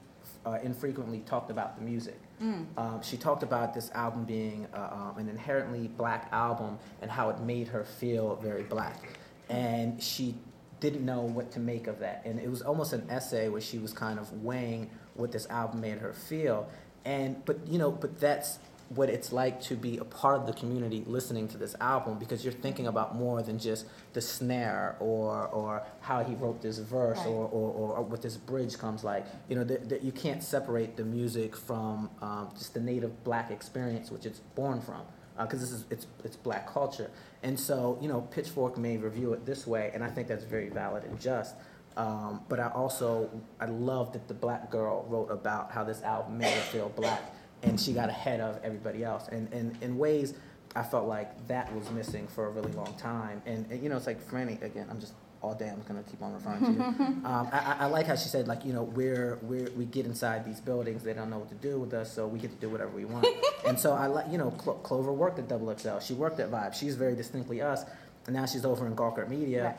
uh, 0.45 0.59
infrequently 0.63 1.21
talked 1.21 1.51
about 1.51 1.77
the 1.79 1.83
music. 1.85 2.19
Mm. 2.43 2.67
Um, 2.77 3.03
she 3.03 3.17
talked 3.17 3.43
about 3.43 3.73
this 3.75 3.91
album 3.93 4.25
being 4.25 4.67
uh, 4.75 4.91
um, 5.13 5.19
an 5.19 5.29
inherently 5.29 5.89
black 5.89 6.29
album 6.33 6.79
and 7.03 7.11
how 7.11 7.31
it 7.31 7.41
made 7.41 7.69
her 7.69 7.83
feel 7.85 8.37
very 8.37 8.63
black. 8.63 9.19
And 9.49 10.01
she 10.03 10.35
didn't 10.81 11.05
know 11.05 11.23
what 11.23 11.51
to 11.53 11.61
make 11.61 11.87
of 11.89 11.99
that. 12.01 12.23
And 12.25 12.39
it 12.39 12.49
was 12.49 12.63
almost 12.63 12.93
an 12.93 13.07
essay 13.11 13.49
where 13.49 13.61
she 13.61 13.79
was 13.79 13.93
kind 13.93 14.19
of 14.19 14.31
weighing 14.45 14.91
what 15.15 15.33
this 15.33 15.47
album 15.49 15.81
made 15.81 15.99
her 15.99 16.13
feel. 16.13 16.69
And 17.09 17.43
but 17.47 17.67
you 17.67 17.79
know, 17.79 17.91
but 17.91 18.21
that's 18.21 18.59
what 18.91 19.09
it's 19.11 19.33
like 19.33 19.61
to 19.61 19.75
be 19.77 19.99
a 19.99 20.05
part 20.05 20.41
of 20.41 20.47
the 20.47 20.53
community 20.53 21.05
listening 21.07 21.47
to 21.49 21.59
this 21.59 21.75
album 21.81 22.19
because 22.19 22.43
you're 22.43 22.55
thinking 22.67 22.87
about 22.87 23.15
more 23.15 23.43
than 23.43 23.59
just 23.59 23.87
the 24.13 24.21
snare 24.21 24.97
or 25.01 25.47
or 25.49 25.83
how 26.01 26.23
he 26.23 26.35
wrote 26.35 26.61
this 26.63 26.79
verse 26.79 27.19
Right. 27.19 27.27
or, 27.27 27.45
or, 27.47 27.97
or 27.97 28.03
what 28.03 28.21
this 28.23 28.37
bridge 28.37 28.79
comes 28.79 29.05
like. 29.05 29.25
You 29.49 29.57
know, 29.57 29.65
that 29.65 29.89
that 29.89 30.03
you 30.03 30.13
can't 30.13 30.43
separate 30.43 30.97
the 30.97 31.05
music 31.05 31.57
from 31.57 32.11
um, 32.21 32.51
just 32.59 32.75
the 32.75 32.81
native 32.81 33.25
black 33.25 33.51
experience 33.51 34.11
which 34.11 34.27
it's 34.27 34.41
born 34.55 34.81
from 34.81 35.03
because 35.41 35.61
this 35.61 35.73
is 35.73 35.85
it's 35.91 36.07
it's 36.25 36.37
black 36.37 36.71
culture. 36.71 37.11
And 37.43 37.59
so 37.59 37.99
you 38.03 38.09
know, 38.09 38.21
Pitchfork 38.35 38.77
may 38.77 38.97
review 38.99 39.33
it 39.33 39.47
this 39.47 39.67
way, 39.67 39.91
and 39.95 40.05
I 40.05 40.11
think 40.11 40.29
that's 40.29 40.45
very 40.45 40.69
valid 40.69 41.05
and 41.05 41.19
just. 41.19 41.55
Um, 41.99 42.41
but 42.49 42.61
I 42.61 42.69
also 42.69 43.29
I 43.61 43.67
love 43.67 44.13
that 44.13 44.29
the 44.29 44.35
black 44.35 44.71
girl 44.71 45.05
wrote 45.09 45.31
about 45.31 45.73
how 45.73 45.83
this 45.85 46.01
album 46.03 46.39
made 46.39 46.53
her 46.55 46.61
feel 46.61 46.89
black, 46.91 47.21
and 47.65 47.79
she 47.79 47.93
got 47.93 48.09
ahead 48.09 48.41
of 48.41 48.61
everybody 48.63 49.03
else. 49.05 49.29
And, 49.29 49.53
and 49.53 49.77
in 49.83 49.99
ways, 49.99 50.35
I 50.77 50.85
felt 50.85 51.07
like 51.09 51.49
that 51.49 51.75
was 51.75 51.91
missing 51.91 52.29
for 52.29 52.47
a 52.47 52.51
really 52.51 52.71
long 52.73 52.95
time. 52.97 53.43
And, 53.47 53.67
and, 53.71 53.83
you 53.83 53.89
know, 53.89 53.97
it's 53.97 54.07
like 54.07 54.25
Frannie 54.31 54.63
again. 54.63 54.87
I'm 54.91 55.01
just 55.01 55.13
all 55.43 55.55
day. 55.55 55.69
I'm 55.69 55.83
gonna 55.89 56.03
keep 56.05 56.23
on 56.23 56.35
referring 56.35 56.61
to 56.67 56.73
you. 56.73 56.81
um, 57.25 57.49
I, 57.53 57.77
I- 57.81 57.87
like 57.87 58.07
how 58.07 58.15
she 58.17 58.29
said 58.29 58.47
like 58.49 58.65
you 58.65 58.73
know 58.73 58.83
we're 58.85 59.39
we're 59.43 59.71
we 59.73 59.85
get 59.85 60.07
inside 60.07 60.45
these 60.45 60.61
buildings. 60.61 61.03
They 61.03 61.15
don't 61.15 61.31
know 61.31 61.39
what 61.39 61.49
to 61.49 61.55
do 61.57 61.81
with 61.81 61.95
us, 61.95 62.13
so 62.13 62.27
we 62.29 62.39
get 62.39 62.51
to 62.53 62.57
do 62.59 62.69
whatever 62.69 62.91
we 62.91 63.07
want. 63.07 63.27
and 63.67 63.79
so 63.79 63.93
I 63.93 64.07
like 64.07 64.27
you 64.31 64.39
know 64.39 64.51
Clo- 64.53 64.75
Clover 64.85 65.13
worked 65.13 65.39
at 65.41 65.49
Double 65.49 65.77
XL. 65.77 65.99
She 65.99 66.15
worked 66.15 66.39
at 66.39 66.49
Vibe. 66.51 66.75
She's 66.75 66.95
very 66.95 67.17
distinctly 67.17 67.61
us. 67.61 67.85
And 68.27 68.37
now 68.37 68.45
she's 68.47 68.65
over 68.67 68.87
in 68.87 68.95
Gawker 68.95 69.27
Media. 69.29 69.65
Right. 69.65 69.77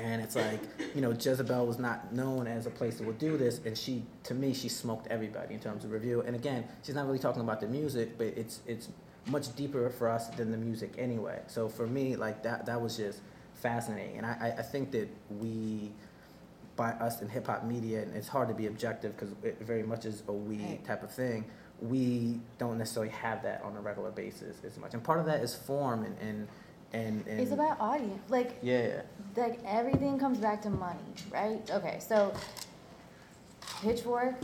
And 0.00 0.22
it's 0.22 0.34
like, 0.34 0.60
you 0.94 1.02
know, 1.02 1.10
Jezebel 1.10 1.66
was 1.66 1.78
not 1.78 2.12
known 2.12 2.46
as 2.46 2.66
a 2.66 2.70
place 2.70 2.96
that 2.96 3.06
would 3.06 3.18
do 3.18 3.36
this, 3.36 3.60
and 3.66 3.76
she, 3.76 4.02
to 4.24 4.34
me, 4.34 4.54
she 4.54 4.68
smoked 4.68 5.06
everybody 5.08 5.52
in 5.54 5.60
terms 5.60 5.84
of 5.84 5.92
review. 5.92 6.22
And 6.22 6.34
again, 6.34 6.64
she's 6.82 6.94
not 6.94 7.06
really 7.06 7.18
talking 7.18 7.42
about 7.42 7.60
the 7.60 7.66
music, 7.68 8.16
but 8.16 8.28
it's 8.28 8.60
it's 8.66 8.88
much 9.26 9.54
deeper 9.56 9.90
for 9.90 10.08
us 10.08 10.28
than 10.28 10.50
the 10.50 10.56
music 10.56 10.94
anyway. 10.96 11.40
So 11.48 11.68
for 11.68 11.86
me, 11.86 12.16
like 12.16 12.42
that 12.44 12.64
that 12.66 12.80
was 12.80 12.96
just 12.96 13.20
fascinating, 13.54 14.16
and 14.16 14.24
I 14.26 14.54
I 14.58 14.62
think 14.62 14.90
that 14.92 15.08
we, 15.38 15.92
by 16.76 16.92
us 16.92 17.20
in 17.20 17.28
hip 17.28 17.46
hop 17.46 17.64
media, 17.64 18.02
and 18.02 18.16
it's 18.16 18.28
hard 18.28 18.48
to 18.48 18.54
be 18.54 18.66
objective 18.68 19.14
because 19.14 19.34
it 19.42 19.58
very 19.60 19.82
much 19.82 20.06
is 20.06 20.22
a 20.28 20.32
we 20.32 20.56
Right. 20.56 20.84
type 20.86 21.02
of 21.02 21.12
thing. 21.12 21.44
We 21.82 22.40
don't 22.58 22.78
necessarily 22.78 23.12
have 23.12 23.42
that 23.42 23.62
on 23.62 23.76
a 23.76 23.80
regular 23.80 24.10
basis 24.10 24.56
as 24.64 24.78
much, 24.78 24.94
and 24.94 25.04
part 25.04 25.18
of 25.20 25.26
that 25.26 25.42
is 25.42 25.54
form 25.54 26.04
and 26.04 26.16
and 26.20 26.48
and, 26.92 27.24
and 27.28 27.40
It's 27.40 27.52
about 27.52 27.80
audience. 27.80 28.28
Like, 28.28 28.58
yeah. 28.62 29.02
Like 29.36 29.58
everything 29.66 30.18
comes 30.18 30.38
back 30.38 30.62
to 30.62 30.70
money, 30.70 30.98
right? 31.30 31.68
Okay, 31.70 31.98
so 32.00 32.32
Pitchfork 33.82 34.34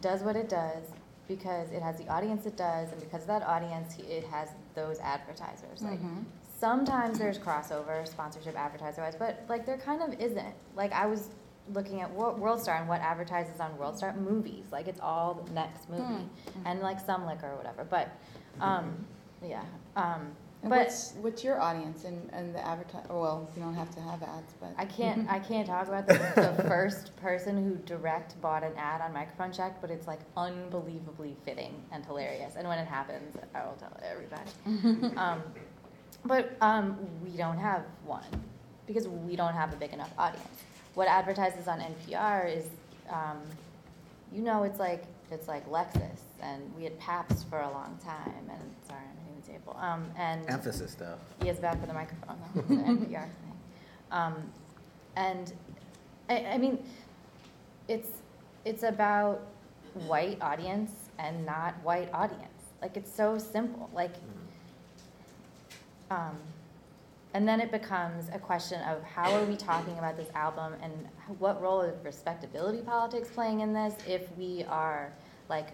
does 0.00 0.22
what 0.22 0.36
it 0.36 0.48
does 0.48 0.82
because 1.26 1.70
it 1.70 1.82
has 1.82 1.96
the 1.98 2.06
audience 2.08 2.46
it 2.46 2.56
does, 2.56 2.92
and 2.92 3.00
because 3.00 3.22
of 3.22 3.28
that 3.28 3.42
audience, 3.42 3.96
it 3.98 4.24
has 4.24 4.50
those 4.74 4.98
advertisers. 5.00 5.80
Like 5.82 6.00
Mhm. 6.00 6.24
sometimes 6.58 7.18
there's 7.18 7.38
crossover, 7.38 8.06
sponsorship, 8.06 8.56
advertiser 8.58 9.00
wise, 9.02 9.16
but 9.16 9.42
like 9.48 9.64
there 9.66 9.78
kind 9.78 10.02
of 10.02 10.20
isn't. 10.20 10.54
Like 10.76 10.92
I 10.92 11.06
was 11.06 11.30
looking 11.72 12.02
at 12.02 12.10
Wor- 12.10 12.34
WorldStar 12.34 12.78
and 12.78 12.88
what 12.88 13.00
advertises 13.00 13.58
on 13.58 13.72
WorldStar 13.78 14.14
movies. 14.16 14.66
Like 14.70 14.86
it's 14.86 15.00
all 15.00 15.34
the 15.34 15.50
next 15.52 15.88
movie, 15.88 16.02
Hmm. 16.52 16.66
and 16.66 16.80
like 16.80 17.00
some 17.00 17.24
liquor 17.26 17.50
or 17.50 17.56
whatever. 17.56 17.84
But 17.84 18.08
um, 18.60 19.06
yeah. 19.42 19.64
Um, 19.96 20.36
And 20.64 20.70
but 20.70 20.86
what's, 20.86 21.12
what's 21.20 21.44
your 21.44 21.60
audience 21.60 22.04
and, 22.04 22.30
and 22.32 22.54
the 22.54 22.66
advertise, 22.66 23.04
well, 23.10 23.50
you 23.54 23.62
don't 23.62 23.74
have 23.74 23.94
to 23.96 24.00
have 24.00 24.22
ads, 24.22 24.54
but. 24.58 24.72
I 24.78 24.86
can't 24.86 25.28
I 25.30 25.38
can't 25.38 25.66
talk 25.66 25.88
about 25.88 26.06
the, 26.06 26.14
the 26.14 26.62
first 26.68 27.14
person 27.16 27.62
who 27.62 27.76
direct 27.84 28.40
bought 28.40 28.64
an 28.64 28.72
ad 28.78 29.02
on 29.02 29.12
Microphone 29.12 29.52
Check, 29.52 29.78
but 29.82 29.90
it's 29.90 30.06
like 30.06 30.20
unbelievably 30.38 31.36
fitting 31.44 31.74
and 31.92 32.02
hilarious. 32.06 32.54
And 32.56 32.66
when 32.66 32.78
it 32.78 32.86
happens, 32.86 33.36
I 33.54 33.66
will 33.66 33.74
tell 33.74 33.94
everybody. 34.02 35.14
um, 35.18 35.42
but 36.24 36.56
um, 36.62 36.96
we 37.22 37.36
don't 37.36 37.58
have 37.58 37.84
one 38.06 38.24
because 38.86 39.06
we 39.06 39.36
don't 39.36 39.52
have 39.52 39.70
a 39.74 39.76
big 39.76 39.92
enough 39.92 40.12
audience. 40.16 40.64
What 40.94 41.08
advertises 41.08 41.68
on 41.68 41.80
NPR 41.80 42.56
is, 42.56 42.64
um, 43.10 43.42
you 44.32 44.40
know, 44.40 44.62
it's 44.62 44.78
like 44.78 45.04
it's 45.30 45.46
like 45.46 45.68
Lexus, 45.68 46.20
and 46.40 46.74
we 46.74 46.84
had 46.84 46.98
Paps 46.98 47.42
for 47.42 47.60
a 47.60 47.70
long 47.70 47.98
time. 48.02 48.48
And 48.48 48.74
sorry, 48.88 49.00
I'm 49.00 49.13
hitting 49.13 49.13
the 49.13 49.13
table. 49.46 49.76
Um, 49.80 50.10
and 50.16 50.48
Emphasis 50.48 50.94
though. 50.94 51.16
he 51.42 51.48
is 51.48 51.58
back 51.58 51.80
for 51.80 51.86
the 51.86 51.94
microphone, 51.94 52.38
though, 52.54 52.62
NPR 52.62 53.22
thing. 53.22 53.58
Um, 54.10 54.34
and 55.16 55.52
I, 56.28 56.44
I 56.44 56.58
mean, 56.58 56.78
it's 57.88 58.08
it's 58.64 58.82
about 58.82 59.42
white 60.06 60.38
audience 60.40 60.92
and 61.18 61.44
not 61.44 61.74
white 61.82 62.12
audience. 62.12 62.48
Like 62.82 62.96
it's 62.96 63.14
so 63.14 63.38
simple. 63.38 63.90
Like, 63.94 64.14
um, 66.10 66.36
and 67.34 67.46
then 67.48 67.60
it 67.60 67.70
becomes 67.70 68.28
a 68.32 68.38
question 68.38 68.80
of 68.82 69.02
how 69.02 69.32
are 69.32 69.44
we 69.44 69.56
talking 69.56 69.98
about 69.98 70.16
this 70.16 70.28
album 70.34 70.74
and 70.82 70.92
what 71.38 71.60
role 71.60 71.80
is 71.82 71.94
respectability 72.04 72.82
politics 72.82 73.28
playing 73.28 73.60
in 73.60 73.72
this 73.72 73.94
if 74.06 74.22
we 74.36 74.64
are 74.68 75.12
like 75.48 75.68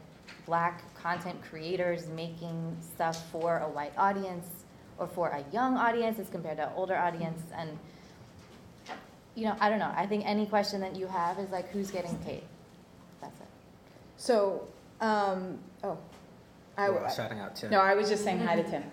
black 0.46 0.82
content 0.94 1.40
creators 1.42 2.06
making 2.08 2.76
stuff 2.94 3.30
for 3.30 3.58
a 3.58 3.68
white 3.68 3.92
audience 3.96 4.46
or 4.98 5.06
for 5.06 5.28
a 5.28 5.44
young 5.52 5.76
audience 5.76 6.18
as 6.18 6.28
compared 6.28 6.56
to 6.58 6.64
an 6.66 6.72
older 6.76 6.96
audience 6.96 7.42
and 7.56 7.78
you 9.34 9.44
know 9.44 9.56
i 9.60 9.68
don't 9.70 9.78
know 9.78 9.92
i 9.96 10.04
think 10.06 10.24
any 10.26 10.44
question 10.46 10.80
that 10.80 10.96
you 10.96 11.06
have 11.06 11.38
is 11.38 11.50
like 11.50 11.68
who's 11.70 11.90
getting 11.90 12.14
paid 12.18 12.42
that's 13.20 13.38
it 13.40 13.46
So, 14.16 14.68
um, 15.00 15.58
oh. 15.84 15.96
I, 16.76 16.88
Well, 16.90 17.08
shouting 17.10 17.38
out 17.40 17.56
Tim. 17.56 17.70
no, 17.70 17.80
I 17.80 17.94
was 17.94 18.08
just 18.08 18.24
saying 18.24 18.40
hi 18.40 18.56
to 18.56 18.62
Tim. 18.70 18.84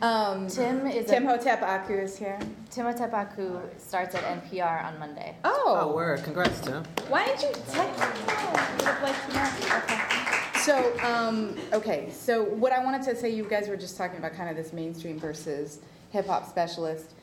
Um, 0.00 0.46
tim 0.46 0.86
is 0.86 1.06
Tim 1.06 1.26
a, 1.26 1.30
Hotep 1.36 1.60
Aku 1.62 1.92
is 1.94 2.16
here. 2.16 2.38
tim 2.70 2.86
Otepaku 2.86 3.60
starts 3.78 4.14
at 4.14 4.22
npr 4.42 4.84
on 4.84 4.98
monday 4.98 5.34
Oh, 5.44 5.78
Oh, 5.80 5.92
word! 5.94 6.22
Congrats, 6.22 6.60
Tim. 6.60 6.84
why 7.08 7.26
didn't 7.26 7.42
you 7.42 7.52
text 7.68 7.98
me? 7.98 8.06
I 8.28 8.74
would 8.76 8.86
have 8.86 9.02
liked 9.02 9.28
to 9.28 9.34
know. 9.34 9.78
Okay. 9.78 10.27
So, 10.68 10.94
um, 11.02 11.56
okay, 11.72 12.10
so 12.12 12.44
what 12.44 12.72
I 12.72 12.84
wanted 12.84 13.02
to 13.04 13.16
say, 13.16 13.30
you 13.30 13.44
guys 13.44 13.70
were 13.70 13.76
just 13.78 13.96
talking 13.96 14.18
about 14.18 14.34
kind 14.34 14.50
of 14.50 14.56
this 14.56 14.74
mainstream 14.74 15.18
versus 15.18 15.78
hip 16.10 16.26
hop 16.26 16.46
specialist. 16.46 17.14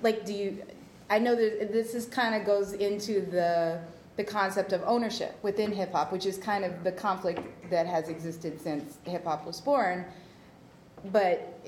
Like, 0.00 0.24
do 0.24 0.32
you, 0.32 0.62
I 1.10 1.18
know 1.18 1.36
that 1.36 1.74
this 1.74 1.94
is 1.94 2.06
kind 2.06 2.34
of 2.34 2.46
goes 2.46 2.72
into 2.72 3.20
the, 3.20 3.82
the 4.16 4.24
concept 4.24 4.72
of 4.72 4.82
ownership 4.86 5.38
within 5.42 5.72
hip 5.72 5.92
hop, 5.92 6.10
which 6.10 6.24
is 6.24 6.38
kind 6.38 6.64
of 6.64 6.84
the 6.84 6.92
conflict 6.92 7.40
that 7.68 7.86
has 7.86 8.08
existed 8.08 8.58
since 8.58 8.96
hip 9.04 9.24
hop 9.24 9.46
was 9.46 9.60
born. 9.60 10.06
But 11.12 11.60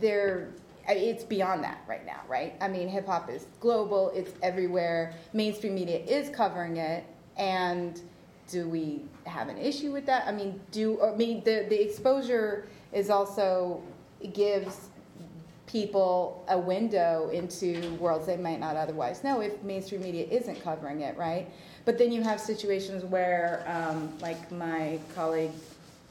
there, 0.00 0.50
it's 0.86 1.24
beyond 1.24 1.64
that 1.64 1.80
right 1.88 2.04
now, 2.04 2.20
right? 2.28 2.56
I 2.60 2.68
mean, 2.68 2.88
hip 2.88 3.06
hop 3.06 3.30
is 3.30 3.46
global, 3.58 4.10
it's 4.14 4.32
everywhere. 4.42 5.14
Mainstream 5.32 5.76
media 5.76 6.00
is 6.00 6.28
covering 6.28 6.76
it, 6.76 7.04
and 7.38 8.02
do 8.50 8.68
we 8.68 9.00
have 9.24 9.48
an 9.48 9.58
issue 9.58 9.92
with 9.92 10.06
that? 10.06 10.26
I 10.26 10.32
mean, 10.32 10.60
do 10.70 11.00
I 11.02 11.14
mean 11.14 11.42
the 11.44 11.66
the 11.68 11.80
exposure 11.82 12.66
is 12.92 13.10
also 13.10 13.82
gives 14.32 14.88
people 15.66 16.44
a 16.48 16.58
window 16.58 17.30
into 17.30 17.90
worlds 17.94 18.26
they 18.26 18.36
might 18.36 18.60
not 18.60 18.76
otherwise 18.76 19.24
know 19.24 19.40
if 19.40 19.60
mainstream 19.62 20.02
media 20.02 20.26
isn't 20.30 20.62
covering 20.62 21.00
it, 21.00 21.16
right? 21.16 21.48
But 21.84 21.98
then 21.98 22.12
you 22.12 22.22
have 22.22 22.40
situations 22.40 23.04
where, 23.04 23.64
um, 23.66 24.12
like 24.20 24.50
my 24.52 24.98
colleague 25.14 25.50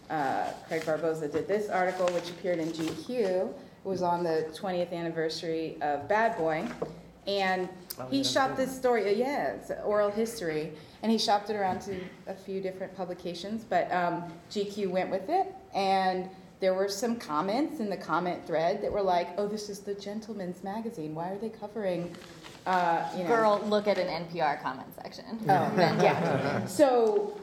uh, 0.09 0.51
Craig 0.67 0.85
Barboza 0.85 1.27
did 1.29 1.47
this 1.47 1.69
article, 1.69 2.07
which 2.07 2.29
appeared 2.29 2.59
in 2.59 2.69
GQ. 2.69 3.09
It 3.09 3.47
was 3.83 4.01
on 4.01 4.23
the 4.23 4.47
20th 4.53 4.91
anniversary 4.91 5.77
of 5.81 6.07
Bad 6.07 6.37
Boy, 6.37 6.67
and 7.25 7.69
Oh, 7.99 8.07
he 8.09 8.23
shot 8.23 8.57
this 8.57 8.75
story. 8.75 9.05
uh, 9.07 9.11
Yeah, 9.13 9.53
it's 9.53 9.71
oral 9.85 10.09
history, 10.11 10.73
and 11.03 11.11
he 11.11 11.17
shopped 11.17 11.49
it 11.49 11.55
around 11.55 11.81
to 11.81 11.99
a 12.27 12.33
few 12.33 12.61
different 12.61 12.95
publications. 12.95 13.63
But 13.63 13.91
um, 13.91 14.23
GQ 14.49 14.89
went 14.89 15.11
with 15.11 15.29
it, 15.29 15.53
and 15.75 16.29
there 16.61 16.73
were 16.73 16.87
some 16.87 17.17
comments 17.17 17.81
in 17.81 17.89
the 17.89 17.97
comment 17.97 18.47
thread 18.47 18.81
that 18.81 18.91
were 18.91 19.01
like, 19.01 19.27
"Oh, 19.37 19.47
this 19.47 19.69
is 19.69 19.79
the 19.79 19.93
Gentleman's 19.93 20.63
Magazine. 20.63 21.13
Why 21.13 21.29
are 21.29 21.37
they 21.37 21.49
covering?" 21.49 22.15
Uh, 22.65 23.05
you 23.17 23.23
know, 23.23 23.29
Girl, 23.29 23.61
look 23.65 23.87
at 23.87 23.97
an 23.97 24.07
NPR 24.25 24.61
comment 24.63 24.87
section. 24.95 25.37
Oh, 25.43 25.73
yeah. 25.77 26.65
So, 26.65 27.37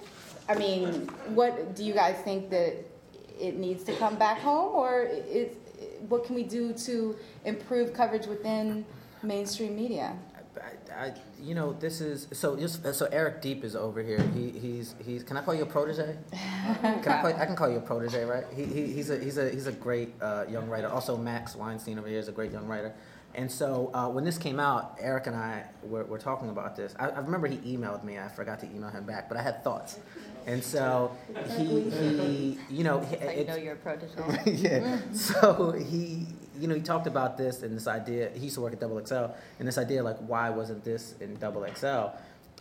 I 0.49 0.55
mean, 0.55 1.09
what 1.35 1.77
do 1.77 1.85
you 1.85 1.93
guys 1.93 2.17
think 2.25 2.49
that 2.49 2.77
it 3.39 3.59
needs 3.59 3.85
to 3.85 3.93
come 3.97 4.17
back 4.17 4.39
home, 4.39 4.75
or 4.75 5.03
is 5.03 5.51
what 6.09 6.25
can 6.25 6.35
we 6.35 6.43
do 6.43 6.73
to 6.73 7.15
improve 7.45 7.93
coverage 7.93 8.27
within 8.27 8.87
mainstream 9.23 9.77
media? 9.77 10.17
I, 10.63 10.95
I, 11.07 11.15
you 11.41 11.55
know, 11.55 11.73
this 11.73 12.01
is 12.01 12.29
so. 12.33 12.57
Just 12.57 12.85
so 12.95 13.09
Eric 13.11 13.43
Diep 13.43 13.65
is 13.65 13.75
over 13.75 14.03
here. 14.03 14.21
He, 14.35 14.51
he's 14.51 14.95
he's. 15.05 15.23
Can 15.25 15.37
I 15.37 15.43
call 15.43 15.55
you 15.55 15.63
a 15.63 15.67
protege? 15.67 16.17
Can 16.33 16.95
I, 16.95 17.01
call, 17.23 17.27
I 17.35 17.47
can 17.47 17.57
call 17.57 17.71
you 17.71 17.79
a 17.79 17.81
protege, 17.81 18.25
right? 18.25 18.45
He, 18.55 18.65
he, 18.65 18.87
he's 18.93 19.11
a 19.11 19.19
he's 19.19 19.39
a 19.39 19.49
he's 19.51 19.67
a 19.67 19.73
great 19.73 20.15
uh, 20.21 20.45
young 20.49 20.69
writer. 20.69 20.89
Also, 20.89 21.17
Max 21.17 21.57
Weinstein 21.57 21.99
over 21.99 22.09
here 22.09 22.19
is 22.19 22.29
a 22.29 22.33
great 22.33 22.53
young 22.53 22.67
writer. 22.67 22.93
And 23.35 23.51
so 23.51 23.91
uh, 23.95 24.09
when 24.09 24.25
this 24.25 24.39
came 24.39 24.59
out, 24.59 24.97
Eric 25.01 25.29
and 25.29 25.37
I 25.37 25.65
were, 25.85 26.05
were 26.05 26.19
talking 26.19 26.51
about 26.51 26.75
this. 26.75 26.95
I, 26.99 27.11
I 27.11 27.19
remember 27.21 27.47
he 27.47 27.59
emailed 27.59 28.03
me. 28.03 28.19
I 28.19 28.27
forgot 28.29 28.59
to 28.61 28.67
email 28.67 28.91
him 28.91 29.05
back, 29.05 29.29
but 29.29 29.39
I 29.39 29.43
had 29.43 29.63
thoughts. 29.63 30.01
And 30.47 30.63
so 30.65 31.17
he, 31.57 31.89
he 31.91 32.59
you 32.69 32.83
know, 32.83 32.99
he- 33.01 33.17
So 33.17 33.31
you 33.31 33.45
know 33.45 33.55
you're 33.55 33.75
a 33.75 33.77
protege. 33.77 34.17
yeah. 34.47 34.99
So 35.13 35.71
he, 35.73 36.27
you 36.61 36.69
know, 36.69 36.75
he 36.75 36.81
talked 36.83 37.07
about 37.07 37.37
this 37.39 37.63
and 37.63 37.77
this 37.77 37.87
idea. 37.87 38.31
He 38.35 38.41
used 38.45 38.55
to 38.57 38.61
work 38.61 38.73
at 38.75 38.81
Double 38.81 39.05
XL, 39.05 39.27
and 39.59 39.67
this 39.69 39.79
idea 39.79 40.03
like, 40.03 40.19
why 40.19 40.51
wasn't 40.51 40.85
this 40.85 41.15
in 41.21 41.35
Double 41.37 41.67
XL? 41.75 42.09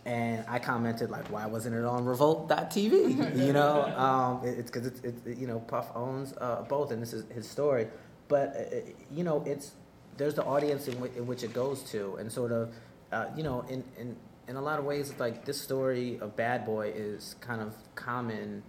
And 0.06 0.44
I 0.48 0.58
commented 0.58 1.10
like, 1.10 1.26
why 1.30 1.46
wasn't 1.46 1.74
it 1.76 1.84
on 1.84 2.04
Revolt.tv? 2.06 3.36
you 3.46 3.52
know, 3.52 3.82
um, 3.96 4.46
it- 4.46 4.58
it's 4.58 4.70
because 4.70 4.86
it's, 4.86 5.00
it, 5.26 5.36
you 5.36 5.46
know, 5.46 5.60
Puff 5.60 5.88
owns 5.94 6.32
uh, 6.40 6.62
both, 6.68 6.90
and 6.92 7.02
this 7.02 7.12
is 7.12 7.24
his 7.30 7.48
story. 7.48 7.86
But 8.28 8.48
uh, 8.56 8.76
uh, 8.76 8.80
you 9.12 9.24
know, 9.24 9.42
it's 9.46 9.72
there's 10.16 10.34
the 10.34 10.44
audience 10.44 10.88
in, 10.88 10.94
whi- 11.00 11.10
in 11.16 11.26
which 11.26 11.42
it 11.42 11.52
goes 11.52 11.82
to, 11.90 12.16
and 12.16 12.30
sort 12.32 12.52
of, 12.52 12.72
uh, 13.12 13.26
you 13.36 13.42
know, 13.42 13.60
in, 13.68 13.84
in 13.98 14.16
in 14.48 14.56
a 14.56 14.60
lot 14.62 14.78
of 14.78 14.84
ways, 14.84 15.10
it's 15.10 15.20
like 15.20 15.44
this 15.44 15.60
story 15.60 16.18
of 16.20 16.34
Bad 16.36 16.64
Boy 16.64 16.92
is 16.94 17.36
kind 17.40 17.60
of 17.60 17.74
common 17.94 18.62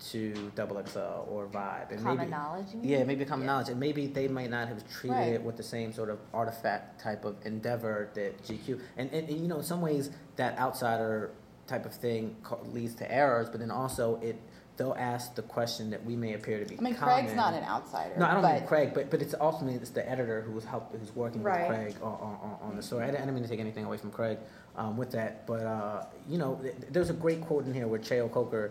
to 0.00 0.50
Double 0.54 0.82
XL 0.86 0.98
or 1.28 1.46
Vibe, 1.46 1.90
and 1.90 2.00
Common 2.02 2.18
maybe 2.18 2.30
knowledge. 2.30 2.66
yeah, 2.82 3.04
maybe 3.04 3.24
common 3.24 3.46
Yeah. 3.46 3.52
knowledge, 3.52 3.68
and 3.68 3.80
maybe 3.80 4.06
they 4.06 4.28
might 4.28 4.50
not 4.50 4.68
have 4.68 4.88
treated 4.88 5.16
Right. 5.16 5.32
it 5.34 5.42
with 5.42 5.56
the 5.56 5.62
same 5.62 5.92
sort 5.92 6.08
of 6.10 6.18
artifact 6.32 7.00
type 7.00 7.24
of 7.24 7.36
endeavor 7.44 8.08
that 8.14 8.42
GQ, 8.44 8.80
and, 8.96 9.10
and, 9.12 9.28
and 9.28 9.38
you 9.40 9.48
know, 9.48 9.56
in 9.58 9.64
some 9.64 9.80
ways, 9.80 10.10
that 10.36 10.58
outsider 10.58 11.30
type 11.66 11.84
of 11.84 11.92
thing 11.92 12.36
leads 12.72 12.94
to 12.96 13.12
errors, 13.12 13.48
but 13.50 13.60
then 13.60 13.70
also 13.70 14.16
it 14.22 14.36
they'll 14.78 14.94
ask 14.96 15.34
the 15.34 15.42
question 15.42 15.90
that 15.90 16.04
we 16.04 16.14
may 16.14 16.34
appear 16.34 16.60
to 16.60 16.64
be. 16.64 16.78
I 16.78 16.80
mean, 16.80 16.94
common. 16.94 17.16
Craig's 17.16 17.34
not 17.34 17.52
an 17.52 17.64
outsider. 17.64 18.14
No, 18.16 18.26
I 18.26 18.34
don't 18.34 18.42
but 18.42 18.54
mean 18.60 18.66
Craig, 18.68 18.90
but 18.94 19.10
but 19.10 19.20
it's 19.20 19.34
ultimately 19.40 19.74
it's 19.80 19.90
the 19.90 20.08
editor 20.08 20.40
who's 20.42 20.64
help 20.64 20.92
who's 20.96 21.12
working 21.16 21.42
Right. 21.42 21.68
with 21.68 21.78
Craig 21.78 21.96
on, 22.00 22.12
on, 22.12 22.58
on 22.62 22.76
the 22.76 22.82
story. 22.82 23.02
I 23.02 23.06
didn't, 23.06 23.16
I 23.16 23.20
didn't 23.22 23.34
mean 23.34 23.42
to 23.42 23.50
take 23.50 23.58
anything 23.58 23.84
away 23.86 23.96
from 23.96 24.12
Craig 24.12 24.38
um, 24.76 24.96
with 24.96 25.10
that, 25.10 25.48
but 25.48 25.62
uh, 25.66 26.04
you 26.28 26.38
know, 26.38 26.54
th- 26.62 26.76
there's 26.92 27.10
a 27.10 27.14
great 27.14 27.40
quote 27.40 27.66
in 27.66 27.74
here 27.74 27.88
where 27.88 27.98
Cheo 27.98 28.30
Coker 28.30 28.70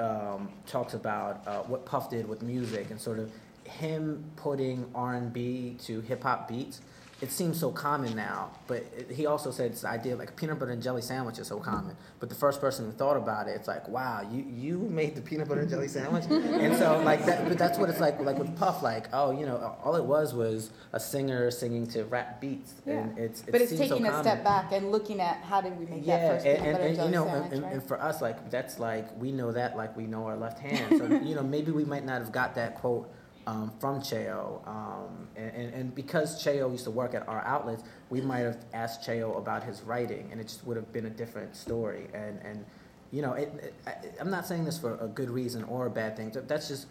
um, 0.00 0.48
talks 0.66 0.94
about 0.94 1.46
uh, 1.46 1.62
what 1.62 1.84
Puff 1.84 2.10
did 2.10 2.28
with 2.28 2.42
music 2.42 2.90
and 2.90 3.00
sort 3.00 3.18
of 3.18 3.30
him 3.64 4.24
putting 4.36 4.86
R 4.94 5.14
and 5.14 5.32
B 5.32 5.76
to 5.84 6.00
hip 6.02 6.22
hop 6.22 6.48
beats. 6.48 6.80
It 7.22 7.30
seems 7.30 7.60
so 7.60 7.70
common 7.70 8.16
now, 8.16 8.50
but 8.66 8.78
it, 8.96 9.12
he 9.12 9.26
also 9.26 9.52
said 9.52 9.70
it's 9.70 9.82
the 9.82 9.88
idea 9.88 10.16
like 10.16 10.30
a 10.30 10.32
peanut 10.32 10.58
butter 10.58 10.72
and 10.72 10.82
jelly 10.82 11.02
sandwich 11.02 11.38
is 11.38 11.46
so 11.46 11.60
common. 11.60 11.96
But 12.18 12.28
the 12.30 12.34
first 12.34 12.60
person 12.60 12.84
who 12.86 12.90
thought 12.90 13.16
about 13.16 13.46
it, 13.46 13.52
it's 13.52 13.68
like, 13.68 13.86
wow, 13.88 14.28
you 14.28 14.44
you 14.44 14.78
made 14.78 15.14
the 15.14 15.20
peanut 15.22 15.46
butter 15.48 15.60
and 15.60 15.70
jelly 15.70 15.86
sandwich, 15.86 16.24
and 16.30 16.76
so 16.76 17.00
like 17.04 17.24
that. 17.26 17.48
But 17.48 17.58
that's 17.58 17.78
what 17.78 17.88
it's 17.90 18.00
like 18.00 18.18
like 18.20 18.38
with 18.38 18.56
Puff, 18.58 18.82
like 18.82 19.06
oh, 19.12 19.30
you 19.38 19.46
know, 19.46 19.76
all 19.84 19.94
it 19.94 20.04
was 20.04 20.34
was 20.34 20.70
a 20.92 20.98
singer 20.98 21.48
singing 21.52 21.86
to 21.88 22.02
rap 22.06 22.40
beats, 22.40 22.74
and 22.86 23.16
it's 23.16 23.42
it 23.42 23.52
but 23.52 23.60
it's 23.60 23.70
seems 23.70 23.82
so 23.88 23.88
taking 23.94 24.06
a 24.06 24.10
common. 24.10 24.24
step 24.24 24.42
back 24.42 24.72
and 24.72 24.90
looking 24.90 25.20
at 25.20 25.36
how 25.44 25.60
did 25.60 25.78
we 25.78 25.86
make 25.86 26.04
Yeah, 26.04 26.18
that 26.18 26.32
first 26.34 26.46
and, 26.46 26.58
peanut 26.58 26.66
and, 26.66 26.76
butter 26.76 26.86
and, 26.88 26.96
jelly 26.96 27.08
you 27.08 27.14
know, 27.14 27.24
sandwich, 27.26 27.52
and, 27.52 27.62
right? 27.62 27.72
and 27.74 27.82
for 27.84 28.02
us, 28.02 28.20
like 28.20 28.50
that's 28.50 28.80
like 28.80 29.06
we 29.20 29.30
know 29.30 29.52
that 29.52 29.76
like 29.76 29.96
we 29.96 30.08
know 30.08 30.26
our 30.26 30.36
left 30.36 30.58
hand. 30.58 30.98
So 30.98 31.06
you 31.06 31.36
know, 31.36 31.44
maybe 31.44 31.70
we 31.70 31.84
might 31.84 32.04
not 32.04 32.20
have 32.20 32.32
got 32.32 32.56
that 32.56 32.74
quote 32.74 33.08
um, 33.46 33.72
from 33.80 34.00
Cheo, 34.00 34.66
um, 34.68 35.28
and, 35.36 35.74
and 35.74 35.94
because 35.94 36.42
Cheo 36.42 36.70
used 36.70 36.84
to 36.84 36.90
work 36.90 37.14
at 37.14 37.26
our 37.28 37.44
outlets, 37.44 37.82
we 38.08 38.20
might 38.20 38.40
have 38.40 38.64
asked 38.72 39.06
Cheo 39.06 39.36
about 39.36 39.64
his 39.64 39.82
writing, 39.82 40.28
and 40.30 40.40
it 40.40 40.44
just 40.44 40.64
would 40.66 40.76
have 40.76 40.92
been 40.92 41.06
a 41.06 41.10
different 41.10 41.56
story. 41.56 42.06
And 42.14 42.38
and 42.44 42.64
you 43.10 43.20
know, 43.20 43.32
it, 43.32 43.52
it, 43.62 43.74
I, 43.86 43.94
I'm 44.20 44.30
not 44.30 44.46
saying 44.46 44.64
this 44.64 44.78
for 44.78 44.96
a 45.00 45.08
good 45.08 45.28
reason 45.28 45.64
or 45.64 45.86
a 45.86 45.90
bad 45.90 46.16
thing. 46.16 46.32
That's 46.46 46.68
just 46.68 46.86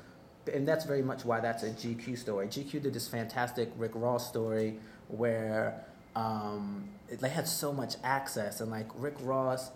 and 0.52 0.68
that's 0.68 0.86
very 0.86 1.02
much 1.02 1.24
why 1.26 1.40
that's 1.40 1.64
a 1.64 1.70
GQ 1.70 2.18
story. 2.18 2.48
GQ 2.48 2.82
did 2.84 2.94
this 2.94 3.08
fantastic 3.08 3.72
Rick 3.78 3.92
Ross 3.96 4.28
story 4.28 4.80
where 5.08 5.86
um, 6.16 6.90
they 7.10 7.30
had 7.30 7.48
so 7.48 7.72
much 7.72 7.96
access, 8.04 8.62
and 8.62 8.72
like 8.72 8.88
Rick 8.96 9.16
Ross, 9.22 9.72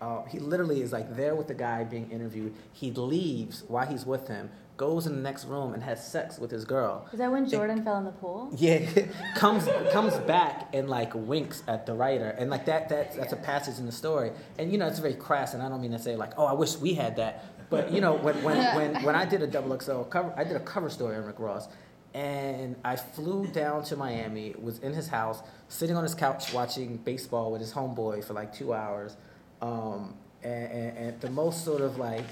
uh, 0.00 0.24
he 0.24 0.38
literally 0.38 0.82
is 0.82 0.92
like 0.92 1.16
there 1.16 1.34
with 1.34 1.48
the 1.48 1.54
guy 1.54 1.84
being 1.84 2.10
interviewed. 2.10 2.54
He 2.72 2.90
leaves 2.92 3.64
while 3.68 3.86
he's 3.86 4.06
with 4.06 4.28
him, 4.28 4.50
goes 4.80 5.06
in 5.06 5.14
the 5.14 5.20
next 5.20 5.44
room 5.44 5.74
and 5.74 5.82
has 5.82 6.02
sex 6.02 6.38
with 6.38 6.50
his 6.50 6.64
girl. 6.64 7.06
Is 7.12 7.18
that 7.18 7.30
when 7.30 7.46
Jordan 7.46 7.84
fell 7.84 7.98
in 7.98 8.04
the 8.04 8.12
pool? 8.12 8.48
Yeah, 8.56 8.78
comes 9.36 9.68
comes 9.92 10.16
back 10.20 10.70
and 10.72 10.88
like 10.88 11.12
winks 11.14 11.62
at 11.68 11.84
the 11.84 11.92
writer, 11.92 12.30
and 12.38 12.48
like 12.48 12.64
that 12.64 12.88
that 12.88 13.14
that's 13.14 13.34
a 13.34 13.36
passage 13.36 13.78
in 13.78 13.84
the 13.84 13.92
story, 13.92 14.32
and 14.58 14.72
you 14.72 14.78
know 14.78 14.86
it's 14.86 14.98
very 14.98 15.12
crass, 15.12 15.52
and 15.52 15.62
I 15.62 15.68
don't 15.68 15.82
mean 15.82 15.90
to 15.90 15.98
say 15.98 16.16
like 16.16 16.32
oh 16.38 16.46
I 16.46 16.54
wish 16.54 16.78
we 16.78 16.94
had 16.94 17.16
that, 17.16 17.44
but 17.68 17.92
you 17.92 18.00
know 18.00 18.14
when 18.14 18.42
when 18.42 18.56
when, 18.78 19.02
when 19.04 19.14
I 19.14 19.26
did 19.26 19.42
a 19.42 19.46
double 19.46 19.78
XL 19.78 20.00
cover, 20.04 20.32
I 20.34 20.44
did 20.44 20.56
a 20.56 20.60
cover 20.60 20.88
story 20.88 21.14
on 21.16 21.26
Rick 21.26 21.40
Ross, 21.40 21.68
and 22.14 22.74
I 22.82 22.96
flew 22.96 23.48
down 23.48 23.84
to 23.84 23.96
Miami, 23.96 24.54
was 24.58 24.78
in 24.78 24.94
his 24.94 25.08
house, 25.08 25.42
sitting 25.68 25.94
on 25.94 26.04
his 26.04 26.14
couch 26.14 26.54
watching 26.54 26.96
baseball 26.96 27.52
with 27.52 27.60
his 27.60 27.74
homeboy 27.74 28.24
for 28.24 28.32
like 28.32 28.54
two 28.54 28.72
hours, 28.72 29.18
um, 29.60 30.14
and, 30.42 30.72
and, 30.72 30.96
and 30.96 31.20
the 31.20 31.28
most 31.28 31.66
sort 31.66 31.82
of 31.82 31.98
like 31.98 32.24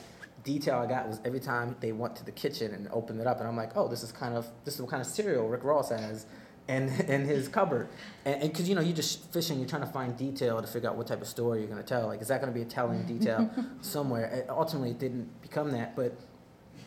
detail 0.49 0.79
I 0.79 0.87
got 0.87 1.07
was 1.07 1.21
every 1.27 1.41
time 1.41 1.77
they 1.81 1.93
went 1.93 2.17
to 2.17 2.25
the 2.25 2.33
kitchen 2.33 2.73
and 2.73 2.89
opened 2.91 3.21
it 3.21 3.27
up, 3.27 3.39
and 3.39 3.47
I'm 3.47 3.57
like, 3.57 3.77
oh, 3.77 3.87
this 3.87 4.03
is 4.03 4.11
kind 4.11 4.35
of 4.35 4.49
this 4.65 4.75
is 4.77 4.81
what 4.81 4.91
kind 4.91 5.03
of 5.03 5.07
cereal 5.07 5.47
Rick 5.47 5.63
Ross 5.63 5.91
has, 5.91 6.25
in 6.69 6.89
in 7.15 7.27
his 7.27 7.49
cupboard, 7.49 7.89
and 8.25 8.41
because 8.41 8.67
you 8.67 8.75
know 8.75 8.81
you're 8.81 8.97
just 8.97 9.31
fishing, 9.31 9.59
you're 9.59 9.69
trying 9.69 9.83
to 9.83 9.93
find 9.93 10.17
detail 10.17 10.61
to 10.63 10.67
figure 10.67 10.89
out 10.89 10.97
what 10.97 11.07
type 11.07 11.21
of 11.21 11.29
story 11.29 11.59
you're 11.59 11.69
going 11.69 11.83
to 11.83 11.87
tell. 11.87 12.07
Like, 12.07 12.23
is 12.23 12.29
that 12.29 12.41
going 12.41 12.53
to 12.53 12.59
be 12.59 12.63
a 12.63 12.71
telling 12.71 13.03
detail 13.15 13.51
somewhere? 13.83 14.25
It, 14.25 14.47
ultimately, 14.49 14.91
it 14.91 14.99
didn't 14.99 15.43
become 15.43 15.71
that, 15.73 15.95
but 15.95 16.17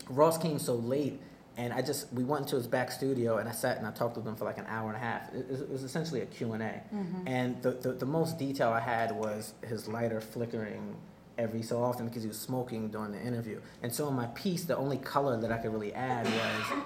Ross 0.10 0.38
came 0.38 0.60
so 0.60 0.76
late. 0.76 1.22
And 1.58 1.74
I 1.74 1.82
just, 1.82 2.12
we 2.14 2.24
went 2.24 2.44
into 2.46 2.56
his 2.56 2.66
back 2.66 2.92
studio 2.92 3.38
and 3.38 3.48
I 3.48 3.52
sat 3.52 3.78
and 3.78 3.86
I 3.86 3.92
talked 3.92 4.16
with 4.16 4.26
him 4.26 4.38
for 4.38 4.46
like 4.46 4.58
an 4.58 4.66
hour 4.70 4.88
and 4.88 4.96
a 4.96 5.00
half. 5.00 5.34
It, 5.34 5.52
it 5.52 5.70
was 5.70 5.84
essentially 5.84 6.22
a 6.22 6.26
Q&A. 6.26 6.56
Mm-hmm. 6.56 7.28
And 7.28 7.62
the, 7.62 7.72
the, 7.72 7.92
the 7.92 8.06
most 8.06 8.40
detail 8.40 8.70
I 8.70 8.80
had 8.80 9.12
was 9.12 9.54
his 9.68 9.86
lighter 9.86 10.22
flickering 10.22 10.96
every 11.42 11.64
so 11.64 11.84
often 11.84 12.06
because 12.06 12.22
he 12.22 12.28
was 12.28 12.40
smoking 12.40 12.90
during 12.90 13.12
the 13.12 13.22
interview. 13.22 13.60
And 13.82 13.94
so 13.94 14.08
in 14.08 14.14
my 14.14 14.28
piece, 14.28 14.64
the 14.64 14.78
only 14.78 14.98
color 14.98 15.40
that 15.42 15.52
I 15.52 15.58
could 15.58 15.74
really 15.74 15.94
add 15.94 16.26
was, 16.26 16.80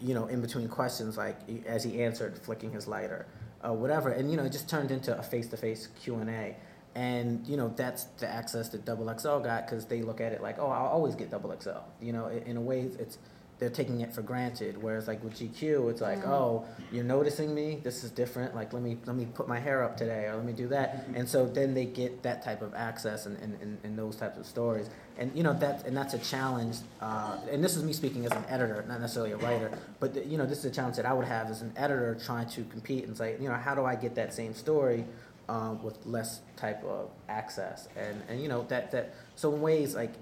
you 0.00 0.14
know, 0.14 0.26
in 0.26 0.40
between 0.40 0.68
questions, 0.68 1.16
like 1.16 1.36
as 1.66 1.84
he 1.84 2.02
answered, 2.02 2.36
flicking 2.38 2.72
his 2.72 2.88
lighter, 2.88 3.26
whatever. 3.62 4.10
And 4.10 4.30
you 4.30 4.36
know, 4.36 4.44
it 4.44 4.52
just 4.52 4.68
turned 4.68 4.90
into 4.90 5.16
a 5.16 5.22
face-to-face 5.22 5.88
Q 6.02 6.16
and 6.16 6.28
A. 6.28 6.56
And 6.94 7.46
you 7.46 7.56
know, 7.56 7.72
that's 7.74 8.04
the 8.18 8.28
access 8.28 8.68
that 8.70 8.84
Double 8.84 9.06
XL 9.18 9.38
got 9.38 9.66
because 9.66 9.86
they 9.86 10.02
look 10.02 10.20
at 10.20 10.32
it 10.32 10.42
like, 10.42 10.58
oh, 10.58 10.66
I'll 10.66 10.88
always 10.88 11.14
get 11.14 11.30
Double 11.30 11.56
XL. 11.58 11.70
You 12.00 12.12
know, 12.12 12.26
in 12.26 12.56
a 12.56 12.60
way, 12.60 12.80
it's 12.98 13.18
they're 13.58 13.70
taking 13.70 14.00
it 14.00 14.12
for 14.12 14.22
granted. 14.22 14.82
Whereas 14.82 15.06
like 15.06 15.22
with 15.22 15.34
GQ, 15.34 15.90
it's 15.90 16.00
like, 16.00 16.26
oh, 16.26 16.64
you're 16.90 17.04
noticing 17.04 17.54
me. 17.54 17.80
This 17.82 18.02
is 18.02 18.10
different. 18.10 18.54
Like 18.54 18.72
let 18.72 18.82
me 18.82 18.98
let 19.06 19.14
me 19.14 19.26
put 19.26 19.46
my 19.46 19.58
hair 19.58 19.84
up 19.84 19.96
today, 19.96 20.26
or 20.26 20.36
let 20.36 20.44
me 20.44 20.52
do 20.52 20.68
that. 20.68 21.06
And 21.14 21.28
so 21.28 21.46
then 21.46 21.72
they 21.74 21.84
get 21.84 22.22
that 22.24 22.42
type 22.42 22.62
of 22.62 22.74
access 22.74 23.26
and 23.26 23.38
and, 23.38 23.56
and, 23.60 23.78
and 23.84 23.98
those 23.98 24.16
types 24.16 24.38
of 24.38 24.46
stories. 24.46 24.90
And 25.16 25.30
you 25.36 25.42
know 25.42 25.52
that 25.54 25.86
and 25.86 25.96
that's 25.96 26.14
a 26.14 26.18
challenge. 26.18 26.78
Uh, 27.00 27.38
and 27.50 27.62
this 27.62 27.76
is 27.76 27.84
me 27.84 27.92
speaking 27.92 28.26
as 28.26 28.32
an 28.32 28.44
editor, 28.48 28.84
not 28.88 29.00
necessarily 29.00 29.32
a 29.32 29.36
writer. 29.36 29.70
But 30.00 30.26
you 30.26 30.38
know 30.38 30.46
this 30.46 30.58
is 30.58 30.64
a 30.64 30.70
challenge 30.70 30.96
that 30.96 31.06
I 31.06 31.12
would 31.12 31.26
have 31.26 31.48
as 31.48 31.62
an 31.62 31.72
editor 31.76 32.18
trying 32.24 32.48
to 32.50 32.64
compete 32.64 33.04
and 33.04 33.16
say, 33.16 33.36
you 33.40 33.48
know, 33.48 33.54
how 33.54 33.74
do 33.74 33.84
I 33.84 33.94
get 33.94 34.14
that 34.16 34.34
same 34.34 34.54
story? 34.54 35.04
Um, 35.48 35.82
with 35.82 35.98
less 36.06 36.40
type 36.56 36.84
of 36.84 37.10
access 37.28 37.88
and 37.96 38.22
and 38.28 38.40
you 38.40 38.48
know 38.48 38.64
that 38.68 38.92
that 38.92 39.14
so 39.34 39.52
in 39.52 39.60
ways 39.60 39.94
like 39.94 40.12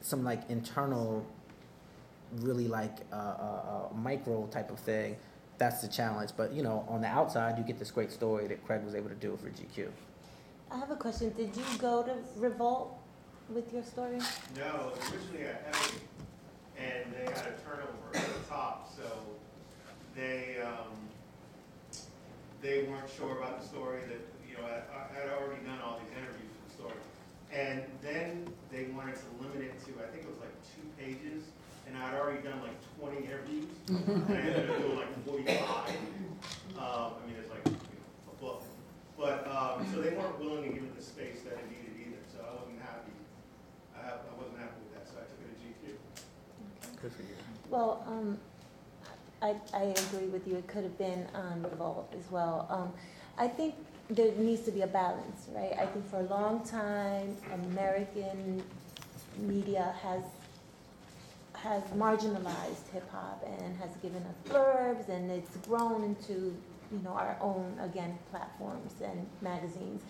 some 0.00 0.24
like 0.24 0.48
internal 0.48 1.26
really 2.40 2.68
like 2.68 2.98
a 3.12 3.16
uh, 3.16 3.18
uh, 3.18 3.88
uh, 3.92 3.94
micro 3.94 4.46
type 4.46 4.70
of 4.70 4.78
thing, 4.78 5.16
that's 5.58 5.82
the 5.82 5.88
challenge. 5.88 6.30
But 6.36 6.52
you 6.52 6.62
know, 6.62 6.84
on 6.88 7.00
the 7.00 7.08
outside, 7.08 7.58
you 7.58 7.64
get 7.64 7.78
this 7.78 7.90
great 7.90 8.12
story 8.12 8.46
that 8.48 8.64
Craig 8.66 8.84
was 8.84 8.94
able 8.94 9.08
to 9.08 9.14
do 9.14 9.36
for 9.36 9.48
GQ. 9.48 9.88
I 10.70 10.78
have 10.78 10.90
a 10.90 10.96
question. 10.96 11.32
Did 11.36 11.54
you 11.56 11.62
go 11.78 12.02
to 12.02 12.14
Revolt 12.36 12.98
with 13.48 13.72
your 13.72 13.82
story? 13.82 14.18
No, 14.56 14.92
originally 14.98 15.46
I 15.46 15.76
had, 15.76 15.92
and 16.76 17.12
they 17.12 17.24
had 17.32 17.46
a 17.46 17.56
turnover 17.62 18.10
at 18.14 18.26
the 18.26 18.48
top, 18.48 18.90
so 18.94 19.04
they, 20.16 20.56
um, 20.64 20.96
they 22.62 22.82
weren't 22.84 23.08
sure 23.16 23.38
about 23.38 23.60
the 23.60 23.66
story, 23.68 24.00
that, 24.08 24.20
you 24.48 24.56
know, 24.56 24.64
I, 24.66 24.82
I 24.90 25.20
had 25.20 25.30
already 25.38 25.62
done 25.64 25.78
all 25.84 26.00
these 26.02 26.16
interviews 26.16 26.50
for 26.50 26.66
the 26.66 26.74
story. 26.74 27.00
And 27.52 27.82
then 28.02 28.48
they 28.72 28.86
wanted 28.96 29.14
to 29.14 29.28
limit 29.40 29.62
it 29.62 29.78
to, 29.86 30.02
I 30.02 30.10
think 30.10 30.24
it 30.24 30.30
was 30.30 30.40
like 30.40 30.56
two 30.74 30.86
pages, 30.98 31.35
and 31.86 31.96
I'd 31.96 32.14
already 32.14 32.42
done 32.42 32.60
like 32.62 32.76
twenty 32.98 33.26
interviews. 33.26 33.66
And 33.88 34.32
I 34.32 34.40
ended 34.40 34.70
up 34.70 34.78
doing 34.78 34.96
like 34.96 35.24
forty-five. 35.26 35.96
Um, 36.78 37.12
I 37.22 37.26
mean, 37.26 37.36
it's 37.40 37.50
like, 37.50 37.64
you 37.66 37.72
know, 37.72 38.32
a 38.32 38.40
book. 38.40 38.62
But, 39.16 39.46
um, 39.48 39.86
so 39.92 40.02
they 40.02 40.10
weren't 40.10 40.38
willing 40.38 40.64
to 40.64 40.68
give 40.68 40.82
it 40.82 40.94
the 40.96 41.02
space 41.02 41.40
that 41.42 41.54
it 41.54 41.64
needed 41.70 41.94
either, 41.98 42.22
so 42.30 42.44
I 42.44 42.54
wasn't 42.60 42.80
happy. 42.82 43.12
I, 43.96 44.10
I 44.10 44.36
wasn't 44.36 44.58
happy 44.58 44.76
with 44.84 44.92
that, 44.94 45.08
so 45.08 45.14
I 45.16 45.24
took 45.24 45.40
it 45.40 45.56
to 45.56 45.56
GQ. 45.64 47.00
Good 47.00 47.12
for 47.12 47.22
you. 47.22 47.28
Well, 47.70 48.04
um, 48.06 48.38
I, 49.40 49.54
I 49.72 49.82
agree 49.84 50.28
with 50.28 50.46
you, 50.46 50.56
it 50.56 50.66
could 50.66 50.82
have 50.84 50.98
been 50.98 51.26
on 51.34 51.62
Revolt 51.62 52.12
as 52.18 52.30
well. 52.30 52.66
Um, 52.70 52.92
I 53.38 53.48
think 53.48 53.74
there 54.10 54.32
needs 54.32 54.62
to 54.62 54.70
be 54.70 54.82
a 54.82 54.86
balance, 54.86 55.48
right? 55.54 55.72
I 55.78 55.86
think 55.86 56.08
for 56.10 56.18
a 56.20 56.24
long 56.24 56.62
time, 56.66 57.36
American 57.70 58.62
media 59.38 59.94
has, 60.02 60.22
has 61.56 61.82
marginalized 61.96 62.90
hip 62.92 63.10
hop 63.10 63.44
and 63.46 63.76
has 63.76 63.90
given 64.02 64.22
us 64.22 64.36
blurbs 64.48 65.08
and 65.08 65.30
it's 65.30 65.56
grown 65.58 66.04
into, 66.04 66.54
you 66.92 66.98
know, 67.02 67.10
our 67.10 67.36
own, 67.40 67.78
again, 67.82 68.18
platforms 68.30 68.92
and 69.02 69.26
magazines. 69.40 70.02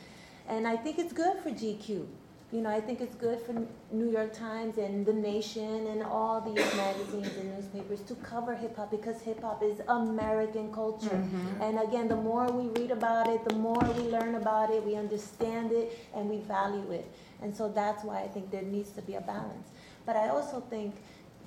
And 0.49 0.67
I 0.67 0.77
think 0.77 0.99
it's 0.99 1.13
good 1.13 1.39
for 1.39 1.51
GQ. 1.51 2.07
You 2.53 2.61
know, 2.61 2.71
I 2.71 2.81
think 2.81 3.01
it's 3.01 3.17
good 3.17 3.41
for 3.41 3.53
New 3.91 4.09
York 4.09 4.33
Times 4.33 4.79
and 4.79 5.05
The 5.05 5.13
Nation 5.13 5.89
and 5.89 6.03
all 6.05 6.41
these 6.41 6.65
magazines 6.77 7.31
and 7.39 7.57
newspapers 7.57 8.01
to 8.03 8.15
cover 8.17 8.55
hip 8.55 8.77
hop 8.77 8.93
because 8.93 9.21
hip 9.21 9.43
hop 9.43 9.65
is 9.65 9.81
American 9.89 10.73
culture. 10.73 11.09
Mm-hmm. 11.09 11.63
And 11.63 11.81
again, 11.81 12.07
the 12.07 12.17
more 12.17 12.47
we 12.47 12.69
read 12.81 12.93
about 12.93 13.29
it, 13.29 13.45
the 13.49 13.57
more 13.57 13.83
we 13.97 14.05
learn 14.05 14.37
about 14.37 14.71
it, 14.71 14.85
we 14.85 14.95
understand 14.95 15.73
it, 15.73 15.99
and 16.15 16.29
we 16.31 16.39
value 16.39 16.93
it. 16.93 17.11
And 17.43 17.55
so 17.55 17.69
that's 17.69 18.05
why 18.05 18.23
I 18.23 18.29
think 18.29 18.53
there 18.53 18.63
needs 18.63 18.91
to 18.91 19.03
be 19.03 19.15
a 19.15 19.21
balance. 19.21 19.71
But 20.07 20.15
I 20.15 20.29
also 20.29 20.61
think 20.71 20.95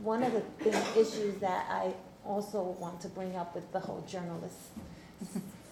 one 0.02 0.24
of 0.24 0.34
the 0.34 0.44
big 0.64 0.76
issues 0.96 1.36
that 1.40 1.68
I 1.70 1.94
also 2.26 2.76
want 2.80 3.02
to 3.02 3.10
bring 3.10 3.36
up 3.36 3.56
with 3.56 3.72
the 3.72 3.80
whole 3.80 4.02
journalist 4.08 4.58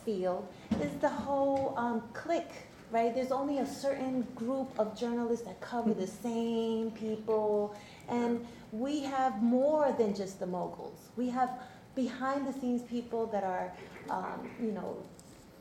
field 0.06 0.48
is 0.82 0.92
the 1.00 1.10
whole 1.10 1.74
um, 1.78 2.02
click, 2.14 2.50
right? 2.92 3.14
There's 3.14 3.32
only 3.32 3.60
a 3.60 3.66
certain 3.66 4.28
group 4.36 4.70
of 4.80 4.98
journalists 4.98 5.46
that 5.46 5.60
cover 5.62 5.94
the 5.94 6.08
same 6.08 6.92
people, 6.92 7.76
and 8.10 8.46
we 8.72 9.02
have 9.04 9.42
more 9.42 9.96
than 9.98 10.14
just 10.14 10.40
the 10.40 10.48
moguls. 10.48 11.10
We 11.16 11.30
have 11.30 11.52
behind 11.96 12.48
the 12.48 12.60
scenes 12.60 12.84
people 12.84 13.26
that 13.28 13.44
are, 13.44 13.72
um, 14.10 14.50
you 14.62 14.72
know, 14.72 14.98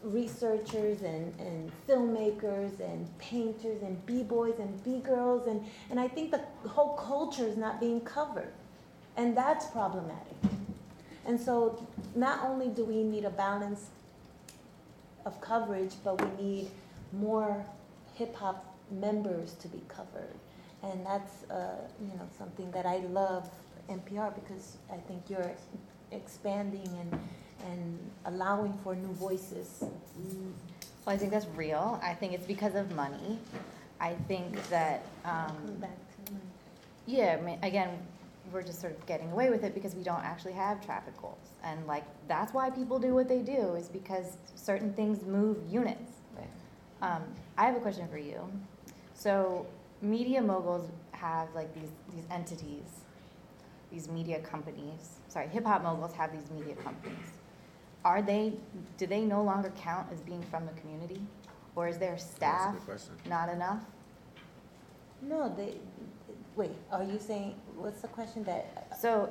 researchers 0.07 1.02
and, 1.02 1.34
and 1.40 1.72
filmmakers 1.88 2.78
and 2.80 3.18
painters 3.18 3.82
and 3.82 4.04
b-boys 4.07 4.54
and 4.61 4.84
b-girls 4.84 5.48
and, 5.48 5.64
and 5.90 5.98
i 5.98 6.07
think 6.07 6.30
the 6.30 6.40
whole 6.68 6.94
culture 6.96 7.44
is 7.44 7.57
not 7.57 7.80
being 7.80 8.00
covered. 8.00 8.52
And 9.16 9.36
that's 9.36 9.66
problematic. 9.66 10.36
And 11.24 11.40
so 11.40 11.86
not 12.14 12.44
only 12.44 12.68
do 12.68 12.84
we 12.84 13.02
need 13.02 13.24
a 13.24 13.30
balance 13.30 13.88
of 15.24 15.40
coverage 15.40 15.94
but 16.04 16.20
we 16.22 16.44
need 16.44 16.70
more 17.12 17.64
hip-hop 18.14 18.76
members 18.90 19.54
to 19.54 19.68
be 19.68 19.82
covered. 19.88 20.34
And 20.82 21.04
that's 21.04 21.50
uh, 21.50 21.76
you 22.00 22.16
know 22.16 22.28
something 22.38 22.70
that 22.70 22.86
i 22.86 22.98
love 22.98 23.48
npr 23.88 24.34
because 24.34 24.76
i 24.92 24.96
think 24.96 25.22
you're 25.28 25.52
expanding 26.12 26.88
and 27.00 27.18
and 27.67 27.99
allowing 28.25 28.73
for 28.83 28.95
new 28.95 29.12
voices 29.14 29.83
Well, 31.05 31.14
I 31.14 31.19
think 31.19 31.31
that's 31.31 31.47
real. 31.55 32.01
I 32.03 32.14
think 32.14 32.33
it's 32.33 32.47
because 32.47 32.75
of 32.75 32.93
money. 32.97 33.39
I 34.01 34.14
think 34.27 34.69
that, 34.71 35.03
um, 35.25 35.57
back 35.81 35.97
to 36.27 36.33
my- 36.33 36.41
yeah, 37.07 37.37
I 37.39 37.43
mean, 37.43 37.59
again, 37.62 37.91
we're 38.53 38.62
just 38.62 38.81
sort 38.81 38.93
of 38.93 39.07
getting 39.07 39.31
away 39.31 39.49
with 39.51 39.62
it 39.62 39.73
because 39.73 39.95
we 39.95 40.03
don't 40.03 40.25
actually 40.25 40.53
have 40.55 40.85
traffic 40.85 41.14
goals. 41.23 41.39
And 41.62 41.87
like, 41.87 42.05
that's 42.27 42.53
why 42.53 42.71
people 42.71 42.99
do 42.99 43.14
what 43.14 43.29
they 43.29 43.41
do, 43.41 43.75
is 43.77 43.89
because 43.89 44.37
certain 44.57 44.93
things 44.95 45.23
move 45.25 45.59
units. 45.71 46.12
Right. 46.37 46.49
Um, 47.03 47.23
I 47.57 47.67
have 47.67 47.77
a 47.77 47.81
question 47.81 48.09
for 48.09 48.19
you. 48.19 48.41
So, 49.14 49.67
media 50.03 50.43
moguls 50.43 50.91
have 51.12 51.49
like 51.55 51.73
these, 51.75 51.91
these 52.12 52.25
entities, 52.31 52.89
these 53.93 54.09
media 54.09 54.41
companies. 54.41 55.21
Sorry, 55.29 55.47
hip 55.49 55.64
hop 55.64 55.83
moguls 55.83 56.12
have 56.14 56.33
these 56.33 56.51
media 56.51 56.75
companies. 56.77 57.36
Are 58.07 58.22
they, 58.22 58.52
do 58.98 59.04
they 59.09 59.22
no 59.22 59.42
longer 59.42 59.72
count 59.76 60.07
as 60.12 60.20
being 60.20 60.40
from 60.44 60.64
the 60.64 60.72
community? 60.80 61.20
Or 61.74 61.88
is 61.88 61.98
their 61.98 62.16
staff 62.16 62.76
question. 62.84 63.14
not 63.28 63.48
enough? 63.48 63.82
No, 65.22 65.52
they, 65.57 65.74
wait, 66.54 66.70
are 66.92 67.02
you 67.02 67.18
saying, 67.18 67.57
what's 67.76 68.00
the 68.02 68.07
question 68.09 68.44
that? 68.44 68.96
So, 69.00 69.28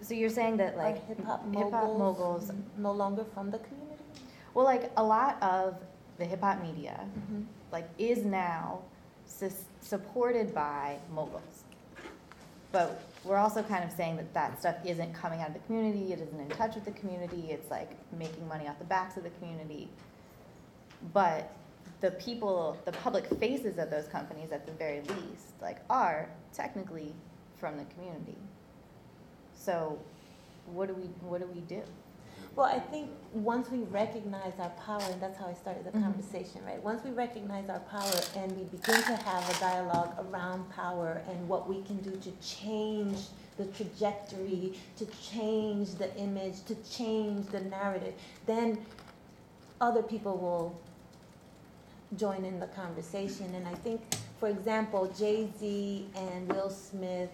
so 0.00 0.12
you're 0.12 0.28
saying 0.40 0.56
that 0.56 0.74
Are 0.74 0.78
like 0.86 1.06
hip-hop 1.06 1.44
hip-hop 1.54 1.70
moguls 1.96 2.48
moguls, 2.48 2.52
no 2.76 2.90
longer 2.90 3.24
from 3.32 3.52
the 3.52 3.58
community? 3.58 4.02
well, 4.54 4.64
like 4.64 4.90
a 4.96 5.04
lot 5.04 5.40
of 5.40 5.76
the 6.18 6.24
hip 6.24 6.40
hop 6.40 6.60
media, 6.62 6.98
Mhm. 7.16 7.44
like 7.70 7.88
is 7.96 8.24
now 8.24 8.80
sus- 9.24 9.66
supported 9.80 10.52
by 10.52 10.98
moguls. 11.14 11.62
But 12.72 13.00
we're 13.26 13.36
also 13.36 13.62
kind 13.62 13.84
of 13.84 13.90
saying 13.90 14.16
that 14.16 14.32
that 14.34 14.60
stuff 14.60 14.76
isn't 14.84 15.12
coming 15.12 15.40
out 15.40 15.48
of 15.48 15.54
the 15.54 15.60
community, 15.60 16.12
it 16.12 16.20
isn't 16.20 16.40
in 16.40 16.48
touch 16.50 16.74
with 16.74 16.84
the 16.84 16.92
community, 16.92 17.48
it's 17.50 17.70
like 17.70 17.90
making 18.16 18.46
money 18.48 18.68
off 18.68 18.78
the 18.78 18.84
backs 18.84 19.16
of 19.16 19.24
the 19.24 19.30
community. 19.30 19.88
But 21.12 21.52
the 22.00 22.12
people, 22.12 22.78
the 22.84 22.92
public 22.92 23.26
faces 23.38 23.78
of 23.78 23.90
those 23.90 24.06
companies 24.06 24.52
at 24.52 24.66
the 24.66 24.72
very 24.72 25.00
least, 25.00 25.60
like 25.60 25.78
are 25.90 26.28
technically 26.52 27.12
from 27.58 27.76
the 27.76 27.84
community. 27.94 28.36
So 29.54 29.98
what 30.66 30.88
do 30.88 30.94
we, 30.94 31.04
what 31.20 31.40
do 31.40 31.46
we 31.46 31.60
do? 31.60 31.82
Well, 32.56 32.64
I 32.66 32.78
think 32.78 33.10
once 33.34 33.70
we 33.70 33.80
recognize 33.80 34.54
our 34.58 34.70
power, 34.70 35.02
and 35.12 35.20
that's 35.20 35.36
how 35.38 35.46
I 35.46 35.52
started 35.52 35.84
the 35.84 35.90
Mhm. 35.90 36.02
conversation, 36.04 36.64
right? 36.64 36.82
Once 36.82 37.04
we 37.04 37.10
recognize 37.10 37.68
our 37.68 37.80
power 37.80 38.20
and 38.34 38.50
we 38.56 38.64
begin 38.64 39.02
to 39.02 39.14
have 39.14 39.48
a 39.54 39.60
dialogue 39.60 40.14
around 40.18 40.70
power 40.70 41.20
and 41.28 41.46
what 41.50 41.68
we 41.68 41.82
can 41.82 41.98
do 41.98 42.12
to 42.12 42.30
change 42.40 43.28
the 43.58 43.66
trajectory, 43.66 44.78
to 44.96 45.04
change 45.06 45.96
the 45.96 46.14
image, 46.16 46.64
to 46.64 46.74
change 46.76 47.46
the 47.48 47.60
narrative, 47.60 48.14
then 48.46 48.78
other 49.82 50.02
people 50.02 50.38
will 50.38 50.72
join 52.16 52.42
in 52.46 52.58
the 52.58 52.68
conversation. 52.68 53.54
And 53.54 53.68
I 53.68 53.74
think, 53.74 54.00
for 54.40 54.48
example, 54.48 55.08
Jay 55.08 55.50
Z 55.58 56.08
and 56.14 56.50
Will 56.50 56.70
Smith, 56.70 57.30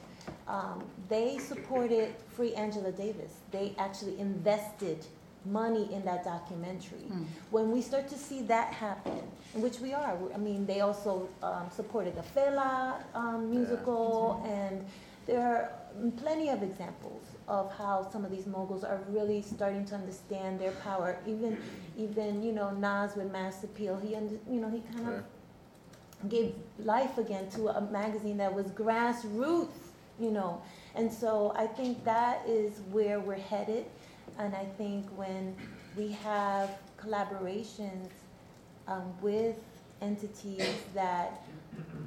um, 0.48 0.84
they 1.08 1.38
supported 1.38 2.14
Free 2.36 2.54
Angela 2.54 2.92
Davis. 2.92 3.32
They 3.50 3.74
actually 3.78 4.18
invested 4.18 5.04
money 5.44 5.92
in 5.92 6.04
that 6.04 6.22
documentary. 6.24 7.10
When 7.50 7.72
we 7.72 7.82
start 7.82 8.06
to 8.08 8.16
see 8.16 8.42
that 8.42 8.72
happen, 8.72 9.20
which 9.54 9.80
we 9.80 9.92
are, 9.92 10.16
I 10.34 10.38
mean, 10.38 10.66
they 10.66 10.80
also 10.80 11.28
um, 11.42 11.66
supported 11.74 12.14
the 12.14 12.22
Fela 12.22 13.02
um, 13.14 13.50
musical, 13.50 14.40
and 14.46 14.84
there 15.26 15.40
are 15.40 15.72
plenty 16.16 16.48
of 16.48 16.62
examples 16.62 17.22
of 17.48 17.72
how 17.76 18.08
some 18.12 18.24
of 18.24 18.30
these 18.30 18.46
moguls 18.46 18.84
are 18.84 19.00
really 19.08 19.42
starting 19.42 19.84
to 19.86 19.94
understand 19.96 20.60
their 20.60 20.70
power. 20.72 21.18
Even, 21.26 21.58
even 21.98 22.42
you 22.42 22.52
know, 22.52 22.70
Nas 22.70 23.16
with 23.16 23.30
Mass 23.32 23.64
Appeal, 23.64 23.96
he, 23.98 24.14
under, 24.14 24.36
you 24.48 24.60
know, 24.60 24.70
he 24.70 24.80
kind 24.94 25.08
of 25.08 25.14
Yeah. 25.14 26.28
gave 26.28 26.54
life 26.78 27.18
again 27.18 27.50
to 27.50 27.68
a 27.68 27.80
magazine 27.80 28.36
that 28.36 28.54
was 28.54 28.66
grassroots, 28.68 29.90
you 30.20 30.30
know. 30.30 30.60
And 30.94 31.12
so 31.12 31.52
I 31.56 31.66
think 31.66 32.04
that 32.04 32.42
is 32.46 32.80
where 32.90 33.20
we're 33.20 33.34
headed. 33.36 33.86
And 34.38 34.54
I 34.54 34.64
think 34.78 35.06
when 35.16 35.54
we 35.96 36.12
have 36.12 36.70
collaborations 36.98 38.10
um, 38.88 39.12
with 39.20 39.56
entities 40.00 40.74
that 40.94 41.42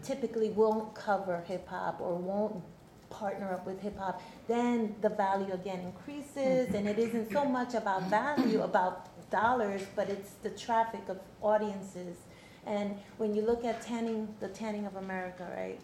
typically 0.03 0.49
won't 0.49 0.93
cover 0.93 1.43
hip 1.47 1.67
hop 1.67 1.99
or 2.01 2.15
won't 2.15 2.61
partner 3.09 3.53
up 3.53 3.65
with 3.65 3.81
hip 3.81 3.97
hop, 3.97 4.21
then 4.47 4.95
the 5.01 5.09
value 5.09 5.53
again 5.53 5.79
increases. 5.79 6.73
And 6.73 6.87
it 6.87 6.99
isn't 6.99 7.31
so 7.31 7.45
much 7.45 7.73
about 7.73 8.03
value, 8.09 8.61
about 8.61 9.07
dollars, 9.29 9.81
but 9.95 10.09
it's 10.09 10.31
the 10.43 10.49
traffic 10.49 11.01
of 11.07 11.19
audiences. 11.41 12.17
And 12.65 12.97
when 13.17 13.35
you 13.35 13.41
look 13.41 13.63
at 13.63 13.81
tanning, 13.81 14.27
the 14.39 14.49
tanning 14.49 14.85
of 14.85 14.95
America, 14.95 15.47
right, 15.55 15.79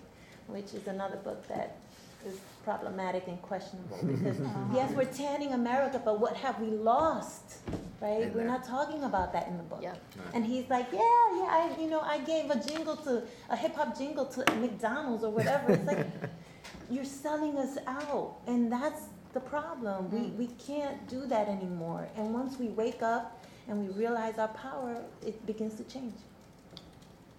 which 0.47 0.73
is 0.73 0.87
another 0.87 1.17
book 1.17 1.47
that 1.47 1.77
is 2.25 2.39
problematic 2.63 3.27
and 3.27 3.41
questionable 3.41 3.97
because 4.05 4.39
uh-huh. 4.39 4.59
yes, 4.73 4.91
we're 4.93 5.05
tanning 5.05 5.53
America, 5.53 6.01
but 6.03 6.19
what 6.19 6.35
have 6.35 6.59
we 6.59 6.67
lost, 6.67 7.59
right? 8.01 8.21
In 8.21 8.33
We're 8.33 8.39
there. 8.39 8.47
not 8.47 8.63
talking 8.63 9.03
about 9.03 9.33
that 9.33 9.47
in 9.47 9.57
the 9.57 9.63
book. 9.63 9.81
Yep. 9.81 10.01
And 10.33 10.45
he's 10.45 10.69
like, 10.69 10.87
yeah, 10.91 10.99
yeah, 10.99 11.47
I, 11.49 11.75
you 11.79 11.89
know, 11.89 12.01
I 12.01 12.19
gave 12.19 12.49
a 12.49 12.59
jingle 12.59 12.95
to 12.97 13.23
a 13.49 13.55
hip 13.55 13.75
hop 13.75 13.97
jingle 13.97 14.25
to 14.25 14.55
McDonald's 14.55 15.23
or 15.23 15.31
whatever. 15.31 15.73
It's 15.73 15.85
like 15.85 16.07
you're 16.89 17.05
selling 17.05 17.57
us 17.57 17.77
out, 17.87 18.37
and 18.47 18.71
that's 18.71 19.03
the 19.33 19.39
problem. 19.39 20.11
We 20.11 20.19
mm. 20.19 20.35
we 20.37 20.47
can't 20.65 21.07
do 21.07 21.25
that 21.27 21.47
anymore. 21.47 22.07
And 22.15 22.33
once 22.33 22.59
we 22.59 22.67
wake 22.67 23.01
up 23.01 23.43
and 23.67 23.87
we 23.87 23.93
realize 23.93 24.37
our 24.37 24.49
power, 24.49 25.01
it 25.25 25.45
begins 25.45 25.75
to 25.75 25.83
change. 25.83 26.13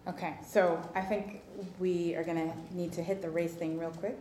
Okay, 0.09 0.35
so 0.45 0.81
I 0.97 1.03
think 1.03 1.43
we 1.79 2.17
are 2.17 2.25
gonna 2.25 2.53
need 2.73 2.93
to 2.95 3.03
hit 3.03 3.23
the 3.23 3.31
race 3.31 3.53
thing 3.53 3.79
real 3.79 3.91
quick. 3.91 4.19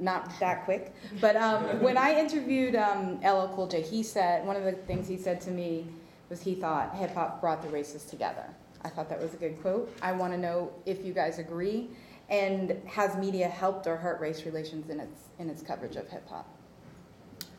Not 0.00 0.38
that 0.40 0.64
quick, 0.64 0.92
but 1.20 1.36
um, 1.36 1.80
when 1.80 1.96
I 1.96 2.18
interviewed 2.18 2.74
um, 2.74 3.20
LL 3.20 3.52
Cool 3.54 3.68
J, 3.68 3.80
he 3.80 4.02
said 4.02 4.44
one 4.44 4.56
of 4.56 4.64
the 4.64 4.72
things 4.72 5.06
he 5.06 5.16
said 5.16 5.40
to 5.42 5.50
me 5.50 5.86
was 6.28 6.42
he 6.42 6.54
thought 6.54 6.94
hip 6.96 7.14
hop 7.14 7.40
brought 7.40 7.62
the 7.62 7.68
races 7.68 8.04
together. 8.04 8.44
I 8.82 8.88
thought 8.88 9.08
that 9.08 9.20
was 9.20 9.34
a 9.34 9.36
good 9.36 9.60
quote. 9.62 9.96
I 10.02 10.12
want 10.12 10.32
to 10.32 10.38
know 10.38 10.72
if 10.84 11.04
you 11.04 11.12
guys 11.12 11.38
agree, 11.38 11.88
and 12.28 12.76
has 12.86 13.16
media 13.16 13.48
helped 13.48 13.86
or 13.86 13.96
hurt 13.96 14.20
race 14.20 14.44
relations 14.44 14.90
in 14.90 15.00
its 15.00 15.28
in 15.38 15.48
its 15.48 15.62
coverage 15.62 15.96
of 15.96 16.08
hip 16.08 16.28
hop? 16.28 16.46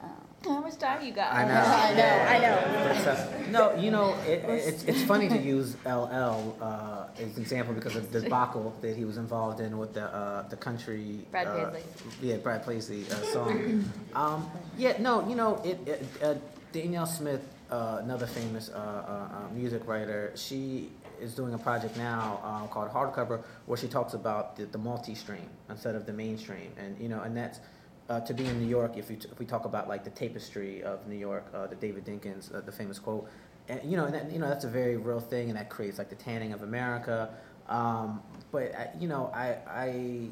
Uh, 0.04 0.08
How 0.46 0.62
much 0.62 0.78
time 0.78 1.06
you 1.06 1.12
got? 1.12 1.34
I 1.34 1.44
know. 1.46 1.54
I 1.66 1.94
know, 1.94 2.04
I 2.04 2.38
know. 2.40 3.04
But, 3.04 3.08
uh, 3.18 3.50
no, 3.50 3.76
you 3.76 3.92
know, 3.92 4.16
it, 4.28 4.44
it's, 4.48 4.84
it's 4.84 5.04
funny 5.04 5.28
to 5.28 5.38
use 5.38 5.76
LL 5.86 6.56
uh, 6.62 7.08
as 7.18 7.36
an 7.36 7.42
example 7.42 7.74
because 7.74 7.96
of 7.96 8.12
the 8.12 8.22
debacle 8.22 8.74
that 8.82 8.96
he 8.96 9.06
was 9.06 9.18
involved 9.18 9.60
in 9.60 9.78
with 9.78 9.94
the 9.94 10.04
uh, 10.04 10.48
the 10.50 10.56
country. 10.58 11.26
Brad 11.32 11.48
uh, 11.48 11.72
Paisley. 11.72 11.84
Yeah, 12.22 12.38
Brad 12.38 12.66
Paisley 12.66 13.06
uh, 13.10 13.16
song. 13.34 13.92
um, 14.14 14.50
yeah, 14.78 14.98
no, 15.00 15.28
you 15.28 15.36
know, 15.36 15.62
it, 15.64 15.80
it 15.88 16.06
uh, 16.22 16.36
Danyel 16.74 17.08
Smith, 17.08 17.42
uh, 17.72 18.00
another 18.04 18.28
famous 18.28 18.70
uh, 18.70 18.74
uh, 18.74 18.80
uh, 18.80 19.54
music 19.54 19.88
writer, 19.88 20.32
she 20.36 20.90
is 21.22 21.34
doing 21.34 21.54
a 21.54 21.58
project 21.58 21.96
now 21.96 22.42
uh, 22.44 22.68
called 22.68 22.92
Hardcover 22.92 23.42
where 23.66 23.78
she 23.78 23.88
talks 23.88 24.14
about 24.14 24.58
the, 24.58 24.66
the 24.66 24.78
multi-stream 24.78 25.50
instead 25.70 25.96
of 25.96 26.06
the 26.06 26.14
mainstream, 26.14 26.72
and 26.78 27.00
you 27.00 27.08
know, 27.08 27.22
and 27.22 27.36
that's 27.36 27.60
uh, 28.10 28.20
to 28.22 28.34
be 28.34 28.46
in 28.46 28.60
New 28.60 28.68
York, 28.68 28.98
if, 28.98 29.10
you 29.10 29.16
t- 29.16 29.28
if 29.32 29.40
we 29.40 29.46
talk 29.46 29.66
about 29.66 29.88
like 29.88 30.04
the 30.04 30.10
tapestry 30.12 30.84
of 30.84 31.08
New 31.08 31.18
York, 31.18 31.46
uh, 31.54 31.68
the 31.68 31.76
David 31.76 32.06
Dinkins, 32.06 32.54
uh, 32.54 32.62
the 32.62 32.72
famous 32.72 33.00
quote, 33.00 33.28
and 33.68 33.82
you 33.84 33.98
know, 33.98 34.06
and 34.06 34.14
that, 34.14 34.32
you 34.32 34.40
know, 34.40 34.48
that's 34.48 34.66
a 34.66 34.70
very 34.70 34.98
real 34.98 35.20
thing, 35.20 35.50
and 35.50 35.58
that 35.58 35.70
creates 35.70 35.98
like 35.98 36.10
the 36.10 36.16
tanning 36.16 36.54
of 36.54 36.62
America. 36.62 37.34
Um, 37.68 38.22
but 38.52 38.76
I, 38.76 38.90
you 39.00 39.08
know, 39.08 39.32
I, 39.34 39.58
I, 39.68 40.30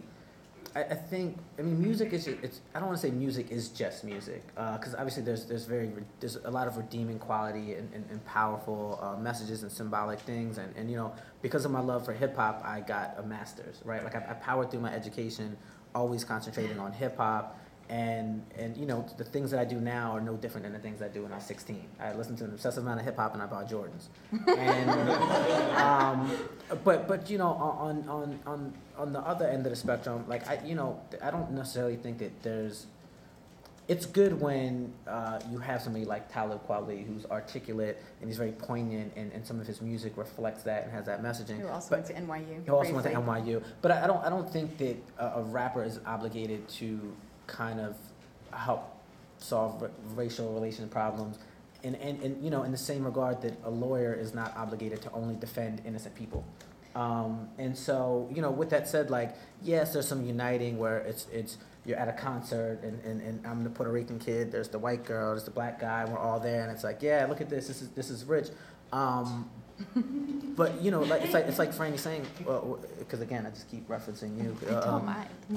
I, 0.75 0.93
think, 0.93 1.39
I 1.57 1.63
mean, 1.63 1.81
music 1.81 2.13
is, 2.13 2.27
it's, 2.27 2.61
I 2.75 2.79
don't 2.79 2.89
want 2.89 3.01
to 3.01 3.07
say 3.07 3.11
music 3.11 3.49
is 3.49 3.69
just 3.69 4.03
music, 4.03 4.45
because 4.55 4.93
obviously 4.93 5.23
there's, 5.23 5.45
there's 5.45 5.65
very, 5.65 5.91
there's 6.19 6.35
a 6.35 6.51
lot 6.51 6.67
of 6.67 6.77
redeeming 6.77 7.17
quality 7.17 7.73
and, 7.73 7.91
and, 7.93 8.05
and 8.11 8.23
powerful 8.25 8.99
uh, 9.01 9.19
messages 9.19 9.63
and 9.63 9.71
symbolic 9.71 10.19
things, 10.19 10.59
and, 10.59 10.75
and 10.75 10.91
you 10.91 10.95
know, 10.95 11.11
because 11.41 11.65
of 11.65 11.71
my 11.71 11.79
love 11.79 12.05
for 12.05 12.13
hip 12.13 12.35
hop, 12.35 12.61
I 12.63 12.81
got 12.81 13.15
a 13.17 13.23
master's, 13.23 13.81
right? 13.83 14.03
Like 14.03 14.15
I, 14.15 14.19
I 14.29 14.33
powered 14.33 14.69
through 14.69 14.81
my 14.81 14.93
education, 14.93 15.57
always 15.95 16.23
concentrating 16.23 16.79
on 16.79 16.91
hip 16.91 17.17
hop 17.17 17.59
and 17.93 18.41
and 18.57 18.75
you 18.75 18.87
know 18.87 19.05
the 19.17 19.23
things 19.23 19.51
that 19.51 19.59
I 19.59 19.65
do 19.65 19.79
now 19.79 20.13
are 20.13 20.19
no 20.21 20.35
different 20.35 20.63
than 20.63 20.73
the 20.73 20.79
things 20.79 20.99
I 21.03 21.09
do 21.09 21.21
when 21.21 21.31
I 21.31 21.35
was 21.35 21.45
16. 21.45 21.85
I 21.99 22.13
listened 22.13 22.39
to 22.39 22.45
an 22.45 22.49
obsessive 22.49 22.81
amount 22.81 22.99
of 23.01 23.05
hip 23.05 23.17
hop 23.17 23.33
and 23.35 23.41
I 23.41 23.45
bought 23.45 23.69
Jordans. 23.69 24.07
And 24.47 24.89
um, 25.77 26.31
but 26.83 27.07
but 27.07 27.29
you 27.29 27.37
know 27.37 27.49
on 27.49 28.09
on 28.09 28.39
on 28.47 28.73
on 28.97 29.13
the 29.13 29.19
other 29.19 29.47
end 29.47 29.67
of 29.67 29.69
the 29.69 29.75
spectrum, 29.75 30.25
like 30.27 30.47
I 30.49 30.59
you 30.65 30.73
know 30.73 30.99
I 31.21 31.29
don't 31.29 31.51
necessarily 31.51 31.95
think 31.95 32.17
that 32.17 32.41
there's. 32.41 32.87
It's 33.89 34.05
good 34.05 34.39
when 34.39 34.93
uh, 35.05 35.41
you 35.51 35.57
have 35.57 35.81
somebody 35.81 36.05
like 36.05 36.31
Talib 36.31 36.65
Kweli 36.65 37.05
who's 37.05 37.25
articulate 37.25 37.97
and 38.21 38.29
he's 38.29 38.37
very 38.37 38.53
poignant, 38.53 39.11
and, 39.17 39.29
and 39.33 39.45
some 39.45 39.59
of 39.59 39.67
his 39.67 39.81
music 39.81 40.13
reflects 40.15 40.63
that 40.63 40.83
and 40.83 40.91
has 40.93 41.05
that 41.07 41.21
messaging. 41.21 41.59
Who 41.59 41.67
also 41.67 41.89
But- 41.89 41.97
went 41.97 42.05
to 42.07 42.13
NYU? 42.13 42.63
he 42.63 42.69
also 42.71 42.93
went 42.93 43.05
to. 43.05 43.13
NYU, 43.13 43.61
but 43.81 43.91
I 43.91 44.05
I 44.05 44.07
don't. 44.07 44.23
I 44.25 44.29
don't 44.29 44.49
think 44.49 44.77
that 44.77 44.95
a, 45.19 45.41
a 45.41 45.43
rapper 45.43 45.83
is 45.83 45.99
obligated 46.05 46.67
to 46.79 47.13
kind 47.47 47.79
of 47.79 47.95
help 48.51 48.89
solve 49.37 49.81
ra- 49.81 49.89
racial 50.15 50.53
relations 50.53 50.89
problems, 50.91 51.39
and, 51.83 51.95
and 51.97 52.21
and 52.21 52.43
you 52.43 52.49
know, 52.49 52.63
in 52.63 52.71
the 52.71 52.77
same 52.77 53.03
regard 53.03 53.41
that 53.41 53.53
a 53.63 53.69
lawyer 53.69 54.13
is 54.13 54.33
not 54.33 54.55
obligated 54.55 55.01
to 55.01 55.11
only 55.11 55.35
defend 55.35 55.81
innocent 55.85 56.15
people. 56.15 56.45
Um, 56.95 57.49
and 57.57 57.75
so, 57.75 58.29
you 58.31 58.41
know, 58.41 58.51
with 58.51 58.69
that 58.69 58.87
said, 58.87 59.09
like, 59.09 59.35
yes, 59.63 59.93
there's 59.93 60.07
some 60.07 60.23
uniting 60.25 60.77
where 60.77 60.99
it's 60.99 61.27
it's 61.31 61.57
you're 61.85 61.97
at 61.97 62.07
a 62.07 62.13
concert 62.13 62.79
and, 62.83 63.03
and, 63.03 63.21
and 63.21 63.45
I'm 63.45 63.63
the 63.63 63.69
Puerto 63.69 63.91
Rican 63.91 64.17
kid, 64.19 64.51
there's 64.51 64.69
the 64.69 64.79
white 64.79 65.03
girl, 65.03 65.31
there's 65.31 65.43
the 65.43 65.51
black 65.51 65.81
guy, 65.81 66.05
we're 66.05 66.17
all 66.17 66.39
there, 66.39 66.63
and 66.63 66.71
it's 66.71 66.83
like, 66.83 67.01
yeah, 67.01 67.25
look 67.27 67.41
at 67.41 67.49
this, 67.49 67.67
this 67.67 67.81
is 67.81 67.89
this 67.89 68.09
is 68.09 68.25
rich. 68.25 68.49
Um, 68.91 69.49
but 70.55 70.81
you 70.81 70.91
know, 70.91 71.01
like 71.01 71.21
it's 71.23 71.33
like 71.33 71.45
it's 71.45 71.59
like 71.59 71.71
Frannie 71.71 71.99
saying, 71.99 72.25
because 72.99 73.21
again, 73.21 73.45
I 73.45 73.49
just 73.49 73.69
keep 73.69 73.87
referencing 73.87 74.37
you. 74.37 74.55
Don't 74.67 75.05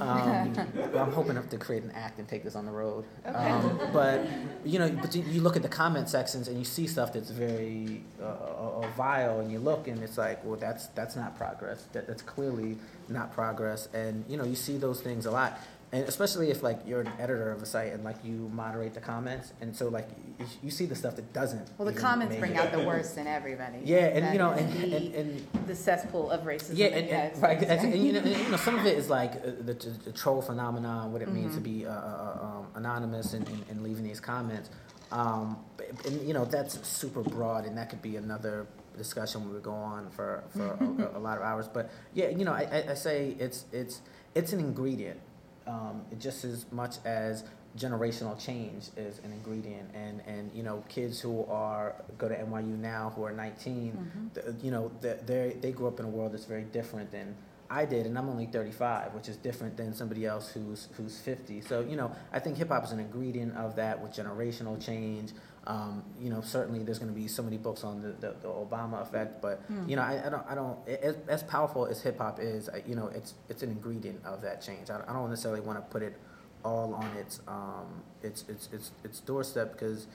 Um, 0.00 0.08
um, 0.08 0.68
I'm 0.96 1.12
hoping 1.12 1.36
to 1.48 1.58
create 1.58 1.82
an 1.82 1.90
act 1.92 2.18
and 2.18 2.28
take 2.28 2.44
this 2.44 2.56
on 2.56 2.66
the 2.66 2.72
road. 2.72 3.04
Okay. 3.26 3.36
Um, 3.36 3.80
but 3.92 4.26
you 4.64 4.78
know, 4.78 4.90
but 4.90 5.14
you, 5.14 5.22
you 5.24 5.40
look 5.40 5.56
at 5.56 5.62
the 5.62 5.68
comment 5.68 6.08
sections 6.08 6.48
and 6.48 6.58
you 6.58 6.64
see 6.64 6.86
stuff 6.86 7.12
that's 7.12 7.30
very 7.30 8.02
uh, 8.20 8.24
uh, 8.24 8.80
uh, 8.82 8.88
vile, 8.96 9.40
and 9.40 9.50
you 9.50 9.58
look 9.58 9.88
and 9.88 10.02
it's 10.02 10.18
like, 10.18 10.44
well, 10.44 10.56
that's 10.56 10.86
that's 10.88 11.16
not 11.16 11.36
progress. 11.36 11.86
That, 11.92 12.06
that's 12.06 12.22
clearly 12.22 12.78
not 13.08 13.32
progress. 13.32 13.88
And 13.92 14.24
you 14.28 14.36
know, 14.36 14.44
you 14.44 14.56
see 14.56 14.76
those 14.76 15.00
things 15.00 15.26
a 15.26 15.30
lot. 15.30 15.58
And 15.96 16.06
especially 16.06 16.50
if 16.50 16.62
like 16.62 16.80
you're 16.86 17.00
an 17.00 17.10
editor 17.18 17.50
of 17.50 17.62
a 17.62 17.66
site 17.66 17.94
and 17.94 18.04
like 18.04 18.16
you 18.22 18.50
moderate 18.52 18.92
the 18.92 19.00
comments, 19.00 19.54
and 19.62 19.74
so 19.74 19.88
like 19.88 20.06
you, 20.38 20.44
you 20.64 20.70
see 20.70 20.84
the 20.84 20.94
stuff 20.94 21.16
that 21.16 21.32
doesn't. 21.32 21.70
Well, 21.78 21.86
the 21.90 21.98
comments 21.98 22.36
bring 22.36 22.52
it. 22.52 22.58
out 22.58 22.70
the 22.70 22.84
worst 22.84 23.16
in 23.16 23.26
everybody. 23.26 23.78
Yeah, 23.82 24.04
and 24.08 24.26
That 24.26 24.32
you 24.34 24.38
know, 24.38 24.50
and, 24.50 24.70
the, 24.74 24.96
and, 24.96 25.14
and 25.14 25.46
the 25.66 25.74
cesspool 25.74 26.30
of 26.30 26.42
racism. 26.42 26.72
yeah, 26.76 26.86
and, 26.88 27.08
and, 27.08 27.42
right, 27.42 27.62
and, 27.62 27.94
you, 27.98 28.12
know, 28.12 28.20
you 28.22 28.48
know, 28.50 28.58
some 28.58 28.78
of 28.78 28.84
it 28.84 28.98
is 28.98 29.08
like 29.08 29.36
uh, 29.36 29.52
the, 29.60 29.72
the, 29.72 29.90
the 30.04 30.12
troll 30.12 30.42
phenomenon, 30.42 31.14
what 31.14 31.22
it 31.22 31.32
means 31.32 31.54
to 31.54 31.60
Mhm. 31.62 31.64
be 31.64 31.86
uh, 31.86 31.92
uh, 31.92 32.38
um, 32.42 32.66
anonymous 32.74 33.32
and, 33.32 33.48
and, 33.48 33.64
and 33.70 33.82
leaving 33.82 34.04
these 34.04 34.20
comments. 34.20 34.68
Um, 35.12 35.56
and 36.04 36.20
you 36.28 36.34
know, 36.34 36.44
that's 36.44 36.86
super 36.86 37.22
broad, 37.22 37.64
and 37.64 37.78
that 37.78 37.88
could 37.88 38.02
be 38.02 38.16
another 38.16 38.66
discussion 38.98 39.46
we 39.46 39.54
would 39.54 39.62
go 39.62 39.72
on 39.72 40.10
for, 40.10 40.44
for 40.54 40.72
a, 41.14 41.16
a, 41.16 41.20
lot 41.26 41.38
of 41.38 41.42
hours. 41.42 41.68
But 41.68 41.90
yeah, 42.12 42.28
you 42.28 42.44
know, 42.44 42.52
I, 42.52 42.68
I, 42.70 42.90
I 42.90 42.94
say 42.94 43.34
it's 43.38 43.64
it's 43.72 44.02
it's 44.34 44.52
an 44.52 44.60
ingredient, 44.60 45.18
um, 45.66 46.02
just 46.18 46.44
as 46.44 46.64
much 46.72 46.96
as 47.04 47.44
generational 47.76 48.38
change 48.42 48.88
is 48.96 49.18
an 49.24 49.32
ingredient. 49.32 49.90
And 49.94 50.22
and 50.26 50.50
you 50.54 50.62
know, 50.62 50.82
kids 50.88 51.20
who 51.20 51.44
are 51.46 51.94
go 52.18 52.28
to 52.28 52.34
NYU 52.34 52.78
now 52.78 53.12
who 53.14 53.22
are 53.24 53.32
19 53.32 53.92
Mhm. 53.92 54.34
the, 54.34 54.54
you 54.64 54.70
know, 54.70 54.90
they 55.00 55.56
they 55.60 55.72
grew 55.72 55.88
up 55.88 55.98
in 56.00 56.06
a 56.06 56.08
world 56.08 56.32
that's 56.32 56.44
very 56.46 56.64
different 56.64 57.10
than 57.10 57.34
I 57.68 57.84
did, 57.84 58.06
and 58.06 58.16
I'm 58.16 58.28
only 58.28 58.46
35, 58.46 59.12
which 59.12 59.28
is 59.28 59.36
different 59.36 59.76
than 59.76 59.92
somebody 59.92 60.24
else 60.24 60.50
who's 60.52 60.88
who's 60.96 61.18
50. 61.18 61.60
So 61.62 61.80
you 61.80 61.96
know, 61.96 62.12
I 62.32 62.38
think 62.38 62.56
hip 62.56 62.68
hop 62.68 62.84
is 62.84 62.92
an 62.92 63.00
ingredient 63.00 63.56
of 63.56 63.76
that 63.76 64.00
with 64.00 64.12
generational 64.12 64.80
change. 64.80 65.32
Um, 65.66 66.04
you 66.20 66.30
know, 66.30 66.40
certainly 66.42 66.84
there's 66.84 67.00
going 67.00 67.12
to 67.12 67.18
be 67.20 67.26
so 67.26 67.42
many 67.42 67.56
books 67.58 67.82
on 67.82 68.00
the, 68.00 68.12
the, 68.20 68.36
the 68.40 68.48
Obama 68.48 69.02
effect, 69.02 69.42
but 69.42 69.62
Hmm. 69.66 69.88
you 69.88 69.96
know, 69.96 70.02
I, 70.02 70.22
I 70.26 70.28
don't 70.30 70.46
I 70.50 70.54
don't 70.54 70.78
as, 70.88 71.16
as 71.26 71.42
powerful 71.42 71.86
as 71.86 72.00
hip 72.02 72.18
hop 72.18 72.38
is, 72.40 72.68
I, 72.68 72.82
you 72.86 72.94
know, 72.94 73.08
it's 73.08 73.34
it's 73.48 73.62
an 73.64 73.70
ingredient 73.70 74.24
of 74.24 74.42
that 74.42 74.62
change. 74.62 74.90
I, 74.90 75.00
I 75.08 75.12
don't 75.12 75.28
necessarily 75.28 75.60
want 75.60 75.78
to 75.78 75.82
put 75.92 76.02
it 76.02 76.16
all 76.64 76.94
on 76.94 77.10
its 77.16 77.40
um 77.48 78.02
its 78.22 78.44
its 78.48 78.68
its, 78.72 78.92
its 79.02 79.18
doorstep 79.20 79.72
because 79.72 80.06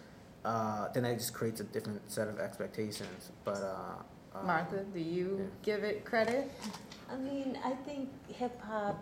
uh, 0.45 0.87
then 0.93 1.03
that 1.03 1.17
just 1.17 1.33
creates 1.33 1.59
a 1.59 1.65
different 1.65 2.01
set 2.09 2.27
of 2.29 2.39
expectations. 2.39 3.31
But 3.43 3.61
uh, 3.61 4.37
um, 4.39 4.47
Martha, 4.47 4.85
do 4.93 4.99
you 5.01 5.37
yeah. 5.41 5.45
give 5.63 5.83
it 5.83 6.05
credit? 6.05 6.49
I 7.11 7.17
mean, 7.17 7.57
I 7.65 7.71
think 7.85 8.09
hip 8.29 8.59
hop 8.61 8.97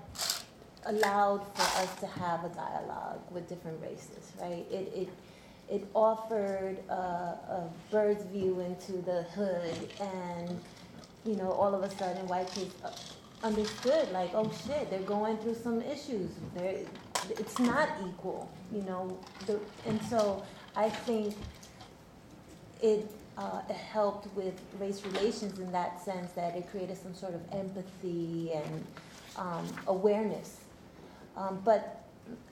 allowed 0.85 1.45
for 1.55 1.61
us 1.83 1.93
to 1.99 2.07
have 2.07 2.43
a 2.43 2.49
dialogue 2.49 3.21
with 3.31 3.47
different 3.47 3.79
races, 3.81 4.31
right? 4.41 4.65
It 4.71 4.91
it 4.95 5.09
it 5.69 5.87
offered 5.93 6.77
a, 6.89 6.93
a 6.93 7.69
bird's 7.91 8.23
view 8.25 8.59
into 8.59 8.93
the 9.03 9.23
hood, 9.35 9.89
and 9.99 10.59
you 11.25 11.35
know, 11.35 11.51
all 11.51 11.75
of 11.75 11.83
a 11.83 11.89
sudden, 11.97 12.27
white 12.27 12.49
kids 12.51 12.73
uh, 12.83 12.91
understood, 13.43 14.11
like, 14.11 14.31
oh 14.33 14.51
shit, 14.65 14.89
they're 14.89 14.99
going 15.01 15.37
through 15.37 15.55
some 15.55 15.81
issues. 15.81 16.31
They're, 16.55 16.79
it's 17.29 17.59
not 17.59 17.89
equal, 18.07 18.49
you 18.73 18.81
know. 18.83 19.17
The, 19.45 19.59
and 19.85 20.01
so 20.03 20.43
I 20.75 20.89
think 20.89 21.35
it 22.81 23.11
uh, 23.37 23.61
helped 23.73 24.33
with 24.35 24.59
race 24.79 25.03
relations 25.05 25.59
in 25.59 25.71
that 25.71 26.03
sense 26.03 26.31
that 26.33 26.55
it 26.55 26.69
created 26.71 26.97
some 26.97 27.13
sort 27.13 27.33
of 27.33 27.41
empathy 27.51 28.51
and 28.53 28.85
um, 29.37 29.67
awareness. 29.87 30.57
Um, 31.37 31.61
but 31.63 31.98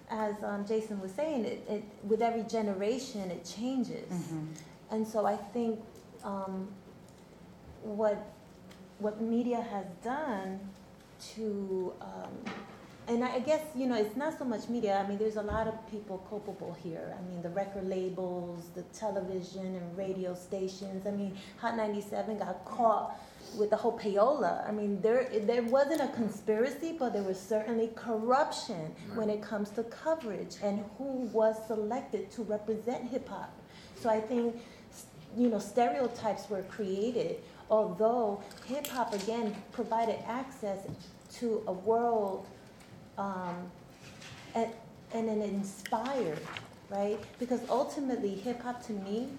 as 0.10 0.36
um, 0.44 0.66
Jason 0.66 1.02
was 1.02 1.12
saying, 1.12 1.46
it, 1.46 1.66
it, 1.70 1.84
with 2.04 2.22
every 2.22 2.44
generation 2.44 3.30
it 3.32 3.44
changes. 3.46 4.10
And 4.90 5.06
so 5.08 5.26
I 5.26 5.36
think 5.36 5.80
um, 6.24 6.68
what 7.84 8.34
what 9.00 9.22
media 9.22 9.62
has 9.62 9.86
done 10.04 10.60
to 11.36 11.94
um, 12.02 12.54
and 13.08 13.24
I 13.24 13.40
guess 13.40 13.62
you 13.76 13.88
know 13.88 13.96
it's 13.96 14.16
not 14.16 14.38
so 14.38 14.44
much 14.44 14.68
media. 14.70 15.02
I 15.04 15.08
mean, 15.08 15.18
there's 15.18 15.38
a 15.38 15.42
lot 15.42 15.68
of 15.68 15.76
people 15.90 16.18
culpable 16.30 16.76
here. 16.84 17.16
I 17.18 17.30
mean, 17.30 17.42
the 17.42 17.50
record 17.50 17.88
labels, 17.88 18.70
the 18.76 18.84
television 18.98 19.66
and 19.66 19.98
radio 19.98 20.36
stations. 20.36 21.08
I 21.08 21.12
mean, 21.12 21.38
Hot 21.60 21.78
97 21.78 22.38
got 22.38 22.66
caught 22.66 23.20
with 23.56 23.70
the 23.70 23.76
whole 23.76 23.98
payola. 23.98 24.68
I 24.68 24.72
mean, 24.72 25.02
there 25.02 25.30
there 25.44 25.64
wasn't 25.64 26.02
a 26.02 26.08
conspiracy, 26.10 26.96
but 26.98 27.14
there 27.14 27.24
was 27.24 27.40
certainly 27.40 27.92
corruption 27.96 28.94
when 29.16 29.30
it 29.30 29.42
comes 29.42 29.70
to 29.72 29.84
coverage 29.84 30.56
and 30.64 30.84
who 30.98 31.30
was 31.32 31.56
selected 31.68 32.32
to 32.32 32.44
represent 32.44 33.10
hip 33.10 33.28
hop. 33.30 33.52
So 34.02 34.10
I 34.10 34.20
think 34.20 34.56
you 35.36 35.50
know, 35.50 35.60
stereotypes 35.60 36.50
were 36.50 36.64
created. 36.64 37.38
Although 37.70 38.42
hip 38.66 38.88
hop 38.88 39.14
again 39.14 39.56
provided 39.72 40.18
access 40.26 40.80
to 41.36 41.64
a 41.68 41.74
world 41.74 42.48
um, 43.18 43.70
and, 44.56 44.72
and 45.14 45.30
an 45.30 45.42
inspired, 45.42 46.40
right? 46.90 47.20
Because 47.40 47.60
ultimately, 47.70 48.36
hip 48.36 48.62
hop 48.62 48.86
to 48.88 48.94
me, 48.94 49.30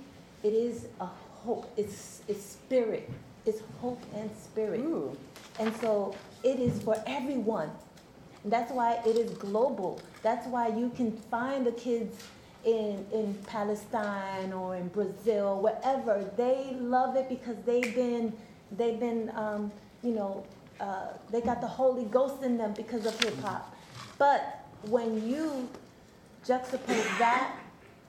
it 0.43 0.53
is 0.53 0.87
a 1.01 1.07
hope. 1.07 1.73
It's 1.77 2.23
it's 2.29 2.45
spirit. 2.45 3.11
It's 3.47 3.63
hope 3.81 4.03
and 4.15 4.31
spirit. 4.37 4.81
Ooh. 4.81 5.17
And 5.59 5.75
so 5.77 6.15
it 6.43 6.59
is 6.59 6.81
for 6.83 7.03
everyone. 7.07 7.71
And 8.45 8.53
that's 8.53 8.71
why 8.73 9.01
it 9.07 9.17
is 9.17 9.31
global. 9.33 10.01
That's 10.23 10.47
why 10.47 10.69
you 10.69 10.91
can 10.97 11.13
find 11.13 11.67
the 11.67 11.73
kids 11.73 12.25
in, 12.65 13.05
in 13.13 13.35
Palestine 13.47 14.53
or 14.53 14.77
in 14.77 14.89
Brazil, 14.89 15.61
wherever. 15.61 16.31
They 16.37 16.77
love 16.81 17.17
it 17.17 17.29
because 17.29 17.57
they've 17.65 17.95
been, 17.95 18.33
they've 18.77 18.99
been 18.99 19.31
um, 19.35 19.73
you 20.03 20.13
know, 20.13 20.45
uh, 20.81 21.09
they 21.31 21.41
got 21.41 21.61
the 21.61 21.67
Holy 21.67 22.05
Ghost 22.05 22.43
in 22.43 22.57
them 22.57 22.73
because 22.73 23.07
of 23.07 23.19
hip 23.21 23.39
hop. 23.41 23.75
But 24.17 24.65
when 24.83 25.29
you 25.29 25.69
juxtapose 26.47 27.19
that 27.19 27.57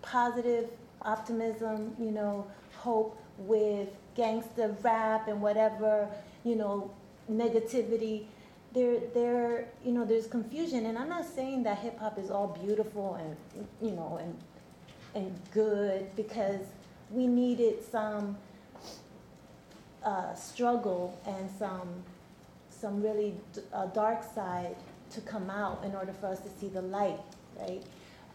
positive 0.02 0.70
optimism, 1.02 1.96
you 2.00 2.12
know, 2.12 2.46
hope 2.78 3.20
with 3.40 3.90
gangster 4.16 4.76
rap 4.82 5.28
and 5.28 5.42
whatever, 5.42 6.10
you 6.44 6.56
know, 6.56 6.92
negativity, 7.32 8.26
there, 8.74 9.00
there, 9.14 9.68
you 9.84 9.92
know, 9.92 10.06
there's 10.06 10.28
confusion. 10.28 10.86
And 10.86 10.98
I'm 10.98 11.10
not 11.10 11.26
saying 11.26 11.64
that 11.64 11.80
hip 11.80 12.00
hop 12.00 12.20
is 12.20 12.30
all 12.30 12.48
beautiful 12.64 13.16
and, 13.16 13.68
you 13.82 13.92
know, 13.92 14.20
and 14.22 14.38
and 15.16 15.40
good 15.52 16.16
because 16.16 16.62
we 17.12 17.26
needed 17.28 17.84
some 17.84 18.38
uh, 20.04 20.34
struggle 20.36 21.20
and 21.26 21.50
some 21.58 21.88
some 22.70 23.02
really 23.02 23.34
d- 23.54 23.62
uh, 23.74 23.88
dark 23.88 24.24
side 24.24 24.76
to 25.12 25.20
come 25.22 25.50
out 25.50 25.84
in 25.84 25.94
order 25.96 26.14
for 26.14 26.28
us 26.28 26.40
to 26.40 26.50
see 26.50 26.70
the 26.70 26.82
light, 26.82 27.20
right? 27.60 27.84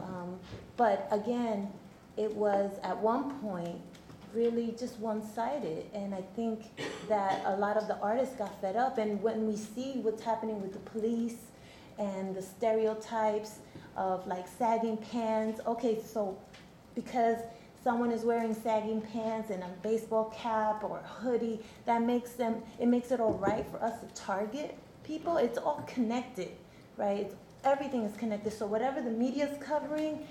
Um, 0.00 0.38
but 0.76 1.08
again, 1.10 1.72
it 2.18 2.34
was 2.34 2.72
at 2.82 2.98
one 2.98 3.30
point 3.40 3.80
really 4.34 4.74
just 4.78 4.98
one-sided, 4.98 5.86
and 5.94 6.14
I 6.14 6.22
think 6.34 6.64
that 7.08 7.42
a 7.46 7.56
lot 7.56 7.76
of 7.76 7.86
the 7.86 7.96
artists 7.98 8.34
got 8.36 8.60
fed 8.60 8.76
up. 8.76 8.98
And 8.98 9.22
when 9.22 9.46
we 9.46 9.56
see 9.56 10.00
what's 10.02 10.22
happening 10.22 10.60
with 10.60 10.72
the 10.72 10.80
police 10.90 11.36
and 11.98 12.34
the 12.34 12.42
stereotypes 12.42 13.58
of 13.96 14.26
like 14.26 14.46
sagging 14.48 14.96
pants, 14.96 15.60
okay, 15.66 16.02
so 16.04 16.36
because 16.94 17.38
someone 17.82 18.10
is 18.10 18.24
wearing 18.24 18.54
sagging 18.54 19.00
pants 19.00 19.50
and 19.50 19.62
a 19.62 19.68
baseball 19.82 20.32
cap 20.36 20.82
or 20.82 20.98
hoodie, 20.98 21.60
that 21.84 22.02
makes 22.02 22.32
them, 22.32 22.62
it 22.78 22.86
makes 22.86 23.10
it 23.10 23.20
all 23.20 23.34
right 23.34 23.66
for 23.70 23.82
us 23.82 24.00
to 24.00 24.06
target 24.14 24.76
people. 25.04 25.36
It's 25.36 25.58
all 25.58 25.84
connected, 25.86 26.50
right? 26.96 27.30
Everything 27.62 28.02
is 28.04 28.16
connected. 28.16 28.52
So 28.52 28.66
whatever 28.66 29.00
the 29.00 29.10
media 29.10 29.48
is 29.48 29.62
covering 29.62 30.26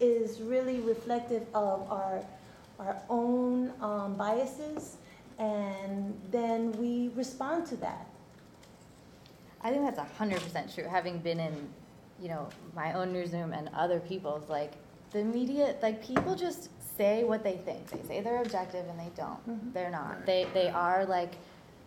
is 0.00 0.40
really 0.40 0.80
reflective 0.80 1.46
of 1.54 1.90
our, 1.90 2.22
our 2.78 3.02
own 3.08 3.72
um, 3.80 4.14
biases, 4.14 4.96
and 5.38 6.18
then 6.30 6.72
we 6.72 7.10
respond 7.14 7.66
to 7.66 7.76
that. 7.76 8.06
I 9.62 9.70
think 9.70 9.84
that's 9.84 9.98
hundred 10.12 10.40
percent 10.40 10.72
true. 10.74 10.84
Having 10.84 11.18
been 11.18 11.40
in, 11.40 11.68
you 12.20 12.28
know, 12.28 12.48
my 12.74 12.92
own 12.92 13.12
newsroom 13.12 13.52
and 13.52 13.68
other 13.74 13.98
people's, 14.00 14.48
like 14.48 14.72
the 15.10 15.24
media, 15.24 15.74
like 15.82 16.04
people 16.04 16.34
just 16.36 16.68
say 16.96 17.24
what 17.24 17.42
they 17.42 17.56
think. 17.56 17.90
They 17.90 18.06
say 18.06 18.20
they're 18.20 18.42
objective 18.42 18.86
and 18.88 18.98
they 18.98 19.10
don't. 19.16 19.44
Mhm. 19.48 19.72
They're 19.72 19.90
not. 19.90 20.26
They 20.26 20.46
they 20.54 20.68
are 20.68 21.04
like 21.04 21.34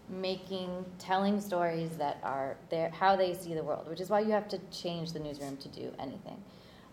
making 0.10 0.84
telling 1.00 1.40
stories 1.40 1.92
that 1.98 2.20
are 2.24 2.58
their 2.70 2.90
how 2.90 3.16
they 3.16 3.34
see 3.34 3.54
the 3.54 3.64
world, 3.64 3.88
which 3.88 4.02
is 4.02 4.10
why 4.10 4.20
you 4.20 4.32
have 4.32 4.50
to 4.50 4.58
change 4.72 5.14
the 5.14 5.20
newsroom 5.20 5.56
to 5.58 5.70
do 5.70 5.94
anything. 6.00 6.42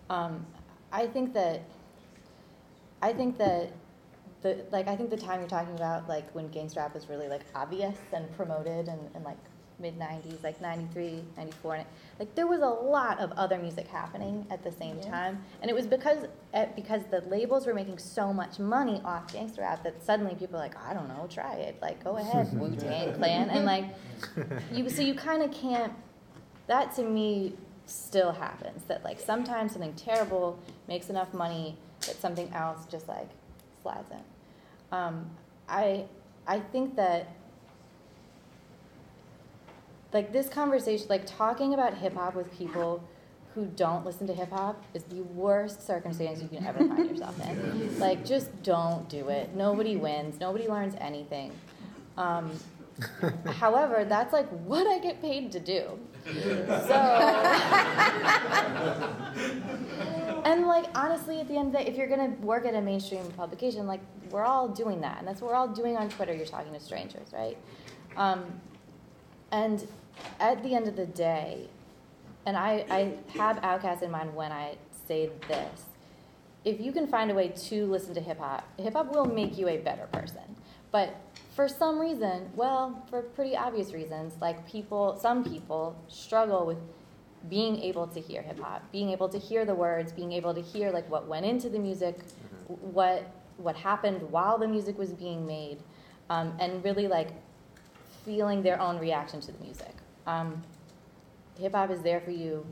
Um, 0.09 0.46
I 0.92 1.07
think 1.07 1.34
that 1.34 1.62
I 3.03 3.12
think 3.12 3.38
that 3.38 3.70
the 4.43 4.64
like 4.70 4.89
I 4.89 4.97
think 4.97 5.11
the 5.11 5.16
time 5.16 5.41
you're 5.41 5.49
talking 5.49 5.74
about, 5.74 6.09
like 6.09 6.32
when 6.34 6.49
gangster 6.49 6.80
rap 6.80 6.95
was 6.95 7.09
really 7.09 7.28
like 7.28 7.43
obvious 7.55 7.97
and 8.12 8.30
promoted 8.36 8.89
and, 8.89 9.01
and 9.14 9.24
like 9.24 9.39
mid 9.80 9.97
90s, 9.97 10.43
like 10.43 10.61
93, 10.61 11.22
94, 11.36 11.74
and 11.76 11.82
it, 11.82 11.86
like 12.18 12.34
there 12.34 12.47
was 12.49 12.61
a 12.61 12.66
lot 12.66 13.20
of 13.20 13.30
other 13.32 13.59
music 13.59 13.86
happening 13.86 14.45
at 14.51 14.62
the 14.64 14.72
same 14.72 14.99
Yeah. 14.99 15.11
time, 15.11 15.45
and 15.62 15.70
it 15.70 15.74
was 15.74 15.86
because 15.86 16.26
uh, 16.55 16.66
because 16.74 17.03
the 17.11 17.20
labels 17.22 17.66
were 17.66 17.74
making 17.74 17.99
so 17.99 18.32
much 18.32 18.59
money 18.59 19.01
off 19.05 19.32
gangster 19.32 19.62
rap 19.62 19.82
that 19.84 20.03
suddenly 20.03 20.34
people 20.34 20.55
were 20.59 20.64
like, 20.64 20.76
I 20.84 20.95
don't 20.95 21.09
know, 21.09 21.26
try 21.30 21.55
it, 21.55 21.78
like 21.80 22.03
go 22.03 22.16
ahead, 22.16 22.49
Wu 22.59 22.74
Tang 22.76 23.12
Clan, 23.14 23.51
and 23.51 23.64
like 23.64 23.84
you 24.72 24.89
so 24.89 25.03
you 25.03 25.14
kind 25.14 25.43
of 25.43 25.51
can't. 25.53 25.93
That 26.66 26.95
to 26.97 27.03
me 27.03 27.55
still 27.86 28.32
happens. 28.32 28.84
That 28.84 29.03
like 29.05 29.18
sometimes 29.20 29.72
something 29.72 29.95
terrible 29.95 30.59
makes 30.86 31.09
enough 31.09 31.32
money 31.32 31.76
that 32.01 32.20
something 32.20 32.53
else 32.53 32.84
just 32.91 33.09
like 33.09 33.30
in. 33.87 34.97
Um, 34.97 35.31
I 35.68 36.07
I 36.47 36.61
think 36.61 36.97
that 36.97 37.29
like 40.12 40.33
this 40.33 40.49
conversation, 40.49 41.07
like 41.09 41.26
talking 41.26 41.74
about 41.74 41.95
hip 41.95 42.14
hop 42.14 42.35
with 42.35 42.51
people 42.57 43.03
who 43.55 43.66
don't 43.66 44.05
listen 44.07 44.26
to 44.26 44.33
hip 44.35 44.51
hop 44.51 44.83
is 44.95 45.03
the 45.05 45.22
worst 45.22 45.87
circumstance 45.87 46.41
you 46.41 46.49
can 46.49 46.64
ever 46.64 46.79
find 46.79 47.11
yourself 47.11 47.39
in. 47.47 47.99
Like, 47.99 48.24
just 48.24 48.62
don't 48.62 49.09
do 49.09 49.29
it. 49.29 49.55
Nobody 49.55 49.97
wins. 49.97 50.39
Nobody 50.39 50.68
learns 50.68 50.95
anything. 51.01 51.53
Um, 52.16 52.51
however, 53.46 54.05
that's 54.05 54.32
like 54.32 54.49
what 54.64 54.86
I 54.86 54.99
get 54.99 55.20
paid 55.20 55.53
to 55.53 55.61
do. 55.61 55.99
So, 56.24 56.32
and 60.44 60.66
like 60.66 60.86
honestly, 60.94 61.40
at 61.40 61.49
the 61.49 61.57
end 61.57 61.68
of 61.68 61.72
the 61.72 61.78
day, 61.78 61.86
if 61.86 61.96
you're 61.96 62.09
gonna 62.09 62.34
work 62.40 62.66
at 62.66 62.74
a 62.74 62.80
mainstream 62.80 63.24
publication, 63.32 63.86
like 63.86 64.01
we're 64.30 64.44
all 64.44 64.68
doing 64.68 65.01
that, 65.01 65.18
and 65.18 65.28
that's 65.28 65.40
what 65.40 65.51
we're 65.51 65.57
all 65.57 65.68
doing 65.68 65.96
on 65.96 66.09
Twitter. 66.09 66.34
You're 66.34 66.46
talking 66.46 66.72
to 66.72 66.80
strangers, 66.80 67.32
right? 67.32 67.57
Um, 68.16 68.61
and 69.51 69.86
at 70.40 70.62
the 70.62 70.74
end 70.74 70.88
of 70.88 70.96
the 70.96 71.07
day, 71.07 71.68
and 72.46 72.57
I, 72.57 72.84
I 72.90 73.38
have 73.38 73.57
OutKast 73.59 74.03
in 74.03 74.11
mind 74.11 74.34
when 74.34 74.53
I 74.53 74.76
say 75.07 75.30
this. 75.49 75.84
If 76.64 76.80
you 76.80 76.92
can 76.92 77.07
find 77.07 77.30
a 77.30 77.34
way 77.34 77.49
to 77.49 77.86
listen 77.86 78.14
to 78.14 78.20
hip 78.20 78.38
hop, 78.38 78.66
hip 78.78 78.94
hop 78.94 79.14
will 79.14 79.24
make 79.24 79.57
you 79.57 79.68
a 79.68 79.78
better 79.78 80.07
person. 80.12 80.42
But 80.90 81.14
for 81.59 81.67
some 81.67 81.99
reason, 81.99 82.49
well, 82.55 83.05
for 83.11 83.21
pretty 83.21 83.57
obvious 83.57 83.93
reasons, 83.93 84.33
like 84.41 84.65
people, 84.65 85.19
some 85.21 85.43
people 85.43 86.01
struggle 86.07 86.65
with 86.65 86.79
being 87.51 87.83
able 87.83 88.07
to 88.07 88.21
hear 88.21 88.43
hip 88.43 88.61
hop, 88.61 88.81
being 88.93 89.11
able 89.11 89.29
to 89.29 89.41
hear 89.41 89.65
the 89.65 89.75
words, 89.75 90.13
being 90.13 90.31
able 90.31 90.55
to 90.55 90.61
hear 90.61 90.93
like 90.93 91.11
what 91.11 91.27
went 91.27 91.45
into 91.45 91.69
the 91.69 91.81
music, 91.81 92.21
what 92.69 93.27
what 93.57 93.75
happened 93.75 94.23
while 94.31 94.57
the 94.57 94.69
music 94.69 94.97
was 94.97 95.13
being 95.13 95.45
made, 95.49 95.79
um, 96.31 96.57
and 96.61 96.85
really 96.85 97.09
like 97.09 97.31
feeling 98.25 98.63
their 98.63 98.81
own 98.81 98.97
reaction 99.01 99.41
to 99.41 99.51
the 99.51 99.59
music. 99.59 99.95
Um, 100.29 100.63
hip 101.59 101.75
hop 101.75 101.91
is 101.91 102.03
there 102.03 102.21
for 102.21 102.31
you. 102.31 102.65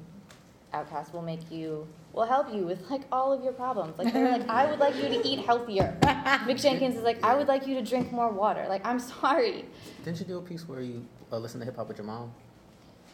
OutKast 0.72 1.12
will 1.12 1.22
make 1.22 1.50
you, 1.50 1.88
will 2.16 2.24
help 2.24 2.52
you 2.52 2.64
with 2.64 2.90
like 2.90 3.02
all 3.12 3.30
of 3.30 3.44
your 3.44 3.52
problems. 3.52 3.98
Like 3.98 4.12
they're 4.12 4.32
like, 4.32 4.48
I 4.48 4.68
would 4.68 4.80
like 4.80 4.96
you 4.96 5.02
to 5.02 5.28
eat 5.28 5.44
healthier. 5.44 5.96
Mick 6.02 6.60
Jenkins 6.60 6.96
is 6.96 7.02
like, 7.02 7.22
I 7.22 7.36
would 7.36 7.46
like 7.46 7.66
you 7.66 7.74
to 7.74 7.82
drink 7.82 8.10
more 8.10 8.30
water. 8.30 8.64
Like 8.68 8.84
I'm 8.84 8.98
sorry. 8.98 9.66
Didn't 10.02 10.18
you 10.20 10.26
do 10.26 10.38
a 10.38 10.42
piece 10.42 10.66
where 10.66 10.80
you 10.80 11.04
uh, 11.30 11.36
listen 11.36 11.60
to 11.60 11.66
hip 11.66 11.76
hop 11.76 11.88
with 11.88 11.98
your 11.98 12.06
mom? 12.06 12.32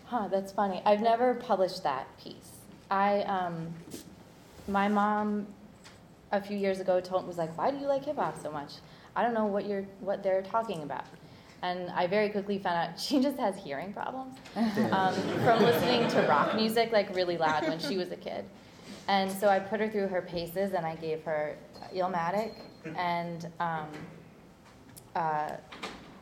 Huh, 0.04 0.28
that's 0.30 0.52
funny. 0.52 0.80
I've 0.86 1.00
never 1.00 1.34
published 1.34 1.82
that 1.82 2.06
piece. 2.22 2.52
I, 2.90 3.22
um, 3.22 3.74
my 4.68 4.86
mom, 4.86 5.48
a 6.30 6.40
few 6.40 6.56
years 6.56 6.78
ago, 6.78 7.00
told 7.00 7.26
was 7.26 7.38
like, 7.38 7.56
"Why 7.58 7.70
do 7.70 7.78
you 7.78 7.86
like 7.86 8.04
hip 8.04 8.16
hop 8.16 8.40
so 8.40 8.52
much?" 8.52 8.74
I 9.16 9.22
don't 9.22 9.34
know 9.34 9.46
what 9.46 9.66
you're 9.66 9.82
what 10.00 10.22
they're 10.22 10.42
talking 10.42 10.82
about, 10.82 11.06
and 11.62 11.90
I 11.90 12.06
very 12.06 12.28
quickly 12.28 12.58
found 12.58 12.76
out 12.76 13.00
she 13.06 13.20
just 13.20 13.38
has 13.38 13.56
hearing 13.56 13.92
problems 13.92 14.36
um, 14.92 15.14
from 15.42 15.62
listening 15.62 16.08
to 16.10 16.22
rock 16.28 16.54
music 16.54 16.92
like 16.92 17.14
really 17.16 17.38
loud 17.38 17.66
when 17.66 17.78
she 17.78 17.96
was 17.96 18.12
a 18.12 18.16
kid, 18.16 18.44
and 19.08 19.30
so 19.30 19.48
I 19.48 19.58
put 19.58 19.80
her 19.80 19.88
through 19.88 20.08
her 20.08 20.22
paces 20.22 20.72
and 20.72 20.86
I 20.86 20.96
gave 20.96 21.22
her 21.24 21.56
Illmatic 21.94 22.52
and 22.96 23.48
um, 23.60 23.88
uh, 25.14 25.50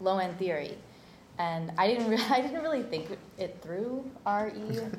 Low 0.01 0.19
End 0.19 0.39
Theory 0.39 0.77
and 1.41 1.73
I 1.79 1.87
didn't 1.87 2.09
re- 2.09 2.19
I 2.31 2.41
didn't 2.41 2.63
really 2.63 2.83
think 2.83 3.19
it 3.39 3.59
through 3.63 4.05
re 4.27 4.53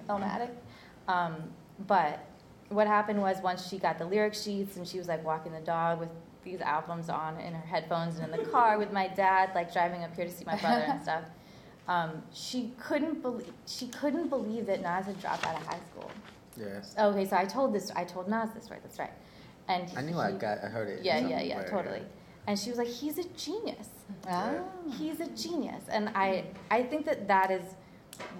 Illmatic, 0.09 0.49
um, 1.07 1.35
but 1.87 2.25
what 2.69 2.87
happened 2.87 3.21
was 3.21 3.37
once 3.41 3.67
she 3.67 3.77
got 3.77 3.99
the 3.99 4.05
lyric 4.05 4.33
sheets 4.33 4.77
and 4.77 4.87
she 4.87 4.97
was 4.97 5.07
like 5.07 5.23
walking 5.25 5.51
the 5.51 5.59
dog 5.59 5.99
with 5.99 6.09
these 6.43 6.61
albums 6.61 7.09
on 7.09 7.37
in 7.39 7.53
her 7.53 7.67
headphones 7.67 8.17
and 8.17 8.33
in 8.33 8.39
the 8.39 8.45
car 8.49 8.79
with 8.79 8.91
my 8.91 9.07
dad 9.07 9.51
like 9.53 9.71
driving 9.71 10.03
up 10.03 10.15
here 10.15 10.25
to 10.25 10.31
see 10.31 10.45
my 10.45 10.55
brother 10.57 10.85
and 10.87 11.01
stuff. 11.01 11.23
Um, 11.87 12.23
she 12.33 12.71
couldn't 12.79 13.21
believe 13.21 13.51
she 13.65 13.87
couldn't 13.87 14.29
believe 14.29 14.65
that 14.67 14.81
Nas 14.81 15.05
had 15.05 15.19
dropped 15.21 15.45
out 15.45 15.55
of 15.59 15.67
high 15.67 15.79
school. 15.91 16.09
Yes. 16.57 16.95
Okay, 16.97 17.25
so 17.25 17.35
I 17.37 17.45
told 17.45 17.73
this 17.73 17.91
I 17.95 18.03
told 18.03 18.27
Nas 18.27 18.49
this 18.51 18.69
right. 18.69 18.81
That's 18.83 18.99
right, 18.99 19.13
and 19.67 19.91
I 19.95 20.01
knew 20.01 20.13
he, 20.13 20.19
I 20.19 20.31
got 20.33 20.59
I 20.63 20.67
heard 20.67 20.89
it. 20.89 21.03
yeah, 21.05 21.19
yeah, 21.27 21.41
yeah, 21.41 21.63
totally. 21.63 22.01
and 22.47 22.57
she 22.59 22.69
was 22.69 22.77
like, 22.77 22.87
"He's 22.87 23.17
a 23.17 23.23
genius. 23.29 23.89
Ah. 24.27 24.59
He's 24.97 25.19
a 25.19 25.27
genius." 25.27 25.83
And 25.89 26.09
I 26.09 26.45
I 26.69 26.83
think 26.83 27.05
that 27.05 27.27
that 27.27 27.51
is 27.51 27.63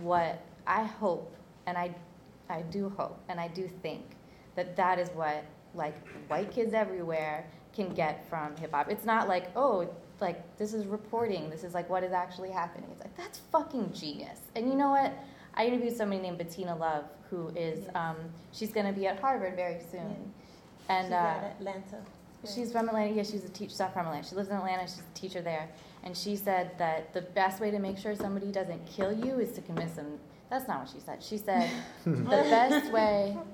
what 0.02 0.42
I 0.68 0.84
hope, 0.84 1.36
and 1.66 1.78
I 1.78 1.96
I 2.50 2.62
do 2.64 2.90
hope, 2.90 3.20
and 3.30 3.40
I 3.40 3.48
do 3.48 3.68
think 3.82 4.04
that 4.56 4.76
that 4.76 5.00
is 5.00 5.10
what 5.10 5.46
like 5.74 5.96
white 6.28 6.52
kids 6.52 6.74
everywhere 6.74 7.46
can 7.74 7.90
get 7.94 8.28
from 8.30 8.56
hip 8.58 8.74
hop. 8.74 8.90
It's 8.90 9.06
not 9.06 9.28
like 9.30 9.52
oh 9.56 9.90
like 10.20 10.58
this 10.58 10.74
is 10.74 10.86
reporting. 10.86 11.50
This 11.50 11.64
is 11.64 11.74
like 11.74 11.90
what 11.90 12.04
is 12.04 12.12
actually 12.12 12.52
happening. 12.52 12.90
It's 12.92 13.02
like 13.02 13.16
that's 13.16 13.40
fucking 13.52 13.94
genius. 13.94 14.40
And 14.56 14.68
you 14.68 14.76
know 14.76 14.90
what? 14.90 15.14
I 15.56 15.66
interviewed 15.66 15.96
somebody 15.96 16.22
named 16.22 16.38
Bettina 16.38 16.76
Love, 16.76 17.06
who 17.30 17.50
is 17.50 17.86
Yes. 17.86 17.96
um, 17.96 18.16
she's 18.52 18.72
going 18.72 18.86
to 18.86 18.94
be 18.94 19.08
at 19.08 19.20
Harvard 19.20 19.56
very 19.56 19.80
soon, 19.92 20.32
and 20.90 21.08
She's 21.08 21.14
uh, 21.14 21.16
out 21.16 21.38
of 21.38 21.52
Atlanta. 21.60 21.98
She's 22.54 22.72
from 22.72 22.88
Atlanta. 22.88 23.14
Yeah, 23.14 23.24
she's 23.24 23.46
a 23.46 23.50
teacher. 23.50 23.70
She's 23.70 23.78
from 23.78 24.06
Atlanta. 24.08 24.28
She 24.28 24.36
lives 24.36 24.50
in 24.50 24.56
Atlanta. 24.56 24.84
She's 24.84 25.00
a 25.00 25.14
teacher 25.20 25.42
there, 25.42 25.70
and 26.04 26.16
she 26.18 26.36
said 26.36 26.72
that 26.80 27.14
the 27.14 27.22
best 27.22 27.60
way 27.62 27.70
to 27.72 27.80
make 27.80 27.98
sure 27.98 28.16
somebody 28.16 28.52
doesn't 28.52 28.86
kill 28.88 29.12
you 29.14 29.40
is 29.40 29.52
to 29.54 29.62
convince 29.62 29.94
them. 29.94 30.18
That's 30.50 30.68
not 30.68 30.80
what 30.82 30.90
she 30.90 31.00
said. 31.00 31.22
She 31.24 31.38
said 31.38 31.70
the 32.06 32.12
best 32.26 32.92
way. 32.92 33.38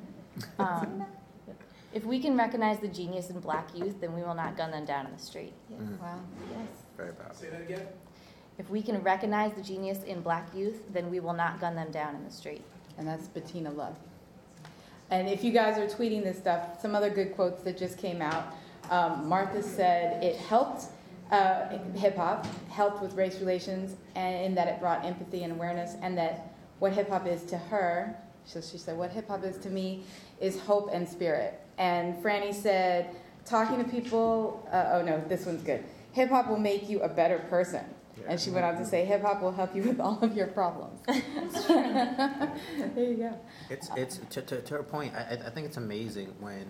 Um, 0.59 1.03
if 1.95 2.03
we 2.05 2.19
can 2.19 2.37
recognize 2.37 2.77
the 2.77 2.87
genius 2.87 3.31
in 3.31 3.39
black 3.39 3.75
youth, 3.75 3.99
then 3.99 4.13
we 4.13 4.21
will 4.21 4.35
not 4.35 4.55
gun 4.55 4.69
them 4.69 4.85
down 4.85 5.07
in 5.07 5.11
the 5.11 5.17
street. 5.17 5.53
Yes. 5.67 5.79
Mm. 5.81 5.99
Wow. 5.99 6.19
Yes. 6.51 6.67
Very 6.95 7.13
powerful. 7.13 7.35
Say 7.35 7.49
that 7.49 7.61
again? 7.61 7.87
If 8.57 8.69
we 8.69 8.81
can 8.81 9.01
recognize 9.03 9.53
the 9.53 9.61
genius 9.61 10.03
in 10.03 10.21
black 10.21 10.53
youth, 10.55 10.81
then 10.91 11.11
we 11.11 11.19
will 11.19 11.33
not 11.33 11.59
gun 11.59 11.75
them 11.75 11.91
down 11.91 12.15
in 12.15 12.23
the 12.23 12.31
street. 12.31 12.63
And 12.97 13.07
that's 13.07 13.27
Bettina 13.27 13.71
Love. 13.71 13.95
And 15.09 15.29
if 15.29 15.43
you 15.43 15.51
guys 15.51 15.77
are 15.77 15.87
tweeting 15.87 16.23
this 16.23 16.37
stuff, 16.37 16.81
some 16.81 16.95
other 16.95 17.09
good 17.09 17.35
quotes 17.35 17.61
that 17.63 17.77
just 17.77 17.97
came 17.97 18.21
out. 18.21 18.55
Um, 18.89 19.27
Martha 19.29 19.61
said 19.61 20.23
it 20.23 20.35
helped 20.37 20.85
uh, 21.31 21.77
hip 21.95 22.15
hop, 22.15 22.45
helped 22.69 23.01
with 23.01 23.13
race 23.13 23.39
relations, 23.39 23.95
and 24.15 24.45
in 24.45 24.55
that 24.55 24.67
it 24.67 24.79
brought 24.79 25.05
empathy 25.05 25.43
and 25.43 25.53
awareness, 25.53 25.95
and 26.01 26.17
that 26.17 26.53
what 26.79 26.93
hip 26.93 27.09
hop 27.09 27.27
is 27.27 27.43
to 27.43 27.57
her, 27.57 28.15
so 28.45 28.61
she 28.61 28.77
said, 28.77 28.97
what 28.97 29.11
hip 29.11 29.27
hop 29.27 29.43
is 29.43 29.57
to 29.57 29.69
me 29.69 30.03
is 30.39 30.59
hope 30.59 30.89
and 30.93 31.07
spirit. 31.07 31.59
And 31.77 32.15
Frannie 32.23 32.53
said, 32.53 33.15
talking 33.45 33.77
to 33.83 33.89
people, 33.89 34.67
uh, 34.71 34.91
oh 34.93 35.01
no, 35.01 35.21
this 35.27 35.45
one's 35.45 35.63
good. 35.63 35.83
Hip 36.17 36.29
hop 36.31 36.49
will 36.49 36.57
make 36.57 36.89
you 36.89 36.99
a 37.01 37.07
better 37.09 37.37
person. 37.47 37.85
And 38.27 38.39
she 38.39 38.49
went 38.49 38.65
on 38.65 38.75
to 38.77 38.85
say, 38.85 39.05
hip 39.05 39.21
hop 39.21 39.39
will 39.39 39.51
help 39.51 39.75
you 39.75 39.83
with 39.83 39.99
all 39.99 40.17
of 40.23 40.35
your 40.35 40.47
problems. 40.47 40.99
there 41.05 42.55
you 42.97 43.17
go. 43.17 43.39
It's 43.69 43.89
it's 43.95 44.17
to, 44.31 44.41
to, 44.41 44.61
to 44.61 44.73
her 44.77 44.83
point. 44.83 45.13
I, 45.13 45.19
I- 45.35 45.47
I 45.47 45.49
think 45.51 45.67
it's 45.67 45.77
amazing 45.77 46.33
when 46.39 46.65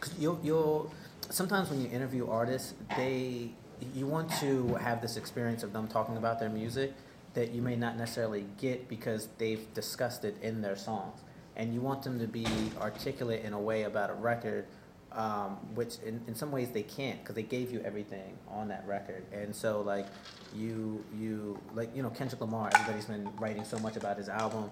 cause 0.00 0.12
you'll 0.18 0.40
you'll 0.42 0.92
sometimes 1.30 1.70
when 1.70 1.80
you 1.80 1.88
interview 1.90 2.26
artists, 2.28 2.74
they 2.96 3.50
you 3.94 4.08
want 4.08 4.28
to 4.40 4.74
have 4.74 5.00
this 5.00 5.16
experience 5.16 5.62
of 5.62 5.72
them 5.72 5.86
talking 5.86 6.16
about 6.16 6.40
their 6.40 6.50
music 6.50 6.92
that 7.34 7.52
you 7.52 7.62
may 7.62 7.76
not 7.76 7.96
necessarily 7.96 8.46
get 8.60 8.88
because 8.88 9.28
they've 9.38 9.72
discussed 9.74 10.24
it 10.24 10.36
in 10.42 10.60
their 10.60 10.74
songs, 10.76 11.20
and 11.54 11.72
you 11.72 11.80
want 11.80 12.02
them 12.02 12.18
to 12.18 12.26
be 12.26 12.46
articulate 12.80 13.44
in 13.44 13.52
a 13.52 13.60
way 13.60 13.84
about 13.84 14.10
a 14.10 14.14
record. 14.14 14.66
Um, 15.10 15.56
which 15.74 15.96
in, 16.04 16.20
in 16.26 16.34
some 16.34 16.52
ways 16.52 16.70
they 16.70 16.82
can't 16.82 17.18
because 17.20 17.34
they 17.34 17.42
gave 17.42 17.72
you 17.72 17.80
everything 17.80 18.36
on 18.46 18.68
that 18.68 18.86
record 18.86 19.24
and 19.32 19.56
so 19.56 19.80
like 19.80 20.06
you 20.54 21.02
you 21.18 21.58
like 21.74 21.96
you 21.96 22.02
know 22.02 22.10
Kendrick 22.10 22.42
Lamar 22.42 22.68
everybody's 22.74 23.06
been 23.06 23.26
writing 23.40 23.64
so 23.64 23.78
much 23.78 23.96
about 23.96 24.18
his 24.18 24.28
album 24.28 24.70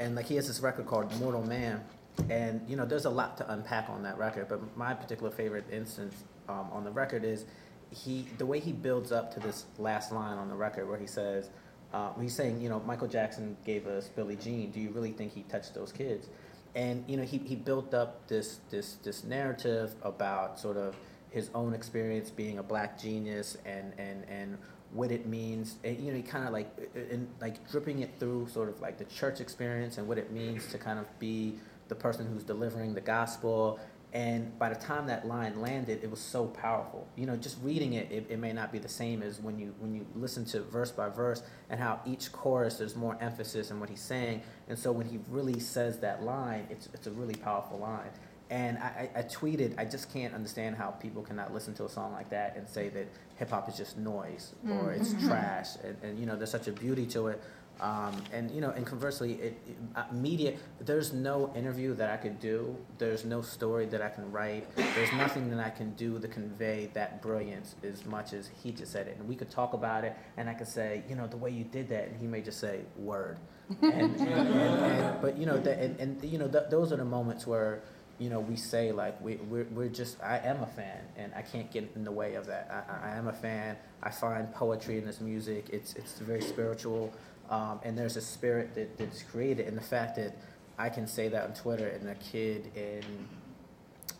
and 0.00 0.16
like 0.16 0.26
he 0.26 0.34
has 0.36 0.48
this 0.48 0.60
record 0.60 0.86
called 0.86 1.14
Mortal 1.20 1.42
Man, 1.42 1.84
and 2.28 2.60
you 2.68 2.74
know 2.74 2.84
there's 2.84 3.04
a 3.04 3.10
lot 3.10 3.36
to 3.36 3.52
unpack 3.52 3.88
on 3.88 4.02
that 4.02 4.18
record. 4.18 4.48
But 4.48 4.76
my 4.76 4.94
particular 4.94 5.30
favorite 5.30 5.66
instance 5.70 6.24
um, 6.48 6.68
on 6.72 6.82
the 6.82 6.90
record 6.90 7.22
is 7.22 7.44
he 7.90 8.26
the 8.38 8.46
way 8.46 8.58
he 8.58 8.72
builds 8.72 9.12
up 9.12 9.32
to 9.34 9.40
this 9.40 9.66
last 9.78 10.10
line 10.10 10.38
on 10.38 10.48
the 10.48 10.54
record 10.54 10.88
where 10.88 10.98
he 10.98 11.06
says 11.06 11.50
uh, 11.92 12.12
he's 12.20 12.34
saying 12.34 12.60
you 12.60 12.68
know 12.68 12.80
Michael 12.86 13.08
Jackson 13.08 13.56
gave 13.64 13.86
us 13.86 14.08
Billie 14.08 14.36
Jean. 14.36 14.70
Do 14.70 14.80
you 14.80 14.90
really 14.90 15.12
think 15.12 15.32
he 15.32 15.42
touched 15.42 15.74
those 15.74 15.92
kids? 15.92 16.28
And 16.74 17.04
you 17.08 17.16
know 17.16 17.24
he, 17.24 17.38
he 17.38 17.56
built 17.56 17.94
up 17.94 18.28
this 18.28 18.60
this 18.70 18.94
this 19.02 19.24
narrative 19.24 19.94
about 20.02 20.58
sort 20.58 20.76
of 20.76 20.96
his 21.30 21.50
own 21.54 21.74
experience 21.74 22.30
being 22.30 22.58
a 22.58 22.62
black 22.62 22.98
genius 22.98 23.56
and 23.64 23.92
and 23.98 24.24
and 24.28 24.58
what 24.92 25.10
it 25.10 25.26
means. 25.26 25.76
And, 25.84 25.98
you 25.98 26.10
know 26.10 26.16
he 26.16 26.22
kind 26.22 26.46
of 26.46 26.52
like 26.52 26.70
uh, 26.78 26.98
uh, 26.98 27.14
and 27.14 27.28
like 27.40 27.68
dripping 27.70 28.00
it 28.00 28.10
through 28.18 28.48
sort 28.48 28.68
of 28.68 28.80
like 28.80 28.98
the 28.98 29.04
church 29.04 29.40
experience 29.40 29.98
and 29.98 30.06
what 30.06 30.18
it 30.18 30.30
means 30.32 30.66
to 30.68 30.78
kind 30.78 30.98
of 30.98 31.06
be 31.18 31.58
the 31.88 31.94
person 31.94 32.26
who's 32.32 32.44
delivering 32.44 32.94
the 32.94 33.00
gospel 33.00 33.80
and 34.12 34.58
by 34.58 34.68
the 34.68 34.74
time 34.74 35.06
that 35.06 35.26
line 35.26 35.60
landed 35.60 36.02
it 36.02 36.10
was 36.10 36.20
so 36.20 36.46
powerful 36.46 37.06
you 37.16 37.26
know 37.26 37.36
just 37.36 37.56
reading 37.62 37.92
it, 37.92 38.10
it 38.10 38.26
it 38.28 38.38
may 38.38 38.52
not 38.52 38.72
be 38.72 38.78
the 38.78 38.88
same 38.88 39.22
as 39.22 39.40
when 39.40 39.58
you 39.58 39.74
when 39.78 39.94
you 39.94 40.04
listen 40.14 40.44
to 40.44 40.60
verse 40.62 40.90
by 40.90 41.08
verse 41.08 41.42
and 41.68 41.78
how 41.78 42.00
each 42.04 42.32
chorus 42.32 42.78
there's 42.78 42.96
more 42.96 43.16
emphasis 43.20 43.70
in 43.70 43.78
what 43.78 43.88
he's 43.88 44.02
saying 44.02 44.42
and 44.68 44.78
so 44.78 44.90
when 44.90 45.06
he 45.06 45.18
really 45.28 45.60
says 45.60 45.98
that 45.98 46.22
line 46.22 46.66
it's 46.70 46.88
it's 46.92 47.06
a 47.06 47.10
really 47.12 47.34
powerful 47.34 47.78
line 47.78 48.10
and 48.50 48.78
I, 48.78 49.08
I, 49.14 49.20
I 49.20 49.22
tweeted, 49.22 49.78
I 49.78 49.84
just 49.84 50.12
can't 50.12 50.34
understand 50.34 50.74
how 50.74 50.90
people 50.90 51.22
cannot 51.22 51.54
listen 51.54 51.72
to 51.74 51.84
a 51.84 51.88
song 51.88 52.12
like 52.12 52.30
that 52.30 52.56
and 52.56 52.68
say 52.68 52.88
that 52.88 53.06
hip 53.36 53.50
hop 53.50 53.68
is 53.68 53.76
just 53.76 53.96
noise 53.96 54.54
or 54.64 54.92
mm. 54.92 55.00
it's 55.00 55.12
trash. 55.26 55.68
And, 55.84 55.96
and, 56.02 56.18
you 56.18 56.26
know, 56.26 56.34
there's 56.34 56.50
such 56.50 56.66
a 56.66 56.72
beauty 56.72 57.06
to 57.06 57.28
it. 57.28 57.40
Um, 57.80 58.22
and, 58.30 58.50
you 58.50 58.60
know, 58.60 58.70
and 58.70 58.84
conversely, 58.84 59.32
it, 59.34 59.58
it, 59.66 59.76
uh, 59.96 60.04
media, 60.12 60.54
there's 60.80 61.14
no 61.14 61.50
interview 61.56 61.94
that 61.94 62.10
I 62.10 62.18
could 62.18 62.38
do. 62.38 62.76
There's 62.98 63.24
no 63.24 63.40
story 63.40 63.86
that 63.86 64.02
I 64.02 64.10
can 64.10 64.30
write. 64.30 64.66
There's 64.76 65.12
nothing 65.12 65.50
that 65.50 65.64
I 65.64 65.70
can 65.70 65.92
do 65.94 66.18
to 66.18 66.28
convey 66.28 66.90
that 66.92 67.22
brilliance 67.22 67.76
as 67.82 68.04
much 68.04 68.34
as 68.34 68.50
he 68.62 68.70
just 68.70 68.92
said 68.92 69.06
it. 69.08 69.16
And 69.18 69.26
we 69.26 69.34
could 69.34 69.50
talk 69.50 69.72
about 69.72 70.04
it, 70.04 70.14
and 70.36 70.48
I 70.48 70.54
could 70.54 70.68
say, 70.68 71.02
you 71.08 71.14
know, 71.14 71.26
the 71.26 71.38
way 71.38 71.50
you 71.50 71.64
did 71.64 71.88
that, 71.88 72.08
and 72.08 72.16
he 72.20 72.26
may 72.26 72.42
just 72.42 72.60
say, 72.60 72.80
word. 72.96 73.38
And, 73.82 74.16
and, 74.16 74.20
and, 74.20 75.22
but, 75.22 75.38
you 75.38 75.46
know, 75.46 75.56
the, 75.56 75.78
and, 75.78 75.98
and, 76.00 76.24
you 76.24 76.38
know, 76.38 76.48
th- 76.48 76.64
those 76.70 76.92
are 76.92 76.96
the 76.96 77.04
moments 77.04 77.46
where, 77.46 77.82
you 78.20 78.28
know, 78.28 78.38
we 78.38 78.54
say 78.54 78.92
like 78.92 79.18
we 79.20 79.36
we're, 79.36 79.66
we're 79.72 79.88
just 79.88 80.22
I 80.22 80.38
am 80.44 80.62
a 80.62 80.66
fan 80.66 81.00
and 81.16 81.32
I 81.34 81.40
can't 81.40 81.70
get 81.72 81.90
in 81.96 82.04
the 82.04 82.12
way 82.12 82.34
of 82.34 82.46
that. 82.46 82.86
I, 83.02 83.12
I 83.12 83.16
am 83.16 83.28
a 83.28 83.32
fan. 83.32 83.76
I 84.02 84.10
find 84.10 84.52
poetry 84.52 84.98
in 84.98 85.06
this 85.06 85.20
music. 85.20 85.70
It's 85.72 85.94
it's 85.94 86.18
very 86.18 86.42
spiritual, 86.42 87.12
um, 87.48 87.80
and 87.82 87.96
there's 87.96 88.16
a 88.16 88.20
spirit 88.20 88.74
that, 88.74 88.98
that's 88.98 89.22
created. 89.22 89.66
And 89.66 89.76
the 89.76 89.82
fact 89.82 90.16
that 90.16 90.36
I 90.78 90.90
can 90.90 91.06
say 91.06 91.28
that 91.28 91.44
on 91.44 91.54
Twitter 91.54 91.88
and 91.88 92.10
a 92.10 92.14
kid 92.16 92.70
in 92.76 93.02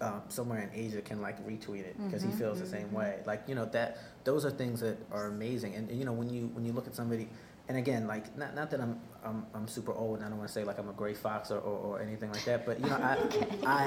um, 0.01 0.23
somewhere 0.29 0.63
in 0.63 0.71
Asia 0.73 1.03
can 1.03 1.21
like 1.21 1.47
retweet 1.47 1.81
it 1.81 2.03
because 2.03 2.23
he 2.23 2.31
feels 2.31 2.59
the 2.59 2.67
same 2.67 2.91
way. 2.93 3.19
Like 3.27 3.43
you 3.47 3.55
know 3.55 3.67
that 3.67 3.99
those 4.25 4.47
are 4.47 4.51
things 4.51 4.81
that 4.81 4.97
are 5.13 5.27
amazing. 5.27 5.75
And, 5.75 5.91
you 5.91 6.07
know 6.07 6.13
when 6.13 6.31
you 6.31 6.47
when 6.55 6.65
you 6.65 6.73
look 6.73 6.87
at 6.87 6.95
somebody, 6.95 7.29
and 7.71 7.79
again 7.79 8.07
like 8.09 8.37
not 8.37 8.55
not 8.57 8.69
that 8.73 8.81
I'm 8.81 8.99
I'm, 9.25 9.47
I'm 9.55 9.69
super 9.69 9.93
old 9.93 10.17
and 10.17 10.25
I 10.27 10.29
don't 10.29 10.39
want 10.39 10.49
to 10.49 10.53
say 10.53 10.65
like 10.65 10.79
I'm 10.79 10.89
a 10.89 10.93
gray 10.93 11.15
fox 11.15 11.51
or, 11.51 11.59
or, 11.59 11.79
or 11.99 12.01
anything 12.03 12.33
like 12.33 12.45
that. 12.45 12.67
But 12.67 12.81
you 12.81 12.87
know 12.91 12.97
I 12.97 13.17
I, 13.67 13.85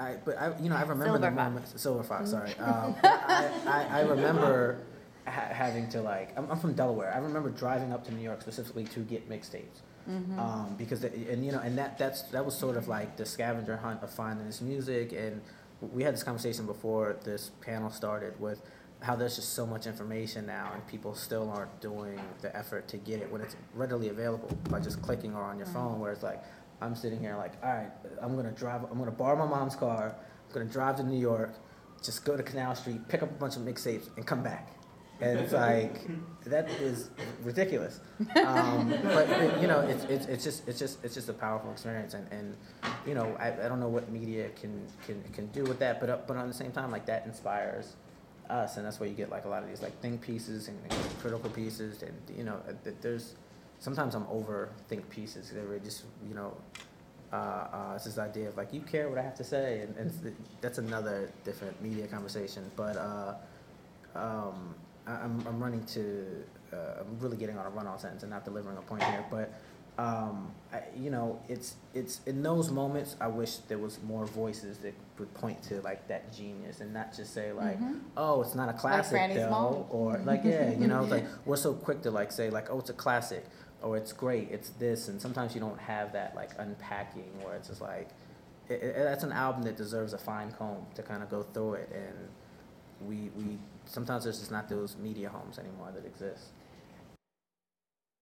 I, 0.00 0.04
I 0.06 0.16
but 0.24 0.34
I 0.38 0.52
you 0.60 0.68
know 0.68 0.76
I 0.76 0.82
remember 0.82 1.18
the 1.18 1.26
Silver 1.26 1.36
fox. 1.36 1.36
moments. 1.36 1.82
Silver 1.82 2.02
fox, 2.02 2.30
sorry. 2.30 2.50
Um, 2.58 2.96
I, 3.04 3.50
I 3.66 3.86
I 3.98 4.00
remember 4.14 4.78
ha- 5.26 5.48
having 5.52 5.88
to 5.90 6.00
like 6.02 6.36
I'm, 6.36 6.50
I'm 6.50 6.58
from 6.58 6.72
Delaware. 6.74 7.12
I 7.14 7.18
remember 7.18 7.50
driving 7.50 7.92
up 7.92 8.04
to 8.06 8.14
New 8.14 8.22
York 8.22 8.42
specifically 8.42 8.84
to 8.84 9.00
get 9.00 9.30
mixtapes 9.30 9.80
Mm-hmm. 10.10 10.38
um, 10.38 10.74
because 10.76 11.00
the, 11.00 11.08
and 11.32 11.46
you 11.46 11.50
know 11.52 11.60
and 11.60 11.78
that 11.78 11.96
that's 11.96 12.22
that 12.34 12.44
was 12.44 12.54
sort 12.54 12.76
of 12.76 12.88
like 12.88 13.16
the 13.16 13.24
scavenger 13.24 13.76
hunt 13.78 14.02
of 14.02 14.10
finding 14.10 14.44
this 14.46 14.60
music 14.60 15.12
and 15.12 15.40
we 15.80 16.02
had 16.02 16.12
this 16.12 16.22
conversation 16.22 16.66
before 16.66 17.16
this 17.24 17.50
panel 17.62 17.88
started 17.88 18.38
with 18.38 18.60
how 19.04 19.14
there's 19.14 19.36
just 19.36 19.52
so 19.52 19.66
much 19.66 19.86
information 19.86 20.46
now 20.46 20.70
and 20.72 20.86
people 20.86 21.14
still 21.14 21.50
aren't 21.50 21.78
doing 21.80 22.18
the 22.40 22.56
effort 22.56 22.88
to 22.88 22.96
get 22.96 23.20
it 23.20 23.30
when 23.30 23.42
it's 23.42 23.54
readily 23.74 24.08
available 24.08 24.56
by 24.70 24.80
just 24.80 25.02
clicking 25.02 25.34
or 25.34 25.42
on 25.42 25.58
your 25.58 25.66
phone 25.66 26.00
where 26.00 26.10
it's 26.10 26.22
like 26.22 26.42
I'm 26.80 26.94
sitting 26.94 27.20
here 27.20 27.36
like 27.36 27.52
all 27.62 27.70
right 27.70 27.90
I'm 28.22 28.34
gonna 28.34 28.50
drive 28.50 28.82
I'm 28.90 28.98
gonna 28.98 29.10
borrow 29.10 29.36
my 29.36 29.46
mom's 29.46 29.76
car 29.76 30.16
I'm 30.48 30.54
gonna 30.54 30.70
drive 30.70 30.96
to 30.96 31.02
New 31.02 31.18
York 31.18 31.54
just 32.02 32.24
go 32.24 32.34
to 32.34 32.42
Canal 32.42 32.74
Street 32.74 33.06
pick 33.08 33.22
up 33.22 33.30
a 33.30 33.34
bunch 33.34 33.56
of 33.56 33.62
mixtapes 33.62 34.08
and 34.16 34.26
come 34.26 34.42
back. 34.42 34.70
And 35.20 35.38
it's 35.38 35.52
like 35.52 36.00
that 36.46 36.70
is 36.70 37.10
ridiculous. 37.42 38.00
Um, 38.36 38.88
but, 39.02 39.28
but, 39.28 39.60
you 39.60 39.68
know 39.68 39.80
it's, 39.80 40.04
it's, 40.04 40.26
it's 40.26 40.44
just 40.44 40.66
it's 40.66 40.78
just 40.78 41.04
it's 41.04 41.14
just 41.14 41.28
a 41.28 41.34
powerful 41.34 41.70
experience 41.70 42.14
and, 42.14 42.26
and 42.32 42.56
you 43.06 43.14
know 43.14 43.36
I, 43.38 43.48
I 43.52 43.68
don't 43.68 43.80
know 43.80 43.88
what 43.88 44.10
media 44.10 44.48
can, 44.60 44.86
can 45.06 45.22
can 45.34 45.46
do 45.48 45.62
with 45.64 45.78
that 45.80 46.00
but 46.00 46.08
uh, 46.08 46.18
but 46.26 46.38
on 46.38 46.48
the 46.48 46.54
same 46.54 46.72
time 46.72 46.90
like 46.90 47.04
that 47.06 47.26
inspires 47.26 47.96
us 48.50 48.76
and 48.76 48.86
that's 48.86 49.00
where 49.00 49.08
you 49.08 49.14
get 49.14 49.30
like 49.30 49.44
a 49.44 49.48
lot 49.48 49.62
of 49.62 49.68
these 49.68 49.82
like 49.82 49.98
think 50.00 50.20
pieces 50.20 50.68
and, 50.68 50.78
and 50.90 51.18
critical 51.20 51.50
pieces 51.50 52.02
and 52.02 52.14
you 52.36 52.44
know 52.44 52.60
uh, 52.68 52.90
there's 53.00 53.34
sometimes 53.78 54.14
I'm 54.14 54.26
over 54.30 54.70
think 54.88 55.08
pieces 55.08 55.50
they 55.50 55.62
were 55.62 55.78
just 55.78 56.04
you 56.28 56.34
know 56.34 56.56
uh, 57.32 57.36
uh, 57.36 57.92
it's 57.96 58.04
this 58.04 58.18
idea 58.18 58.48
of 58.48 58.56
like 58.56 58.72
you 58.72 58.80
care 58.80 59.08
what 59.08 59.18
I 59.18 59.22
have 59.22 59.34
to 59.36 59.44
say 59.44 59.80
and, 59.80 59.96
and 59.96 60.36
that's 60.60 60.78
another 60.78 61.30
different 61.44 61.80
media 61.82 62.06
conversation 62.06 62.70
but 62.76 62.96
uh, 62.96 63.34
um, 64.14 64.74
I, 65.06 65.12
I'm, 65.12 65.44
I'm 65.46 65.62
running 65.62 65.84
to, 65.86 66.44
uh, 66.72 67.00
I'm 67.00 67.18
really 67.18 67.36
getting 67.36 67.58
on 67.58 67.66
a 67.66 67.70
run-on 67.70 67.98
sentence 67.98 68.22
and 68.22 68.30
not 68.30 68.44
delivering 68.44 68.76
a 68.76 68.82
point 68.82 69.02
here, 69.02 69.24
but 69.30 69.52
um, 69.98 70.50
I, 70.72 70.82
you 70.96 71.10
know, 71.10 71.40
it's 71.48 71.76
it's 71.94 72.20
in 72.26 72.42
those 72.42 72.70
moments 72.70 73.14
I 73.20 73.28
wish 73.28 73.56
there 73.68 73.78
was 73.78 74.02
more 74.02 74.26
voices 74.26 74.78
that 74.78 74.94
would 75.18 75.32
point 75.34 75.62
to 75.64 75.80
like 75.82 76.08
that 76.08 76.32
genius 76.32 76.80
and 76.80 76.92
not 76.92 77.14
just 77.16 77.32
say 77.32 77.52
like, 77.52 77.78
Mhm. 77.80 78.00
oh, 78.16 78.42
it's 78.42 78.54
not 78.56 78.68
a 78.68 78.72
classic 78.72 79.16
Frannie 79.20 79.34
though, 79.36 79.46
Small. 79.48 79.86
or 79.90 80.18
like 80.24 80.42
yeah, 80.44 80.70
you 80.72 80.88
know, 80.88 81.04
like 81.04 81.24
we're 81.46 81.56
so 81.56 81.74
quick 81.74 82.02
to 82.02 82.10
like 82.10 82.32
say 82.32 82.50
like, 82.50 82.70
oh, 82.70 82.80
it's 82.80 82.90
a 82.90 82.94
classic, 82.94 83.44
or 83.82 83.96
it's 83.96 84.12
great, 84.12 84.50
it's 84.50 84.70
this, 84.70 85.06
and 85.08 85.20
sometimes 85.22 85.54
you 85.54 85.60
don't 85.60 85.78
have 85.78 86.12
that 86.12 86.34
like 86.34 86.50
unpacking 86.58 87.30
where 87.42 87.54
it's 87.54 87.68
just 87.68 87.80
like, 87.80 88.08
it, 88.68 88.82
it, 88.82 88.94
that's 88.96 89.22
an 89.22 89.32
album 89.32 89.62
that 89.62 89.76
deserves 89.76 90.12
a 90.12 90.18
fine 90.18 90.50
comb 90.52 90.86
to 90.96 91.02
kind 91.04 91.22
of 91.22 91.30
go 91.30 91.42
through 91.44 91.74
it, 91.74 91.90
and 91.94 93.08
we 93.08 93.30
we 93.36 93.58
sometimes 93.86 94.24
there's 94.24 94.40
just 94.40 94.50
not 94.50 94.68
those 94.68 94.96
media 94.96 95.28
homes 95.28 95.58
anymore 95.58 95.92
that 95.94 96.04
exist. 96.04 96.46